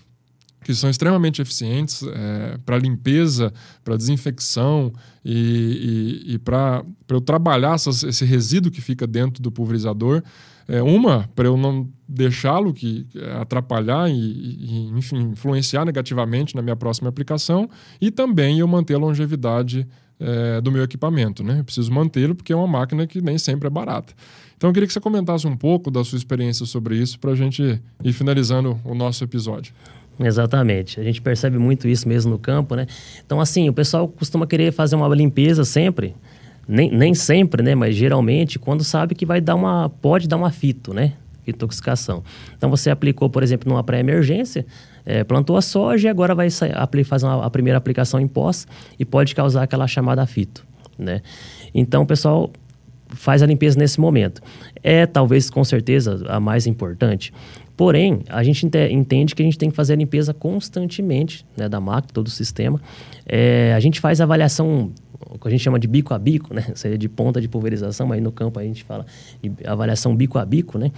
que 0.63 0.73
são 0.73 0.89
extremamente 0.89 1.41
eficientes 1.41 2.03
é, 2.03 2.57
para 2.65 2.77
limpeza, 2.77 3.53
para 3.83 3.95
desinfecção 3.95 4.91
e, 5.23 6.25
e, 6.27 6.33
e 6.33 6.37
para 6.37 6.83
eu 7.07 7.21
trabalhar 7.21 7.75
essas, 7.75 8.03
esse 8.03 8.25
resíduo 8.25 8.71
que 8.71 8.81
fica 8.81 9.07
dentro 9.07 9.41
do 9.41 9.51
pulverizador. 9.51 10.21
É, 10.67 10.83
uma, 10.83 11.27
para 11.33 11.47
eu 11.47 11.57
não 11.57 11.89
deixá-lo 12.07 12.73
que 12.73 13.07
é, 13.15 13.31
atrapalhar 13.41 14.09
e, 14.09 14.13
e, 14.13 14.91
enfim, 14.95 15.31
influenciar 15.31 15.83
negativamente 15.83 16.55
na 16.55 16.61
minha 16.61 16.75
próxima 16.75 17.09
aplicação, 17.09 17.67
e 17.99 18.11
também 18.11 18.59
eu 18.59 18.67
manter 18.67 18.93
a 18.93 18.99
longevidade 18.99 19.87
é, 20.19 20.61
do 20.61 20.71
meu 20.71 20.83
equipamento. 20.83 21.43
Né? 21.43 21.59
Eu 21.59 21.63
preciso 21.63 21.91
mantê-lo 21.91 22.35
porque 22.35 22.53
é 22.53 22.55
uma 22.55 22.67
máquina 22.67 23.07
que 23.07 23.21
nem 23.21 23.37
sempre 23.37 23.67
é 23.67 23.69
barata. 23.69 24.13
Então 24.59 24.69
eu 24.69 24.73
queria 24.73 24.85
que 24.85 24.91
você 24.91 24.99
comentasse 24.99 25.47
um 25.47 25.55
pouco 25.55 25.89
da 25.89 26.03
sua 26.03 26.17
experiência 26.17 26.65
sobre 26.65 26.97
isso 26.97 27.17
para 27.17 27.31
a 27.31 27.35
gente 27.35 27.81
ir 28.03 28.11
finalizando 28.13 28.77
o 28.83 28.93
nosso 28.93 29.23
episódio. 29.23 29.73
Exatamente. 30.19 30.99
A 30.99 31.03
gente 31.03 31.21
percebe 31.21 31.57
muito 31.57 31.87
isso 31.87 32.05
mesmo 32.05 32.29
no 32.29 32.37
campo, 32.37 32.75
né? 32.75 32.85
Então, 33.25 33.39
assim, 33.39 33.69
o 33.69 33.73
pessoal 33.73 34.05
costuma 34.05 34.45
querer 34.45 34.73
fazer 34.73 34.97
uma 34.97 35.07
limpeza 35.15 35.63
sempre 35.63 36.13
nem, 36.69 36.91
nem 36.91 37.15
sempre, 37.15 37.63
né? 37.63 37.73
Mas 37.73 37.95
geralmente, 37.95 38.59
quando 38.59 38.83
sabe 38.83 39.15
que 39.15 39.25
vai 39.25 39.41
dar 39.41 39.55
uma. 39.55 39.89
pode 39.89 40.27
dar 40.27 40.37
uma 40.37 40.51
fito, 40.51 40.93
né? 40.93 41.13
Intoxicação. 41.47 42.23
Então 42.55 42.69
você 42.69 42.91
aplicou, 42.91 43.27
por 43.27 43.41
exemplo, 43.41 43.67
numa 43.67 43.83
pré-emergência, 43.83 44.67
é, 45.03 45.23
plantou 45.23 45.57
a 45.57 45.63
soja 45.63 46.07
e 46.07 46.11
agora 46.11 46.35
vai 46.35 46.47
fazer 47.03 47.25
uma, 47.25 47.43
a 47.43 47.49
primeira 47.49 47.75
aplicação 47.75 48.19
em 48.19 48.27
pós 48.27 48.67
e 48.99 49.03
pode 49.03 49.33
causar 49.33 49.63
aquela 49.63 49.87
chamada 49.87 50.23
fito, 50.27 50.63
né? 50.95 51.23
Então 51.73 52.03
o 52.03 52.05
pessoal 52.05 52.51
faz 53.09 53.41
a 53.41 53.45
limpeza 53.45 53.77
nesse 53.77 53.99
momento. 53.99 54.41
É 54.83 55.05
talvez 55.05 55.49
com 55.49 55.63
certeza 55.63 56.23
a 56.27 56.39
mais 56.39 56.67
importante. 56.67 57.33
Porém, 57.75 58.23
a 58.27 58.43
gente 58.43 58.69
entende 58.91 59.33
que 59.33 59.41
a 59.41 59.45
gente 59.45 59.57
tem 59.57 59.69
que 59.69 59.75
fazer 59.75 59.93
a 59.93 59.95
limpeza 59.95 60.33
constantemente 60.33 61.45
né, 61.55 61.69
da 61.69 61.79
máquina, 61.79 62.11
todo 62.13 62.27
o 62.27 62.29
sistema. 62.29 62.81
É, 63.25 63.73
a 63.73 63.79
gente 63.79 63.99
faz 64.01 64.19
avaliação 64.19 64.91
o 65.29 65.37
que 65.37 65.47
a 65.47 65.51
gente 65.51 65.61
chama 65.61 65.77
de 65.77 65.87
bico 65.87 66.13
a 66.13 66.19
bico, 66.19 66.53
né? 66.53 66.65
Seria 66.75 66.97
de 66.97 67.07
ponta 67.07 67.39
de 67.39 67.47
pulverização, 67.47 68.07
mas 68.07 68.21
no 68.21 68.31
campo 68.31 68.59
a 68.59 68.63
gente 68.63 68.83
fala 68.83 69.05
de 69.41 69.51
avaliação 69.65 70.15
bico 70.15 70.37
a 70.37 70.45
bico, 70.45 70.77
né? 70.77 70.91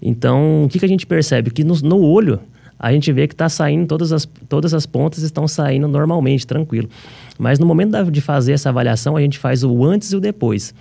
Então, 0.00 0.64
o 0.64 0.68
que, 0.68 0.78
que 0.78 0.84
a 0.84 0.88
gente 0.88 1.06
percebe? 1.06 1.50
Que 1.50 1.64
no, 1.64 1.74
no 1.74 2.00
olho 2.00 2.40
a 2.78 2.92
gente 2.92 3.12
vê 3.12 3.26
que 3.26 3.34
está 3.34 3.48
saindo, 3.48 3.86
todas 3.86 4.12
as, 4.12 4.24
todas 4.48 4.72
as 4.72 4.86
pontas 4.86 5.22
estão 5.22 5.48
saindo 5.48 5.88
normalmente, 5.88 6.46
tranquilo. 6.46 6.88
Mas 7.36 7.58
no 7.58 7.66
momento 7.66 7.90
da, 7.90 8.02
de 8.04 8.20
fazer 8.20 8.52
essa 8.52 8.68
avaliação, 8.68 9.16
a 9.16 9.20
gente 9.20 9.38
faz 9.38 9.64
o 9.64 9.84
antes 9.84 10.12
e 10.12 10.16
o 10.16 10.20
depois. 10.20 10.72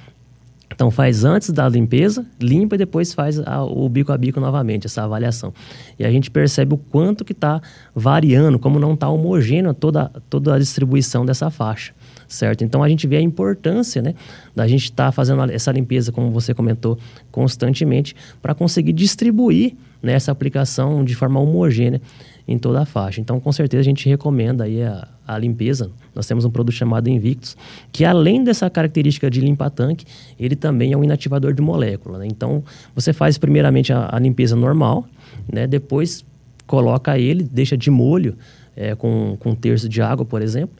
Então 0.73 0.91
faz 0.91 1.23
antes 1.23 1.49
da 1.51 1.67
limpeza, 1.67 2.25
limpa 2.39 2.75
e 2.75 2.77
depois 2.77 3.13
faz 3.13 3.39
a, 3.39 3.63
o 3.63 3.87
bico 3.89 4.11
a 4.11 4.17
bico 4.17 4.39
novamente, 4.39 4.85
essa 4.85 5.03
avaliação. 5.03 5.53
E 5.97 6.05
a 6.05 6.11
gente 6.11 6.29
percebe 6.29 6.73
o 6.73 6.77
quanto 6.77 7.25
que 7.25 7.31
está 7.31 7.61
variando, 7.95 8.59
como 8.59 8.77
não 8.77 8.93
está 8.93 9.09
homogêneo 9.09 9.73
toda, 9.73 10.11
toda 10.29 10.55
a 10.55 10.59
distribuição 10.59 11.25
dessa 11.25 11.49
faixa 11.49 11.93
certo? 12.27 12.63
Então 12.63 12.83
a 12.83 12.89
gente 12.89 13.07
vê 13.07 13.17
a 13.17 13.21
importância, 13.21 14.01
né, 14.01 14.13
da 14.55 14.67
gente 14.67 14.83
estar 14.83 15.05
tá 15.05 15.11
fazendo 15.11 15.41
essa 15.49 15.71
limpeza, 15.71 16.11
como 16.11 16.29
você 16.29 16.53
comentou, 16.53 16.97
constantemente, 17.31 18.15
para 18.41 18.53
conseguir 18.53 18.93
distribuir 18.93 19.75
né, 20.01 20.13
essa 20.13 20.31
aplicação 20.31 21.03
de 21.03 21.15
forma 21.15 21.39
homogênea 21.39 22.01
em 22.47 22.57
toda 22.57 22.81
a 22.81 22.85
faixa. 22.85 23.21
Então, 23.21 23.39
com 23.39 23.51
certeza, 23.51 23.81
a 23.81 23.83
gente 23.83 24.07
recomenda 24.07 24.65
aí 24.65 24.83
a, 24.83 25.07
a 25.27 25.37
limpeza. 25.37 25.91
Nós 26.15 26.25
temos 26.25 26.45
um 26.45 26.49
produto 26.49 26.73
chamado 26.73 27.09
Invictus, 27.09 27.57
que 27.91 28.05
além 28.05 28.43
dessa 28.43 28.69
característica 28.69 29.29
de 29.29 29.41
limpa-tanque, 29.41 30.05
ele 30.39 30.55
também 30.55 30.93
é 30.93 30.97
um 30.97 31.03
inativador 31.03 31.53
de 31.53 31.61
molécula. 31.61 32.19
Né? 32.19 32.27
Então, 32.27 32.63
você 32.95 33.11
faz 33.11 33.37
primeiramente 33.37 33.91
a, 33.91 34.09
a, 34.11 34.19
limpeza 34.19 34.55
normal, 34.55 35.05
né? 35.51 35.67
depois 35.67 36.25
coloca 36.65 37.17
ele, 37.19 37.43
deixa 37.43 37.77
de 37.77 37.91
molho 37.91 38.37
é, 38.75 38.95
com, 38.95 39.35
com 39.39 39.51
um 39.51 39.55
terço 39.55 39.89
de 39.89 40.01
água, 40.01 40.25
por 40.25 40.41
exemplo, 40.41 40.75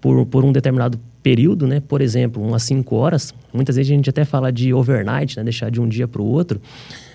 por, 0.00 0.26
por 0.26 0.44
um 0.44 0.52
determinado 0.52 0.98
período, 1.22 1.66
né? 1.66 1.80
Por 1.80 2.00
exemplo, 2.00 2.42
umas 2.42 2.62
5 2.62 2.94
horas. 2.96 3.34
Muitas 3.52 3.76
vezes 3.76 3.92
a 3.92 3.94
gente 3.94 4.08
até 4.08 4.24
fala 4.24 4.50
de 4.52 4.72
overnight, 4.72 5.36
né? 5.36 5.44
Deixar 5.44 5.70
de 5.70 5.80
um 5.80 5.88
dia 5.88 6.06
para 6.06 6.22
o 6.22 6.24
outro, 6.24 6.60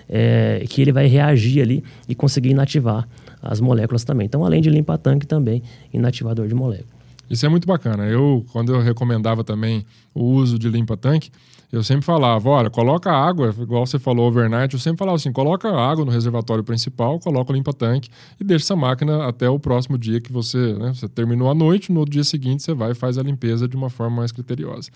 é, 0.08 0.64
que 0.68 0.82
ele 0.82 0.92
vai 0.92 1.06
reagir 1.06 1.62
ali 1.62 1.82
e 2.08 2.14
conseguir 2.14 2.50
inativar 2.50 3.08
as 3.44 3.60
moléculas 3.60 4.04
também. 4.04 4.26
Então, 4.26 4.44
além 4.44 4.62
de 4.62 4.70
limpa 4.70 4.96
tanque, 4.96 5.26
também 5.26 5.62
inativador 5.92 6.48
de 6.48 6.54
moléculas. 6.54 6.94
Isso 7.28 7.44
é 7.44 7.48
muito 7.48 7.66
bacana. 7.66 8.06
Eu, 8.06 8.44
quando 8.52 8.74
eu 8.74 8.80
recomendava 8.80 9.42
também 9.42 9.84
o 10.14 10.24
uso 10.24 10.58
de 10.58 10.68
limpa-tanque, 10.68 11.30
eu 11.72 11.82
sempre 11.82 12.04
falava, 12.04 12.48
olha, 12.48 12.70
coloca 12.70 13.10
água, 13.10 13.52
igual 13.58 13.84
você 13.84 13.98
falou 13.98 14.28
overnight, 14.28 14.72
eu 14.74 14.80
sempre 14.80 14.98
falava 14.98 15.16
assim, 15.16 15.32
coloca 15.32 15.68
água 15.68 16.04
no 16.04 16.10
reservatório 16.10 16.62
principal, 16.62 17.18
coloca 17.18 17.50
o 17.50 17.54
limpa-tanque 17.54 18.08
e 18.38 18.44
deixa 18.44 18.66
essa 18.66 18.76
máquina 18.76 19.26
até 19.26 19.48
o 19.48 19.58
próximo 19.58 19.98
dia 19.98 20.20
que 20.20 20.30
você, 20.30 20.74
né, 20.74 20.92
você 20.94 21.08
terminou 21.08 21.50
a 21.50 21.54
noite, 21.54 21.90
no 21.90 22.04
dia 22.04 22.22
seguinte 22.22 22.62
você 22.62 22.72
vai 22.72 22.92
e 22.92 22.94
faz 22.94 23.18
a 23.18 23.22
limpeza 23.22 23.66
de 23.66 23.76
uma 23.76 23.90
forma 23.90 24.18
mais 24.18 24.30
criteriosa. 24.30 24.90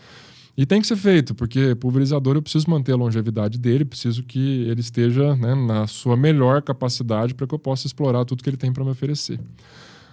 E 0.59 0.67
tem 0.67 0.81
que 0.81 0.89
ser 0.89 0.97
feito, 0.97 1.37
porque 1.37 1.77
pulverizador 1.77 2.35
eu 2.35 2.43
preciso 2.43 2.69
manter 2.69 2.91
a 2.91 2.97
longevidade 2.97 3.57
dele, 3.57 3.85
preciso 3.85 4.25
que 4.25 4.63
ele 4.63 4.81
esteja 4.81 5.37
né, 5.37 5.55
na 5.55 5.87
sua 5.87 6.17
melhor 6.17 6.63
capacidade 6.63 7.33
para 7.33 7.47
que 7.47 7.55
eu 7.55 7.61
possa 7.61 7.87
explorar 7.87 8.25
tudo 8.25 8.43
que 8.43 8.51
ele 8.51 8.57
tem 8.57 8.73
para 8.73 8.83
me 8.83 8.91
oferecer. 8.91 9.39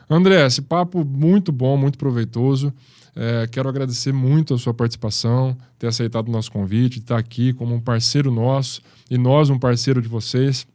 André, 0.07 0.45
esse 0.45 0.61
papo 0.61 1.03
muito 1.03 1.51
bom, 1.51 1.75
muito 1.75 1.97
proveitoso. 1.97 2.71
É, 3.15 3.47
quero 3.47 3.67
agradecer 3.67 4.13
muito 4.13 4.53
a 4.53 4.57
sua 4.59 4.71
participação, 4.71 5.57
ter 5.79 5.87
aceitado 5.87 6.27
o 6.27 6.31
nosso 6.31 6.51
convite, 6.51 6.99
estar 6.99 7.17
aqui 7.17 7.51
como 7.51 7.73
um 7.73 7.81
parceiro 7.81 8.29
nosso 8.29 8.83
e 9.09 9.17
nós 9.17 9.49
um 9.49 9.57
parceiro 9.57 9.99
de 9.99 10.07
vocês, 10.07 10.67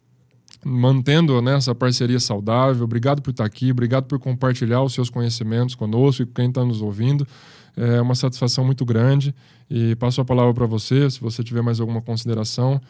mantendo 0.64 1.40
né, 1.40 1.54
essa 1.54 1.76
parceria 1.76 2.18
saudável. 2.18 2.82
Obrigado 2.82 3.22
por 3.22 3.30
estar 3.30 3.44
aqui, 3.44 3.70
obrigado 3.70 4.06
por 4.06 4.18
compartilhar 4.18 4.82
os 4.82 4.92
seus 4.94 5.08
conhecimentos 5.08 5.76
conosco 5.76 6.24
e 6.24 6.26
quem 6.26 6.48
está 6.48 6.64
nos 6.64 6.82
ouvindo. 6.82 7.24
É 7.76 8.00
uma 8.00 8.14
satisfação 8.14 8.64
muito 8.64 8.84
grande 8.84 9.34
e 9.70 9.94
passo 9.96 10.20
a 10.20 10.24
palavra 10.24 10.52
para 10.52 10.66
você, 10.66 11.10
se 11.10 11.20
você 11.20 11.42
tiver 11.42 11.62
mais 11.62 11.80
alguma 11.80 12.02
consideração. 12.02 12.80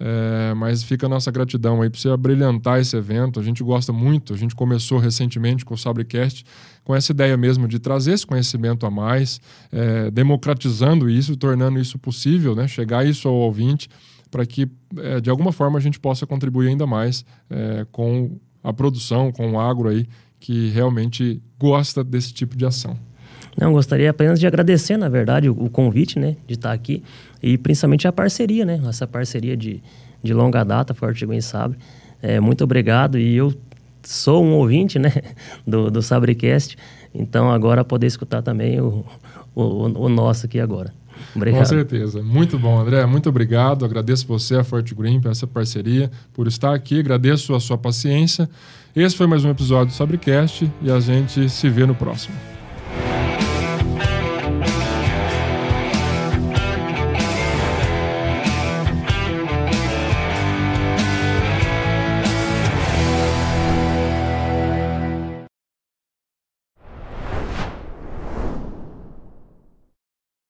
É, 0.00 0.52
mas 0.54 0.82
fica 0.82 1.06
a 1.06 1.08
nossa 1.08 1.30
gratidão 1.30 1.80
aí 1.80 1.88
por 1.88 1.98
você 1.98 2.14
brilhantar 2.16 2.80
esse 2.80 2.96
evento. 2.96 3.38
A 3.38 3.42
gente 3.42 3.62
gosta 3.62 3.92
muito, 3.92 4.34
a 4.34 4.36
gente 4.36 4.54
começou 4.54 4.98
recentemente 4.98 5.64
com 5.64 5.74
o 5.74 5.78
Sabrecast 5.78 6.44
com 6.82 6.94
essa 6.94 7.12
ideia 7.12 7.36
mesmo 7.36 7.66
de 7.66 7.78
trazer 7.78 8.12
esse 8.12 8.26
conhecimento 8.26 8.84
a 8.84 8.90
mais, 8.90 9.40
é, 9.72 10.10
democratizando 10.10 11.08
isso, 11.08 11.36
tornando 11.36 11.78
isso 11.78 11.98
possível, 11.98 12.54
né? 12.54 12.68
chegar 12.68 13.06
isso 13.06 13.28
ao 13.28 13.34
ouvinte, 13.34 13.88
para 14.30 14.44
que 14.44 14.68
é, 14.98 15.20
de 15.20 15.30
alguma 15.30 15.52
forma 15.52 15.78
a 15.78 15.82
gente 15.82 15.98
possa 15.98 16.26
contribuir 16.26 16.68
ainda 16.68 16.86
mais 16.86 17.24
é, 17.48 17.86
com 17.90 18.38
a 18.62 18.72
produção, 18.72 19.30
com 19.30 19.52
o 19.52 19.60
agro 19.60 19.88
aí, 19.88 20.06
que 20.40 20.68
realmente 20.70 21.40
gosta 21.58 22.04
desse 22.04 22.34
tipo 22.34 22.56
de 22.56 22.66
ação. 22.66 22.98
Não, 23.56 23.72
gostaria 23.72 24.10
apenas 24.10 24.40
de 24.40 24.46
agradecer, 24.46 24.96
na 24.96 25.08
verdade, 25.08 25.48
o, 25.48 25.52
o 25.52 25.70
convite, 25.70 26.18
né, 26.18 26.36
de 26.46 26.54
estar 26.54 26.72
aqui 26.72 27.02
e 27.42 27.56
principalmente 27.56 28.08
a 28.08 28.12
parceria, 28.12 28.64
né, 28.64 28.80
essa 28.88 29.06
parceria 29.06 29.56
de, 29.56 29.82
de 30.22 30.34
longa 30.34 30.64
data, 30.64 30.92
Forte 30.94 31.24
Iguim 31.24 31.40
Sabre. 31.40 31.78
É, 32.20 32.40
muito 32.40 32.64
obrigado 32.64 33.18
e 33.18 33.36
eu 33.36 33.54
sou 34.02 34.44
um 34.44 34.54
ouvinte, 34.54 34.98
né, 34.98 35.12
do, 35.66 35.90
do 35.90 36.02
Sabrecast, 36.02 36.76
então 37.14 37.50
agora 37.50 37.84
poder 37.84 38.06
escutar 38.06 38.42
também 38.42 38.80
o, 38.80 39.04
o, 39.54 39.62
o 39.62 40.08
nosso 40.08 40.46
aqui 40.46 40.58
agora. 40.58 40.92
Obrigado. 41.34 41.60
Com 41.60 41.66
certeza. 41.66 42.22
Muito 42.22 42.58
bom, 42.58 42.78
André. 42.78 43.04
Muito 43.06 43.28
obrigado. 43.28 43.84
Agradeço 43.84 44.26
você, 44.26 44.56
a 44.56 44.64
Forte 44.64 44.94
Green, 44.94 45.20
por 45.20 45.30
essa 45.30 45.46
parceria, 45.46 46.10
por 46.32 46.46
estar 46.46 46.74
aqui. 46.74 46.98
Agradeço 46.98 47.54
a 47.54 47.60
sua 47.60 47.78
paciência. 47.78 48.48
Esse 48.94 49.16
foi 49.16 49.26
mais 49.26 49.44
um 49.44 49.50
episódio 49.50 49.86
do 49.86 49.92
Sabrecast 49.92 50.70
e 50.82 50.90
a 50.90 51.00
gente 51.00 51.48
se 51.48 51.68
vê 51.68 51.86
no 51.86 51.94
próximo. 51.94 52.53